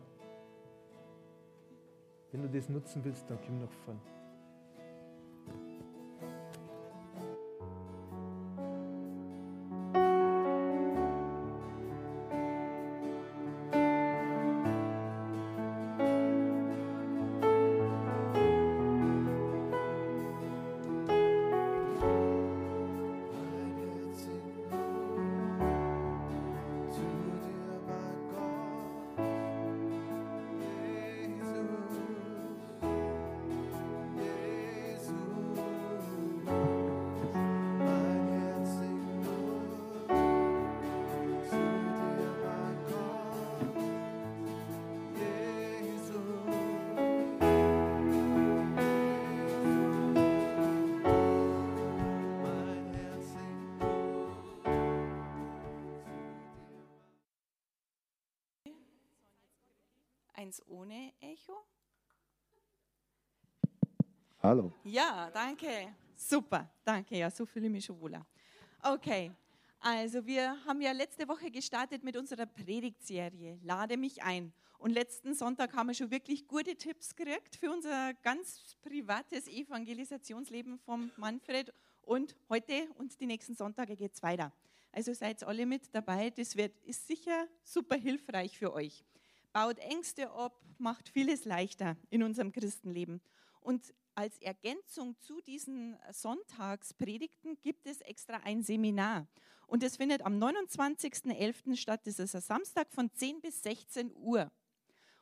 wenn 2.33 2.43
du 2.43 2.49
das 2.49 2.69
nutzen 2.69 3.05
willst, 3.05 3.29
dann 3.31 3.39
komm 3.47 3.61
nach 3.61 3.73
vorne. 3.85 4.01
Eins 60.53 60.63
ohne 60.67 61.13
Echo. 61.21 61.65
Hallo. 64.43 64.73
Ja, 64.85 65.31
danke. 65.31 65.95
Super, 66.15 66.71
danke. 66.85 67.17
Ja, 67.17 67.31
so 67.31 67.47
fühle 67.47 67.67
ich 67.67 67.73
mich 67.73 67.85
schon 67.87 67.99
wohler. 67.99 68.27
Okay, 68.83 69.33
also 69.81 70.27
wir 70.27 70.63
haben 70.67 70.83
ja 70.83 70.93
letzte 70.93 71.27
Woche 71.27 71.51
gestartet 71.51 72.05
mit 72.05 72.17
unserer 72.17 72.45
Predigtserie 72.45 73.59
Lade 73.63 73.97
mich 73.97 74.23
ein. 74.23 74.53
Und 74.79 74.91
letzten 74.91 75.35
Sonntag 75.35 75.75
haben 75.75 75.87
wir 75.87 75.95
schon 75.95 76.11
wirklich 76.11 76.47
gute 76.47 76.77
Tipps 76.77 77.15
gekriegt 77.15 77.57
für 77.57 77.71
unser 77.71 78.13
ganz 78.23 78.77
privates 78.83 79.49
Evangelisationsleben 79.49 80.79
vom 80.81 81.13
Manfred. 81.17 81.73
Und 82.03 82.37
heute 82.51 82.91
und 82.99 83.19
die 83.21 83.27
nächsten 83.27 83.55
Sonntage 83.55 83.97
geht 83.97 84.13
es 84.13 84.23
weiter. 84.23 84.53
Also 84.91 85.15
seid 85.15 85.43
alle 85.45 85.65
mit 85.65 85.95
dabei. 85.95 86.29
Das 86.31 86.57
wird, 86.57 86.77
ist 86.81 87.07
sicher 87.07 87.47
super 87.63 87.97
hilfreich 87.97 88.59
für 88.59 88.73
euch 88.75 89.05
baut 89.53 89.79
Ängste 89.79 90.31
ab, 90.31 90.61
macht 90.79 91.09
vieles 91.09 91.45
leichter 91.45 91.97
in 92.11 92.23
unserem 92.23 92.53
Christenleben. 92.53 93.21
Und 93.61 93.95
als 94.15 94.39
Ergänzung 94.39 95.19
zu 95.21 95.41
diesen 95.41 95.97
Sonntagspredigten 96.11 97.59
gibt 97.61 97.87
es 97.87 98.01
extra 98.03 98.39
ein 98.39 98.63
Seminar. 98.63 99.27
Und 99.67 99.83
es 99.83 99.97
findet 99.97 100.23
am 100.23 100.39
29.11. 100.39 101.77
statt. 101.77 102.03
Das 102.05 102.19
ist 102.19 102.35
ein 102.35 102.43
Samstag 102.43 102.93
von 102.93 103.11
10 103.13 103.41
bis 103.41 103.63
16 103.63 104.13
Uhr. 104.15 104.51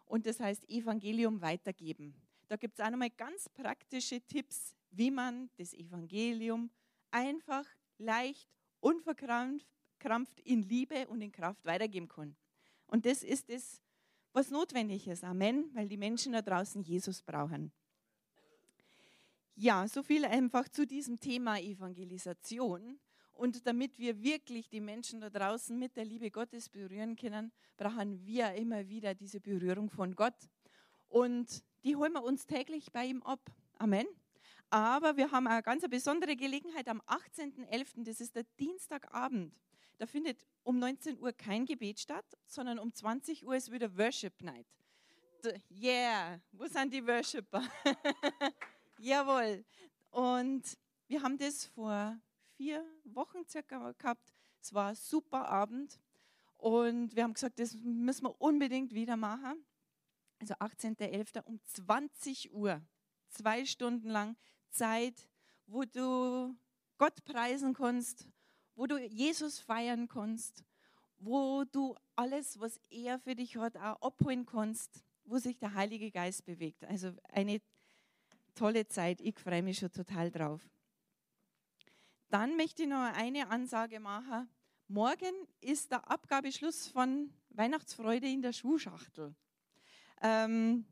Und 0.07 0.27
das 0.27 0.41
heißt 0.41 0.69
Evangelium 0.69 1.41
weitergeben. 1.41 2.15
Da 2.49 2.57
gibt 2.57 2.79
es 2.79 2.85
auch 2.85 2.91
nochmal 2.91 3.11
ganz 3.11 3.49
praktische 3.49 4.21
Tipps, 4.23 4.75
wie 4.91 5.13
man 5.13 5.51
das 5.57 5.73
Evangelium 5.73 6.71
einfach, 7.13 7.65
leicht, 7.99 8.49
unverkrampft 8.81 10.41
in 10.43 10.63
Liebe 10.63 11.07
und 11.07 11.21
in 11.21 11.31
Kraft 11.31 11.65
weitergeben 11.65 12.09
kann. 12.09 12.35
Und 12.89 13.07
das 13.07 13.23
ist 13.23 13.49
das, 13.51 13.81
was 14.33 14.51
notwendig 14.51 15.09
ist. 15.09 15.25
Amen, 15.25 15.71
weil 15.75 15.89
die 15.89 15.97
Menschen 15.97 16.33
da 16.33 16.43
draußen 16.43 16.83
Jesus 16.83 17.23
brauchen. 17.23 17.73
Ja, 19.57 19.87
so 19.89 20.03
viel 20.03 20.25
einfach 20.25 20.69
zu 20.69 20.87
diesem 20.87 21.21
Thema 21.21 21.59
Evangelisation. 21.59 22.99
Und 23.33 23.67
damit 23.67 23.99
wir 23.99 24.23
wirklich 24.23 24.69
die 24.69 24.81
Menschen 24.81 25.21
da 25.21 25.31
draußen 25.31 25.79
mit 25.79 25.97
der 25.97 26.05
Liebe 26.05 26.31
Gottes 26.31 26.69
berühren 26.69 27.17
können, 27.17 27.53
brauchen 27.77 28.25
wir 28.27 28.53
immer 28.55 28.89
wieder 28.89 29.15
diese 29.15 29.41
Berührung 29.41 29.89
von 29.89 30.15
Gott. 30.15 30.37
Und 31.09 31.63
die 31.85 31.97
holen 31.97 32.13
wir 32.13 32.23
uns 32.23 32.47
täglich 32.47 32.93
bei 32.93 33.07
ihm 33.07 33.23
ab. 33.23 33.41
Amen. 33.79 34.07
Aber 34.71 35.17
wir 35.17 35.33
haben 35.33 35.47
eine 35.47 35.63
ganz 35.63 35.89
besondere 35.89 36.37
Gelegenheit 36.37 36.89
am 36.89 37.01
18.11., 37.03 38.05
das 38.05 38.21
ist 38.21 38.37
der 38.37 38.45
Dienstagabend. 38.59 39.53
Da 40.01 40.07
findet 40.07 40.47
um 40.63 40.79
19 40.79 41.19
Uhr 41.21 41.31
kein 41.35 41.67
Gebet 41.67 42.01
statt, 42.01 42.25
sondern 42.47 42.79
um 42.79 42.91
20 42.91 43.45
Uhr 43.45 43.55
ist 43.55 43.71
wieder 43.71 43.95
Worship 43.99 44.41
Night. 44.41 44.67
Yeah, 45.71 46.41
wo 46.53 46.67
sind 46.69 46.95
die 46.95 47.07
Worshipper? 47.07 47.63
Jawohl. 48.99 49.63
Und 50.11 50.63
wir 51.07 51.23
haben 51.23 51.37
das 51.37 51.67
vor 51.67 52.19
vier 52.57 52.83
Wochen 53.05 53.45
circa 53.47 53.93
gehabt. 53.93 54.33
Es 54.63 54.73
war 54.73 54.89
ein 54.89 54.95
super 54.95 55.47
Abend. 55.47 56.01
Und 56.57 57.15
wir 57.15 57.23
haben 57.23 57.35
gesagt, 57.35 57.59
das 57.59 57.75
müssen 57.75 58.25
wir 58.25 58.41
unbedingt 58.41 58.95
wieder 58.95 59.19
machen. 59.19 59.63
Also 60.39 60.55
18.11. 60.55 61.43
um 61.45 61.61
20 61.63 62.55
Uhr, 62.55 62.81
zwei 63.29 63.67
Stunden 63.67 64.09
lang 64.09 64.35
Zeit, 64.71 65.29
wo 65.67 65.85
du 65.85 66.57
Gott 66.97 67.23
preisen 67.27 67.75
kannst, 67.75 68.27
wo 68.81 68.87
du 68.87 68.97
Jesus 68.97 69.59
feiern 69.59 70.09
kannst, 70.09 70.65
wo 71.19 71.65
du 71.65 71.95
alles, 72.17 72.59
was 72.61 72.81
er 72.89 73.19
für 73.19 73.35
dich 73.35 73.59
hat, 73.59 73.77
auch 73.77 74.01
abholen 74.01 74.47
kannst, 74.47 75.05
wo 75.27 75.37
sich 75.37 75.59
der 75.59 75.75
Heilige 75.75 76.11
Geist 76.11 76.47
bewegt. 76.47 76.85
Also 76.85 77.13
eine 77.29 77.61
tolle 78.55 78.89
Zeit. 78.89 79.21
Ich 79.21 79.39
freue 79.39 79.63
mich 79.63 79.81
schon 79.81 79.93
total 79.93 80.31
drauf. 80.31 80.67
Dann 82.31 82.57
möchte 82.57 82.85
ich 82.85 82.89
noch 82.89 83.03
eine 83.03 83.51
Ansage 83.51 84.01
machen. 84.01 84.49
Morgen 84.89 85.47
ist 85.61 85.93
der 85.93 86.11
Abgabeschluss 86.11 86.89
von 86.89 87.35
Weihnachtsfreude 87.51 88.29
in 88.29 88.41
der 88.41 88.55
Schuhschachtel. 88.55 89.35
Ähm, 90.23 90.87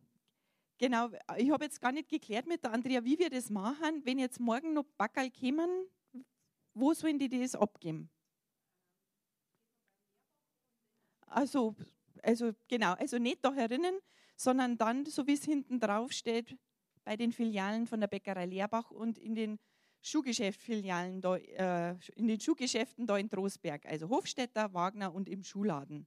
genau, 0.76 1.08
ich 1.38 1.50
habe 1.50 1.64
jetzt 1.64 1.80
gar 1.80 1.92
nicht 1.92 2.10
geklärt 2.10 2.46
mit 2.48 2.62
der 2.62 2.72
Andrea, 2.72 3.02
wie 3.02 3.18
wir 3.18 3.30
das 3.30 3.48
machen. 3.48 4.02
Wenn 4.04 4.18
jetzt 4.18 4.40
morgen 4.40 4.74
noch 4.74 4.84
Backerl 4.98 5.30
kommen, 5.30 5.88
wo 6.78 6.94
sollen 6.94 7.18
die 7.18 7.28
das 7.28 7.54
abgeben? 7.54 8.10
Also, 11.26 11.74
also 12.22 12.52
genau, 12.68 12.94
also 12.94 13.18
nicht 13.18 13.44
da 13.44 13.52
herinnen, 13.52 13.98
sondern 14.36 14.78
dann, 14.78 15.04
so 15.06 15.26
wie 15.26 15.34
es 15.34 15.44
hinten 15.44 15.80
drauf 15.80 16.12
steht, 16.12 16.56
bei 17.04 17.16
den 17.16 17.32
Filialen 17.32 17.86
von 17.86 18.00
der 18.00 18.08
Bäckerei 18.08 18.46
Leerbach 18.46 18.90
und 18.90 19.18
in 19.18 19.34
den 19.34 19.58
Schuhgeschäftfilialen 20.02 21.20
da, 21.20 21.36
äh, 21.36 21.96
in 22.14 22.28
den 22.28 22.40
Schuhgeschäften 22.40 23.06
da 23.06 23.16
in 23.18 23.28
Trostberg, 23.28 23.84
also 23.86 24.08
Hofstädter, 24.08 24.72
Wagner 24.72 25.12
und 25.12 25.28
im 25.28 25.42
Schuhladen, 25.42 26.06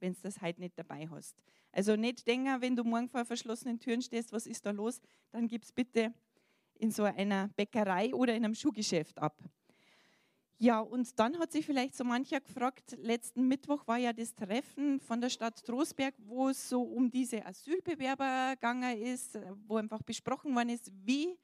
wenn 0.00 0.14
du 0.14 0.20
das 0.22 0.40
halt 0.40 0.58
nicht 0.58 0.78
dabei 0.78 1.08
hast. 1.08 1.36
Also 1.72 1.96
nicht 1.96 2.26
denken, 2.26 2.60
wenn 2.60 2.76
du 2.76 2.84
morgen 2.84 3.08
vor 3.08 3.24
verschlossenen 3.24 3.80
Türen 3.80 4.02
stehst, 4.02 4.32
was 4.32 4.46
ist 4.46 4.66
da 4.66 4.70
los, 4.70 5.00
dann 5.30 5.48
gib 5.48 5.64
es 5.64 5.72
bitte 5.72 6.12
in 6.74 6.90
so 6.90 7.04
einer 7.04 7.48
Bäckerei 7.56 8.14
oder 8.14 8.34
in 8.34 8.44
einem 8.44 8.54
Schuhgeschäft 8.54 9.18
ab. 9.18 9.38
Ja, 10.62 10.78
und 10.78 11.18
dann 11.18 11.40
hat 11.40 11.50
sich 11.50 11.66
vielleicht 11.66 11.96
so 11.96 12.04
mancher 12.04 12.40
gefragt, 12.40 12.96
letzten 13.00 13.48
Mittwoch 13.48 13.84
war 13.88 13.96
ja 13.96 14.12
das 14.12 14.32
Treffen 14.32 15.00
von 15.00 15.20
der 15.20 15.28
Stadt 15.28 15.64
Trostberg, 15.64 16.14
wo 16.18 16.50
es 16.50 16.68
so 16.68 16.82
um 16.82 17.10
diese 17.10 17.44
Asylbewerber 17.44 18.52
gegangen 18.54 18.96
ist, 18.96 19.36
wo 19.66 19.78
einfach 19.78 20.02
besprochen 20.02 20.54
worden 20.54 20.68
ist, 20.68 20.88
wie 21.04 21.36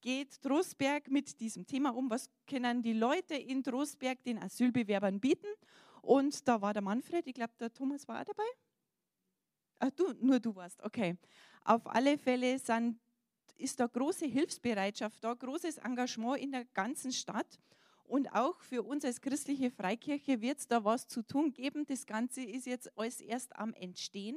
geht 0.00 0.42
Trostberg 0.42 1.12
mit 1.12 1.38
diesem 1.38 1.64
Thema 1.64 1.90
um? 1.94 2.10
Was 2.10 2.28
können 2.44 2.82
die 2.82 2.92
Leute 2.92 3.36
in 3.36 3.62
Trostberg 3.62 4.20
den 4.24 4.42
Asylbewerbern 4.42 5.20
bieten? 5.20 5.46
Und 6.00 6.48
da 6.48 6.60
war 6.60 6.72
der 6.72 6.82
Manfred, 6.82 7.24
ich 7.28 7.34
glaube, 7.34 7.54
der 7.60 7.72
Thomas 7.72 8.08
war 8.08 8.20
auch 8.20 8.24
dabei. 8.24 8.50
Ach, 9.78 9.90
du, 9.92 10.12
nur 10.20 10.40
du 10.40 10.56
warst, 10.56 10.82
okay. 10.82 11.16
Auf 11.62 11.86
alle 11.86 12.18
Fälle 12.18 12.58
sind, 12.58 12.98
ist 13.58 13.78
da 13.78 13.86
große 13.86 14.26
Hilfsbereitschaft 14.26 15.22
da, 15.22 15.34
großes 15.34 15.78
Engagement 15.78 16.40
in 16.40 16.50
der 16.50 16.64
ganzen 16.64 17.12
Stadt. 17.12 17.60
Und 18.12 18.34
auch 18.34 18.60
für 18.60 18.82
uns 18.82 19.06
als 19.06 19.22
christliche 19.22 19.70
Freikirche 19.70 20.42
wird 20.42 20.58
es 20.58 20.68
da 20.68 20.84
was 20.84 21.08
zu 21.08 21.22
tun 21.22 21.54
geben. 21.54 21.86
Das 21.86 22.04
Ganze 22.04 22.42
ist 22.42 22.66
jetzt 22.66 22.98
alles 22.98 23.22
erst 23.22 23.56
am 23.56 23.72
Entstehen. 23.72 24.36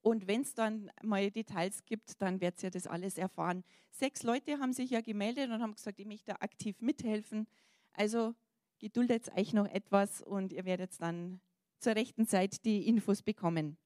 Und 0.00 0.28
wenn 0.28 0.42
es 0.42 0.54
dann 0.54 0.92
mal 1.02 1.28
Details 1.32 1.84
gibt, 1.86 2.22
dann 2.22 2.40
werdet 2.40 2.62
ihr 2.62 2.70
das 2.70 2.86
alles 2.86 3.18
erfahren. 3.18 3.64
Sechs 3.90 4.22
Leute 4.22 4.60
haben 4.60 4.72
sich 4.72 4.90
ja 4.90 5.00
gemeldet 5.00 5.50
und 5.50 5.60
haben 5.60 5.74
gesagt, 5.74 5.98
ich 5.98 6.06
möchte 6.06 6.40
aktiv 6.40 6.80
mithelfen. 6.80 7.48
Also 7.94 8.36
geduldet 8.78 9.28
euch 9.36 9.52
noch 9.52 9.66
etwas 9.66 10.22
und 10.22 10.52
ihr 10.52 10.64
werdet 10.64 11.02
dann 11.02 11.40
zur 11.80 11.96
rechten 11.96 12.28
Zeit 12.28 12.64
die 12.64 12.86
Infos 12.86 13.24
bekommen. 13.24 13.76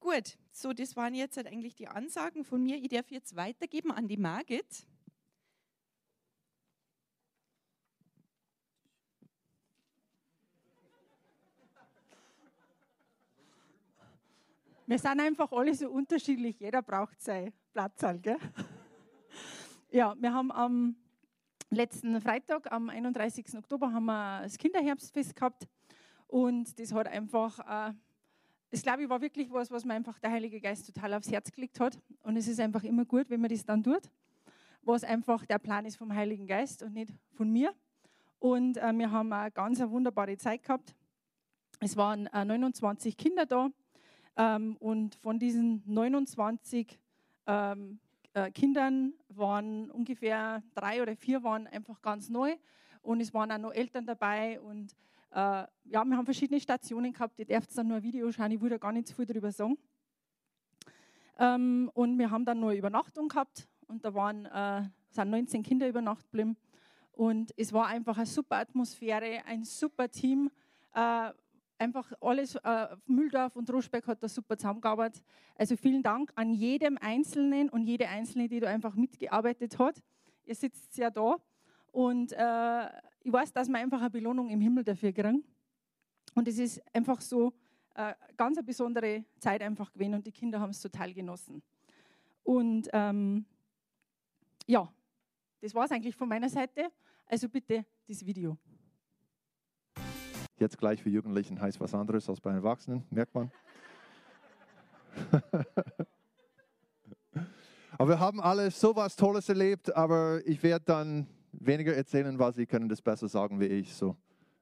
Gut, 0.00 0.36
so 0.52 0.74
das 0.74 0.96
waren 0.96 1.14
jetzt 1.14 1.38
halt 1.38 1.46
eigentlich 1.46 1.76
die 1.76 1.88
Ansagen 1.88 2.44
von 2.44 2.62
mir. 2.62 2.76
Ich 2.76 2.88
darf 2.88 3.10
jetzt 3.10 3.36
weitergeben 3.36 3.90
an 3.90 4.06
die 4.06 4.18
Margit. 4.18 4.86
Wir 14.90 14.98
sind 14.98 15.20
einfach 15.20 15.52
alle 15.52 15.72
so 15.72 15.88
unterschiedlich. 15.88 16.58
Jeder 16.58 16.82
braucht 16.82 17.22
sein 17.22 17.52
Platz. 17.72 18.04
Gell? 18.20 18.36
Ja, 19.92 20.16
wir 20.18 20.32
haben 20.32 20.50
am 20.50 20.96
letzten 21.70 22.20
Freitag, 22.20 22.72
am 22.72 22.90
31. 22.90 23.56
Oktober, 23.56 23.92
haben 23.92 24.06
wir 24.06 24.40
das 24.42 24.58
Kinderherbstfest 24.58 25.36
gehabt. 25.36 25.68
Und 26.26 26.76
das 26.80 26.92
hat 26.92 27.06
einfach, 27.06 27.60
äh, 27.60 27.94
das 28.70 28.82
glaube 28.82 29.04
ich 29.04 29.08
war 29.08 29.20
wirklich 29.20 29.52
was, 29.52 29.70
was 29.70 29.84
mir 29.84 29.94
einfach 29.94 30.18
der 30.18 30.32
Heilige 30.32 30.60
Geist 30.60 30.92
total 30.92 31.14
aufs 31.14 31.30
Herz 31.30 31.52
gelegt 31.52 31.78
hat. 31.78 31.96
Und 32.24 32.36
es 32.36 32.48
ist 32.48 32.58
einfach 32.58 32.82
immer 32.82 33.04
gut, 33.04 33.30
wenn 33.30 33.40
man 33.40 33.50
das 33.50 33.64
dann 33.64 33.84
tut, 33.84 34.10
was 34.82 35.04
einfach 35.04 35.46
der 35.46 35.60
Plan 35.60 35.86
ist 35.86 35.98
vom 35.98 36.12
Heiligen 36.12 36.48
Geist 36.48 36.82
und 36.82 36.94
nicht 36.94 37.12
von 37.34 37.48
mir. 37.48 37.72
Und 38.40 38.76
äh, 38.76 38.92
wir 38.92 39.12
haben 39.12 39.32
eine 39.32 39.52
ganz 39.52 39.78
wunderbare 39.78 40.36
Zeit 40.36 40.64
gehabt. 40.64 40.96
Es 41.78 41.96
waren 41.96 42.26
äh, 42.26 42.44
29 42.44 43.16
Kinder 43.16 43.46
da 43.46 43.70
ähm, 44.40 44.76
und 44.78 45.16
von 45.16 45.38
diesen 45.38 45.82
29 45.84 46.98
ähm, 47.46 47.98
äh, 48.32 48.50
Kindern 48.52 49.12
waren 49.28 49.90
ungefähr 49.90 50.62
drei 50.74 51.02
oder 51.02 51.14
vier 51.14 51.42
waren 51.42 51.66
einfach 51.66 52.00
ganz 52.00 52.30
neu 52.30 52.56
und 53.02 53.20
es 53.20 53.34
waren 53.34 53.52
auch 53.52 53.58
noch 53.58 53.72
Eltern 53.72 54.06
dabei 54.06 54.58
und 54.60 54.94
äh, 55.32 55.34
ja, 55.34 55.68
wir 56.04 56.16
haben 56.16 56.24
verschiedene 56.24 56.58
Stationen 56.58 57.12
gehabt. 57.12 57.38
Ihr 57.38 57.44
dürft 57.44 57.76
dann 57.76 57.88
nur 57.88 57.98
ein 57.98 58.02
Video 58.02 58.32
schauen, 58.32 58.50
ich 58.50 58.60
würde 58.62 58.78
gar 58.78 58.92
nicht 58.92 59.08
so 59.08 59.14
viel 59.14 59.26
darüber 59.26 59.52
sagen. 59.52 59.76
Ähm, 61.38 61.90
und 61.92 62.18
wir 62.18 62.30
haben 62.30 62.46
dann 62.46 62.60
nur 62.60 62.72
Übernachtung 62.72 63.28
gehabt 63.28 63.68
und 63.88 64.02
da 64.04 64.14
waren, 64.14 64.46
äh, 64.46 64.88
sind 65.10 65.30
19 65.30 65.62
Kinder 65.62 65.86
über 65.86 66.00
Nacht 66.00 66.24
geblieben. 66.24 66.56
Und 67.12 67.52
es 67.58 67.74
war 67.74 67.88
einfach 67.88 68.16
eine 68.16 68.26
super 68.26 68.56
Atmosphäre, 68.56 69.44
ein 69.44 69.64
super 69.64 70.08
Team. 70.08 70.50
Äh, 70.94 71.30
einfach 71.80 72.12
alles, 72.20 72.54
äh, 72.56 72.96
Mühldorf 73.06 73.56
und 73.56 73.72
Ruschbeck 73.72 74.06
hat 74.06 74.22
da 74.22 74.28
super 74.28 74.56
zusammengearbeitet. 74.56 75.22
Also 75.56 75.76
vielen 75.76 76.02
Dank 76.02 76.30
an 76.34 76.52
jedem 76.52 76.98
Einzelnen 76.98 77.70
und 77.70 77.86
jede 77.86 78.08
Einzelne, 78.08 78.48
die 78.48 78.60
da 78.60 78.68
einfach 78.68 78.94
mitgearbeitet 78.94 79.78
hat. 79.78 80.02
Ihr 80.44 80.54
sitzt 80.54 80.96
ja 80.98 81.10
da 81.10 81.36
und 81.90 82.32
äh, 82.32 82.86
ich 83.22 83.32
weiß, 83.32 83.52
dass 83.52 83.68
wir 83.68 83.78
einfach 83.78 84.00
eine 84.00 84.10
Belohnung 84.10 84.50
im 84.50 84.60
Himmel 84.60 84.84
dafür 84.84 85.12
kriegen. 85.12 85.44
Und 86.34 86.46
es 86.46 86.58
ist 86.58 86.82
einfach 86.94 87.20
so 87.20 87.52
äh, 87.94 88.14
ganz 88.36 88.56
eine 88.58 88.64
besondere 88.64 89.24
Zeit 89.38 89.62
einfach 89.62 89.92
gewesen 89.92 90.14
und 90.14 90.26
die 90.26 90.32
Kinder 90.32 90.60
haben 90.60 90.70
es 90.70 90.80
total 90.80 91.12
genossen. 91.12 91.62
Und 92.44 92.88
ähm, 92.92 93.44
ja, 94.66 94.92
das 95.60 95.74
war 95.74 95.84
es 95.84 95.90
eigentlich 95.90 96.14
von 96.14 96.28
meiner 96.28 96.48
Seite. 96.48 96.90
Also 97.26 97.48
bitte 97.48 97.84
das 98.06 98.24
Video. 98.24 98.56
Jetzt 100.60 100.76
gleich 100.76 101.02
für 101.02 101.08
Jugendlichen 101.08 101.58
heißt 101.58 101.80
was 101.80 101.94
anderes 101.94 102.28
als 102.28 102.38
bei 102.38 102.52
Erwachsenen, 102.52 103.02
merkt 103.08 103.34
man. 103.34 103.50
aber 107.98 108.08
wir 108.10 108.20
haben 108.20 108.42
alle 108.42 108.70
so 108.70 108.94
was 108.94 109.16
Tolles 109.16 109.48
erlebt, 109.48 109.96
aber 109.96 110.46
ich 110.46 110.62
werde 110.62 110.84
dann 110.84 111.26
weniger 111.52 111.94
erzählen, 111.96 112.38
weil 112.38 112.52
Sie 112.52 112.66
können 112.66 112.90
das 112.90 113.00
besser 113.00 113.26
sagen 113.26 113.58
wie 113.58 113.68
ich. 113.68 113.94
So, 113.94 114.18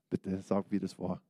bitte 0.09 0.41
sag, 0.41 0.71
wie 0.71 0.79
das 0.79 0.97
war. 0.97 1.21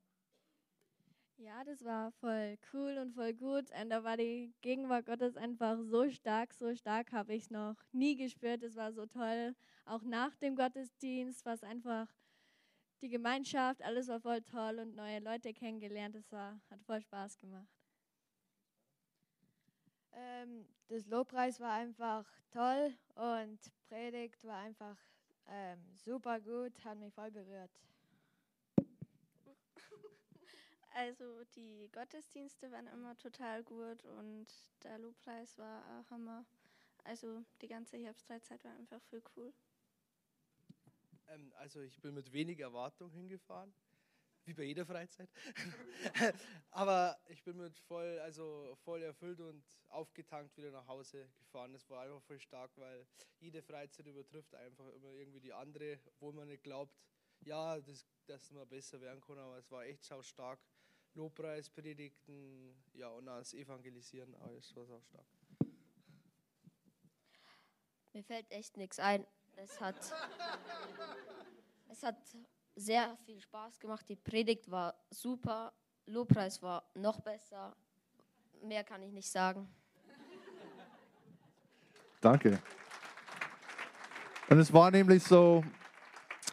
Ja, 1.38 1.64
das 1.64 1.82
war 1.82 2.12
voll 2.20 2.58
cool 2.74 2.98
und 3.00 3.14
voll 3.14 3.32
gut. 3.32 3.70
Und 3.80 3.88
da 3.88 4.04
war 4.04 4.18
die 4.18 4.52
Gegenwart 4.60 5.06
Gottes 5.06 5.38
einfach 5.38 5.78
so 5.80 6.10
stark, 6.10 6.52
so 6.52 6.74
stark 6.74 7.10
habe 7.12 7.32
ich 7.32 7.44
es 7.44 7.50
noch 7.50 7.76
nie 7.92 8.16
gespürt. 8.16 8.62
Es 8.62 8.76
war 8.76 8.92
so 8.92 9.06
toll. 9.06 9.54
Auch 9.86 10.02
nach 10.02 10.36
dem 10.36 10.56
Gottesdienst 10.56 11.46
war 11.46 11.54
es 11.54 11.62
einfach 11.62 12.06
die 13.00 13.08
Gemeinschaft, 13.08 13.82
alles 13.82 14.08
war 14.08 14.20
voll 14.20 14.42
toll 14.42 14.78
und 14.80 14.96
neue 14.96 15.20
Leute 15.20 15.52
kennengelernt. 15.54 16.16
Es 16.16 16.30
war, 16.32 16.60
hat 16.70 16.82
voll 16.82 17.00
Spaß 17.00 17.38
gemacht. 17.38 17.68
Ähm, 20.12 20.66
das 20.88 21.06
Lobpreis 21.06 21.60
war 21.60 21.72
einfach 21.72 22.26
toll 22.50 22.92
und 23.14 23.58
Predigt 23.88 24.42
war 24.44 24.58
einfach 24.58 24.96
ähm, 25.46 25.78
super 25.96 26.40
gut, 26.40 26.72
hat 26.84 26.98
mich 26.98 27.12
voll 27.14 27.30
berührt. 27.30 27.70
Also 30.94 31.44
die 31.54 31.88
Gottesdienste 31.92 32.72
waren 32.72 32.88
immer 32.88 33.16
total 33.18 33.62
gut 33.62 34.04
und 34.04 34.46
der 34.82 34.98
Lobpreis 34.98 35.56
war 35.56 35.84
auch 36.00 36.10
Hammer. 36.10 36.44
also 37.04 37.44
die 37.62 37.68
ganze 37.68 37.98
Herbstfreizeit 37.98 38.64
war 38.64 38.72
einfach 38.72 39.00
voll 39.02 39.22
cool. 39.36 39.52
Ähm, 41.28 41.52
also 41.56 41.80
ich 41.80 42.00
bin 42.00 42.14
mit 42.14 42.32
wenig 42.32 42.58
Erwartung 42.60 43.10
hingefahren, 43.10 43.72
wie 44.44 44.54
bei 44.54 44.64
jeder 44.64 44.86
Freizeit. 44.86 45.28
Aber 46.70 47.18
ich 47.28 47.42
bin 47.42 47.56
mit 47.58 47.78
voll, 47.78 48.18
also 48.20 48.76
voll 48.84 49.02
erfüllt 49.02 49.40
und 49.40 49.64
aufgetankt 49.88 50.56
wieder 50.56 50.70
nach 50.70 50.86
Hause 50.86 51.28
gefahren. 51.38 51.72
Das 51.72 51.88
war 51.90 52.02
einfach 52.02 52.22
voll 52.22 52.40
stark, 52.40 52.70
weil 52.76 53.06
jede 53.40 53.62
Freizeit 53.62 54.06
übertrifft 54.06 54.54
einfach 54.54 54.88
immer 54.94 55.12
irgendwie 55.12 55.40
die 55.40 55.52
andere, 55.52 55.98
wo 56.20 56.32
man 56.32 56.48
nicht 56.48 56.62
glaubt, 56.62 56.96
ja, 57.40 57.80
das, 57.80 58.06
dass 58.26 58.50
man 58.50 58.68
besser 58.68 59.00
werden 59.00 59.20
kann. 59.20 59.38
Aber 59.38 59.58
es 59.58 59.70
war 59.70 59.84
echt 59.84 60.04
sau 60.04 60.22
stark. 60.22 60.60
Lobpreis, 61.14 61.68
Predigten, 61.70 62.76
ja, 62.92 63.08
und 63.08 63.26
das 63.26 63.52
Evangelisieren, 63.54 64.34
aber 64.36 64.56
es 64.56 64.74
war 64.76 64.86
sau 64.86 65.00
stark. 65.00 65.26
Mir 68.12 68.22
fällt 68.24 68.50
echt 68.50 68.76
nichts 68.76 68.98
ein. 68.98 69.26
Es 69.60 69.80
hat, 69.80 69.96
es 71.88 72.02
hat 72.04 72.16
sehr 72.76 73.16
viel 73.26 73.40
Spaß 73.40 73.80
gemacht. 73.80 74.08
Die 74.08 74.14
Predigt 74.14 74.70
war 74.70 74.94
super. 75.10 75.72
Lobpreis 76.06 76.62
war 76.62 76.84
noch 76.94 77.20
besser. 77.20 77.74
Mehr 78.62 78.84
kann 78.84 79.02
ich 79.02 79.12
nicht 79.12 79.28
sagen. 79.28 79.68
Danke. 82.20 82.60
Und 84.48 84.58
es 84.58 84.72
war 84.72 84.92
nämlich 84.92 85.24
so, 85.24 85.64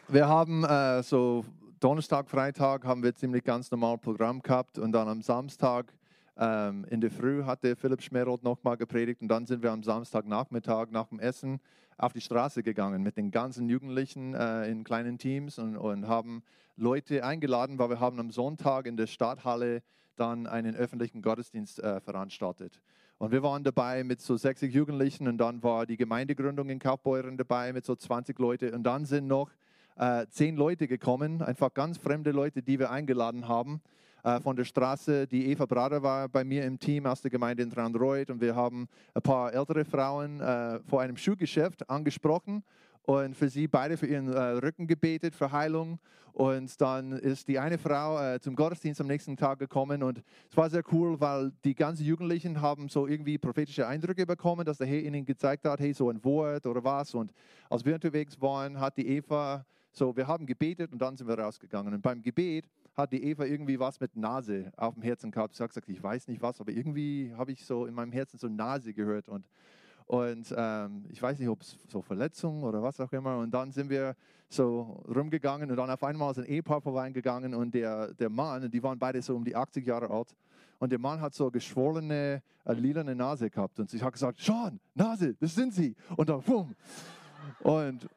wir 0.08 0.26
haben 0.26 0.64
äh, 0.64 1.02
so 1.02 1.44
Donnerstag, 1.78 2.28
Freitag 2.28 2.84
haben 2.84 3.04
wir 3.04 3.14
ziemlich 3.14 3.44
ganz 3.44 3.70
normal 3.70 3.98
Programm 3.98 4.42
gehabt 4.42 4.78
und 4.78 4.90
dann 4.90 5.08
am 5.08 5.22
Samstag 5.22 5.92
ähm, 6.38 6.84
in 6.90 7.00
der 7.00 7.10
Früh 7.10 7.44
hatte 7.44 7.76
Philipp 7.76 8.02
Schmerold 8.02 8.42
nochmal 8.42 8.76
gepredigt 8.76 9.22
und 9.22 9.28
dann 9.28 9.46
sind 9.46 9.62
wir 9.62 9.72
am 9.72 9.82
Samstagnachmittag 9.82 10.88
nach 10.90 11.08
dem 11.08 11.18
Essen 11.18 11.60
auf 11.96 12.12
die 12.12 12.20
Straße 12.20 12.62
gegangen 12.62 13.02
mit 13.02 13.16
den 13.16 13.30
ganzen 13.30 13.68
Jugendlichen 13.68 14.34
äh, 14.34 14.70
in 14.70 14.84
kleinen 14.84 15.18
Teams 15.18 15.58
und, 15.58 15.76
und 15.76 16.06
haben 16.06 16.42
Leute 16.76 17.24
eingeladen, 17.24 17.78
weil 17.78 17.88
wir 17.88 18.00
haben 18.00 18.20
am 18.20 18.30
Sonntag 18.30 18.86
in 18.86 18.98
der 18.98 19.06
Stadthalle 19.06 19.82
dann 20.16 20.46
einen 20.46 20.76
öffentlichen 20.76 21.22
Gottesdienst 21.22 21.78
äh, 21.78 22.00
veranstaltet. 22.00 22.82
Und 23.18 23.32
wir 23.32 23.42
waren 23.42 23.64
dabei 23.64 24.04
mit 24.04 24.20
so 24.20 24.36
60 24.36 24.74
Jugendlichen 24.74 25.26
und 25.26 25.38
dann 25.38 25.62
war 25.62 25.86
die 25.86 25.96
Gemeindegründung 25.96 26.68
in 26.68 26.78
Kaufbeuren 26.78 27.38
dabei 27.38 27.72
mit 27.72 27.86
so 27.86 27.96
20 27.96 28.38
Leute 28.38 28.74
und 28.74 28.82
dann 28.82 29.06
sind 29.06 29.26
noch 29.26 29.50
äh, 29.96 30.26
zehn 30.28 30.56
Leute 30.56 30.86
gekommen, 30.86 31.40
einfach 31.40 31.72
ganz 31.72 31.96
fremde 31.96 32.30
Leute, 32.30 32.62
die 32.62 32.78
wir 32.78 32.90
eingeladen 32.90 33.48
haben 33.48 33.80
äh, 34.26 34.40
von 34.40 34.56
der 34.56 34.64
Straße. 34.64 35.28
Die 35.28 35.52
Eva 35.52 35.66
Brader 35.66 36.02
war 36.02 36.28
bei 36.28 36.42
mir 36.42 36.64
im 36.64 36.80
Team 36.80 37.06
aus 37.06 37.20
der 37.22 37.30
Gemeinde 37.30 37.62
in 37.62 37.70
Trandroid 37.70 38.28
und 38.28 38.40
wir 38.40 38.56
haben 38.56 38.88
ein 39.14 39.22
paar 39.22 39.54
ältere 39.54 39.84
Frauen 39.84 40.40
äh, 40.40 40.80
vor 40.80 41.00
einem 41.00 41.16
Schuhgeschäft 41.16 41.88
angesprochen 41.88 42.64
und 43.02 43.36
für 43.36 43.48
sie 43.48 43.68
beide 43.68 43.96
für 43.96 44.08
ihren 44.08 44.32
äh, 44.32 44.38
Rücken 44.38 44.88
gebetet, 44.88 45.36
für 45.36 45.52
Heilung. 45.52 46.00
Und 46.32 46.78
dann 46.80 47.12
ist 47.12 47.46
die 47.46 47.60
eine 47.60 47.78
Frau 47.78 48.20
äh, 48.20 48.40
zum 48.40 48.56
Gottesdienst 48.56 49.00
am 49.00 49.06
nächsten 49.06 49.36
Tag 49.36 49.60
gekommen 49.60 50.02
und 50.02 50.24
es 50.50 50.56
war 50.56 50.68
sehr 50.70 50.82
cool, 50.90 51.20
weil 51.20 51.52
die 51.64 51.76
ganzen 51.76 52.04
Jugendlichen 52.04 52.60
haben 52.60 52.88
so 52.88 53.06
irgendwie 53.06 53.38
prophetische 53.38 53.86
Eindrücke 53.86 54.26
bekommen, 54.26 54.66
dass 54.66 54.78
der 54.78 54.88
Herr 54.88 55.02
ihnen 55.02 55.24
gezeigt 55.24 55.64
hat, 55.64 55.78
hey, 55.78 55.92
so 55.92 56.10
ein 56.10 56.22
Wort 56.24 56.66
oder 56.66 56.82
was. 56.82 57.14
Und 57.14 57.32
als 57.70 57.84
wir 57.84 57.94
unterwegs 57.94 58.40
waren, 58.40 58.80
hat 58.80 58.96
die 58.98 59.06
Eva 59.06 59.64
so, 59.92 60.14
wir 60.14 60.26
haben 60.26 60.44
gebetet 60.44 60.92
und 60.92 61.00
dann 61.00 61.16
sind 61.16 61.26
wir 61.26 61.38
rausgegangen. 61.38 61.94
Und 61.94 62.02
beim 62.02 62.20
Gebet 62.20 62.68
hat 62.96 63.12
die 63.12 63.22
Eva 63.22 63.44
irgendwie 63.44 63.78
was 63.78 64.00
mit 64.00 64.16
Nase 64.16 64.72
auf 64.76 64.94
dem 64.94 65.02
Herzen 65.02 65.30
gehabt. 65.30 65.54
Sie 65.54 65.62
hat 65.62 65.70
gesagt, 65.70 65.88
ich 65.88 66.02
weiß 66.02 66.28
nicht 66.28 66.40
was, 66.40 66.60
aber 66.60 66.72
irgendwie 66.72 67.32
habe 67.36 67.52
ich 67.52 67.64
so 67.64 67.86
in 67.86 67.94
meinem 67.94 68.12
Herzen 68.12 68.38
so 68.38 68.48
Nase 68.48 68.94
gehört. 68.94 69.28
Und, 69.28 69.46
und 70.06 70.54
ähm, 70.56 71.04
ich 71.10 71.20
weiß 71.20 71.38
nicht, 71.38 71.48
ob 71.48 71.60
es 71.60 71.76
so 71.88 72.00
Verletzungen 72.00 72.64
oder 72.64 72.82
was 72.82 72.98
auch 73.00 73.12
immer. 73.12 73.38
Und 73.38 73.52
dann 73.52 73.70
sind 73.70 73.90
wir 73.90 74.16
so 74.48 75.04
rumgegangen 75.14 75.70
und 75.70 75.76
dann 75.76 75.90
auf 75.90 76.02
einmal 76.02 76.30
ist 76.30 76.38
ein 76.38 76.46
Ehepaar 76.46 76.80
vorbeigegangen 76.80 77.54
und 77.54 77.74
der, 77.74 78.14
der 78.14 78.30
Mann, 78.30 78.70
die 78.70 78.82
waren 78.82 78.98
beide 78.98 79.20
so 79.20 79.34
um 79.34 79.44
die 79.44 79.56
80 79.56 79.84
Jahre 79.84 80.08
alt. 80.08 80.34
Und 80.78 80.92
der 80.92 80.98
Mann 80.98 81.20
hat 81.20 81.34
so 81.34 81.50
geschwollene, 81.50 82.42
äh, 82.64 82.72
lilane 82.72 83.14
Nase 83.14 83.50
gehabt. 83.50 83.78
Und 83.80 83.90
sie 83.90 84.00
hat 84.00 84.12
gesagt, 84.12 84.38
Sean, 84.40 84.78
Nase, 84.94 85.34
das 85.34 85.54
sind 85.54 85.72
sie. 85.72 85.96
Und 86.16 86.28
dann, 86.28 86.42
bumm. 86.42 86.74
Und, 87.60 88.08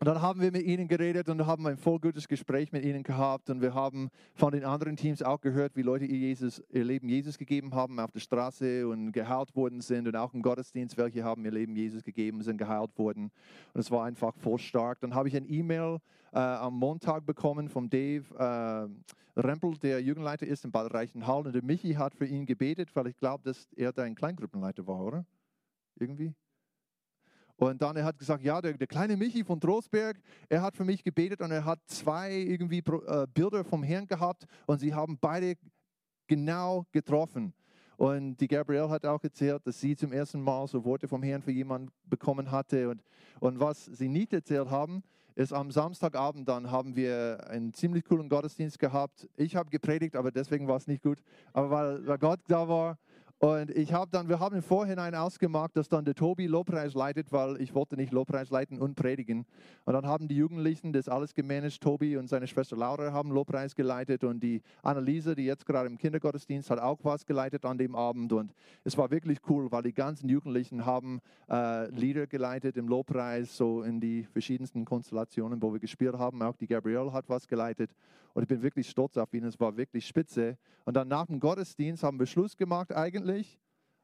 und 0.00 0.06
dann 0.06 0.22
haben 0.22 0.40
wir 0.40 0.50
mit 0.50 0.62
ihnen 0.62 0.88
geredet 0.88 1.28
und 1.28 1.44
haben 1.44 1.66
ein 1.66 1.76
voll 1.76 1.98
gutes 1.98 2.26
Gespräch 2.26 2.72
mit 2.72 2.86
ihnen 2.86 3.02
gehabt. 3.02 3.50
Und 3.50 3.60
wir 3.60 3.74
haben 3.74 4.08
von 4.34 4.50
den 4.50 4.64
anderen 4.64 4.96
Teams 4.96 5.22
auch 5.22 5.42
gehört, 5.42 5.76
wie 5.76 5.82
Leute 5.82 6.06
ihr, 6.06 6.16
Jesus, 6.16 6.62
ihr 6.70 6.84
Leben 6.84 7.06
Jesus 7.10 7.36
gegeben 7.36 7.74
haben 7.74 8.00
auf 8.00 8.10
der 8.10 8.20
Straße 8.20 8.88
und 8.88 9.12
geheilt 9.12 9.54
worden 9.54 9.82
sind. 9.82 10.08
Und 10.08 10.16
auch 10.16 10.32
im 10.32 10.40
Gottesdienst, 10.40 10.96
welche 10.96 11.22
haben 11.22 11.44
ihr 11.44 11.50
Leben 11.50 11.76
Jesus 11.76 12.02
gegeben, 12.02 12.40
sind 12.40 12.56
geheilt 12.56 12.96
worden. 12.96 13.30
Und 13.74 13.80
es 13.80 13.90
war 13.90 14.06
einfach 14.06 14.34
voll 14.38 14.58
stark. 14.58 15.00
Dann 15.00 15.14
habe 15.14 15.28
ich 15.28 15.36
ein 15.36 15.44
E-Mail 15.46 15.98
äh, 16.32 16.38
am 16.38 16.78
Montag 16.78 17.26
bekommen 17.26 17.68
von 17.68 17.90
Dave 17.90 18.24
äh, 18.38 19.38
Rempel, 19.38 19.76
der 19.76 20.00
Jugendleiter 20.00 20.46
ist 20.46 20.64
in 20.64 20.70
Bad 20.70 20.94
Reichenhall. 20.94 21.44
Und 21.44 21.54
der 21.54 21.62
Michi 21.62 21.92
hat 21.92 22.14
für 22.14 22.24
ihn 22.24 22.46
gebetet, 22.46 22.88
weil 22.96 23.08
ich 23.08 23.18
glaube, 23.18 23.44
dass 23.44 23.68
er 23.76 23.92
da 23.92 24.04
ein 24.04 24.14
Kleingruppenleiter 24.14 24.86
war, 24.86 25.04
oder? 25.04 25.26
Irgendwie? 25.96 26.32
Und 27.60 27.82
dann 27.82 27.94
er 27.94 28.06
hat 28.06 28.18
gesagt, 28.18 28.42
ja, 28.42 28.58
der, 28.62 28.72
der, 28.72 28.86
kleine 28.86 29.18
Michi 29.18 29.44
von 29.44 29.60
Trostberg, 29.60 30.18
er 30.48 30.62
hat 30.62 30.78
für 30.78 30.84
mich 30.84 31.04
gebetet 31.04 31.42
und 31.42 31.50
er 31.50 31.66
hat 31.66 31.78
zwei 31.84 32.32
irgendwie 32.32 32.78
äh, 32.78 33.26
Bilder 33.34 33.64
vom 33.64 33.82
Herrn 33.82 34.06
gehabt 34.06 34.46
und 34.66 34.78
sie 34.78 34.94
haben 34.94 35.18
beide 35.20 35.56
genau 36.26 36.86
getroffen. 36.90 37.52
Und 37.98 38.38
die 38.38 38.48
Gabrielle 38.48 38.88
hat 38.88 39.04
auch 39.04 39.22
erzählt, 39.22 39.66
dass 39.66 39.78
sie 39.78 39.94
zum 39.94 40.10
ersten 40.10 40.40
Mal 40.40 40.66
so 40.68 40.86
Worte 40.86 41.06
vom 41.06 41.22
Herrn 41.22 41.42
für 41.42 41.50
jemanden 41.50 41.90
bekommen 42.06 42.50
hatte. 42.50 42.88
Und, 42.88 43.02
und 43.40 43.60
was 43.60 43.84
sie 43.84 44.08
nicht 44.08 44.32
erzählt 44.32 44.70
haben, 44.70 45.02
ist 45.34 45.52
am 45.52 45.70
Samstagabend 45.70 46.48
dann 46.48 46.70
haben 46.70 46.96
wir 46.96 47.46
einen 47.50 47.74
ziemlich 47.74 48.04
coolen 48.04 48.30
Gottesdienst 48.30 48.78
gehabt. 48.78 49.28
Ich 49.36 49.54
habe 49.54 49.68
gepredigt, 49.68 50.16
aber 50.16 50.30
deswegen 50.30 50.66
war 50.66 50.76
es 50.76 50.86
nicht 50.86 51.02
gut. 51.02 51.22
Aber 51.52 51.70
weil, 51.70 52.06
weil 52.06 52.18
Gott 52.18 52.40
da 52.48 52.66
war 52.68 52.98
und 53.40 53.70
ich 53.70 53.94
habe 53.94 54.10
dann, 54.10 54.28
wir 54.28 54.38
haben 54.38 54.54
im 54.54 54.62
Vorhinein 54.62 55.14
ausgemacht, 55.14 55.74
dass 55.74 55.88
dann 55.88 56.04
der 56.04 56.14
Tobi 56.14 56.46
Lobpreis 56.46 56.92
leitet, 56.92 57.32
weil 57.32 57.58
ich 57.58 57.74
wollte 57.74 57.96
nicht 57.96 58.12
Lobpreis 58.12 58.50
leiten 58.50 58.78
und 58.78 58.96
predigen. 58.96 59.46
Und 59.86 59.94
dann 59.94 60.06
haben 60.06 60.28
die 60.28 60.36
Jugendlichen 60.36 60.92
das 60.92 61.08
alles 61.08 61.32
gemanagt. 61.32 61.80
Tobi 61.80 62.18
und 62.18 62.28
seine 62.28 62.46
Schwester 62.46 62.76
Laura 62.76 63.12
haben 63.12 63.30
Lobpreis 63.30 63.74
geleitet 63.74 64.24
und 64.24 64.40
die 64.40 64.60
Anneliese, 64.82 65.34
die 65.34 65.46
jetzt 65.46 65.64
gerade 65.64 65.88
im 65.88 65.96
Kindergottesdienst 65.96 66.68
hat, 66.68 66.80
auch 66.80 66.98
was 67.02 67.24
geleitet 67.24 67.64
an 67.64 67.78
dem 67.78 67.94
Abend. 67.94 68.30
Und 68.34 68.52
es 68.84 68.98
war 68.98 69.10
wirklich 69.10 69.38
cool, 69.48 69.72
weil 69.72 69.84
die 69.84 69.94
ganzen 69.94 70.28
Jugendlichen 70.28 70.84
haben 70.84 71.22
äh, 71.48 71.88
Lieder 71.92 72.26
geleitet 72.26 72.76
im 72.76 72.88
Lobpreis, 72.88 73.56
so 73.56 73.82
in 73.82 74.00
die 74.00 74.24
verschiedensten 74.24 74.84
Konstellationen, 74.84 75.62
wo 75.62 75.72
wir 75.72 75.80
gespielt 75.80 76.18
haben. 76.18 76.42
Auch 76.42 76.56
die 76.56 76.66
Gabrielle 76.66 77.10
hat 77.14 77.30
was 77.30 77.48
geleitet. 77.48 77.90
Und 78.32 78.42
ich 78.42 78.48
bin 78.48 78.62
wirklich 78.62 78.88
stolz 78.88 79.16
auf 79.16 79.32
ihn. 79.34 79.44
Es 79.44 79.58
war 79.58 79.76
wirklich 79.76 80.06
spitze. 80.06 80.56
Und 80.84 80.94
dann 80.94 81.08
nach 81.08 81.26
dem 81.26 81.40
Gottesdienst 81.40 82.02
haben 82.02 82.18
wir 82.18 82.26
Schluss 82.26 82.56
gemacht 82.56 82.92
eigentlich. 82.92 83.29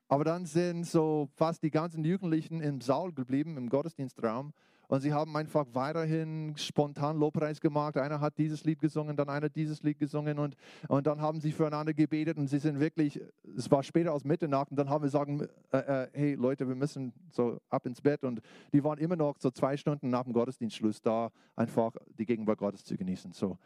Aber 0.08 0.24
dann 0.24 0.46
sind 0.46 0.84
so 0.84 1.28
fast 1.34 1.62
die 1.62 1.70
ganzen 1.70 2.04
Jugendlichen 2.04 2.60
im 2.60 2.80
Saal 2.80 3.12
geblieben, 3.12 3.56
im 3.56 3.68
Gottesdienstraum. 3.68 4.52
Und 4.88 5.00
sie 5.00 5.12
haben 5.12 5.36
einfach 5.36 5.66
weiterhin 5.72 6.54
spontan 6.56 7.18
Lobpreis 7.18 7.60
gemacht. 7.60 7.96
Einer 7.96 8.20
hat 8.20 8.38
dieses 8.38 8.64
Lied 8.64 8.80
gesungen, 8.80 9.16
dann 9.16 9.28
einer 9.28 9.48
dieses 9.48 9.82
Lied 9.82 9.98
gesungen 9.98 10.38
und, 10.38 10.56
und 10.88 11.06
dann 11.06 11.20
haben 11.20 11.40
sie 11.40 11.52
füreinander 11.52 11.92
gebetet 11.92 12.38
und 12.38 12.48
sie 12.48 12.58
sind 12.58 12.78
wirklich, 12.78 13.20
es 13.56 13.70
war 13.70 13.82
später 13.82 14.12
als 14.12 14.24
Mitternacht 14.24 14.70
und 14.70 14.76
dann 14.76 14.88
haben 14.88 15.02
wir 15.02 15.06
gesagt, 15.06 15.50
äh, 15.72 15.78
äh, 15.78 16.08
hey 16.12 16.34
Leute, 16.34 16.68
wir 16.68 16.74
müssen 16.74 17.12
so 17.30 17.60
ab 17.68 17.86
ins 17.86 18.00
Bett 18.00 18.24
und 18.24 18.40
die 18.72 18.82
waren 18.84 18.98
immer 18.98 19.16
noch 19.16 19.36
so 19.38 19.50
zwei 19.50 19.76
Stunden 19.76 20.10
nach 20.10 20.24
dem 20.24 20.32
Gottesdienstschluss 20.32 21.00
da, 21.02 21.30
einfach 21.56 21.92
die 22.18 22.26
Gegenwart 22.26 22.58
Gottes 22.58 22.84
zu 22.84 22.96
genießen. 22.96 23.32
So 23.32 23.58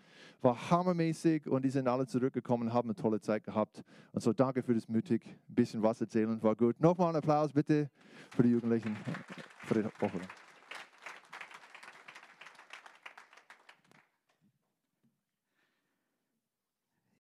war 0.42 0.70
hammermäßig 0.70 1.48
und 1.48 1.64
die 1.64 1.70
sind 1.70 1.88
alle 1.88 2.06
zurückgekommen, 2.06 2.72
haben 2.72 2.88
eine 2.88 2.94
tolle 2.96 3.20
Zeit 3.20 3.44
gehabt 3.44 3.82
und 4.12 4.22
so 4.22 4.32
danke 4.32 4.62
für 4.62 4.74
das 4.74 4.88
mutig, 4.88 5.26
ein 5.26 5.54
bisschen 5.54 5.82
was 5.82 6.00
erzählen, 6.00 6.42
war 6.42 6.56
gut. 6.56 6.80
Nochmal 6.80 7.08
einen 7.08 7.16
Applaus 7.16 7.52
bitte 7.52 7.90
für 8.30 8.42
die 8.42 8.50
Jugendlichen 8.50 8.96
für 9.64 9.74
die 9.74 9.84
Woche. 9.84 10.20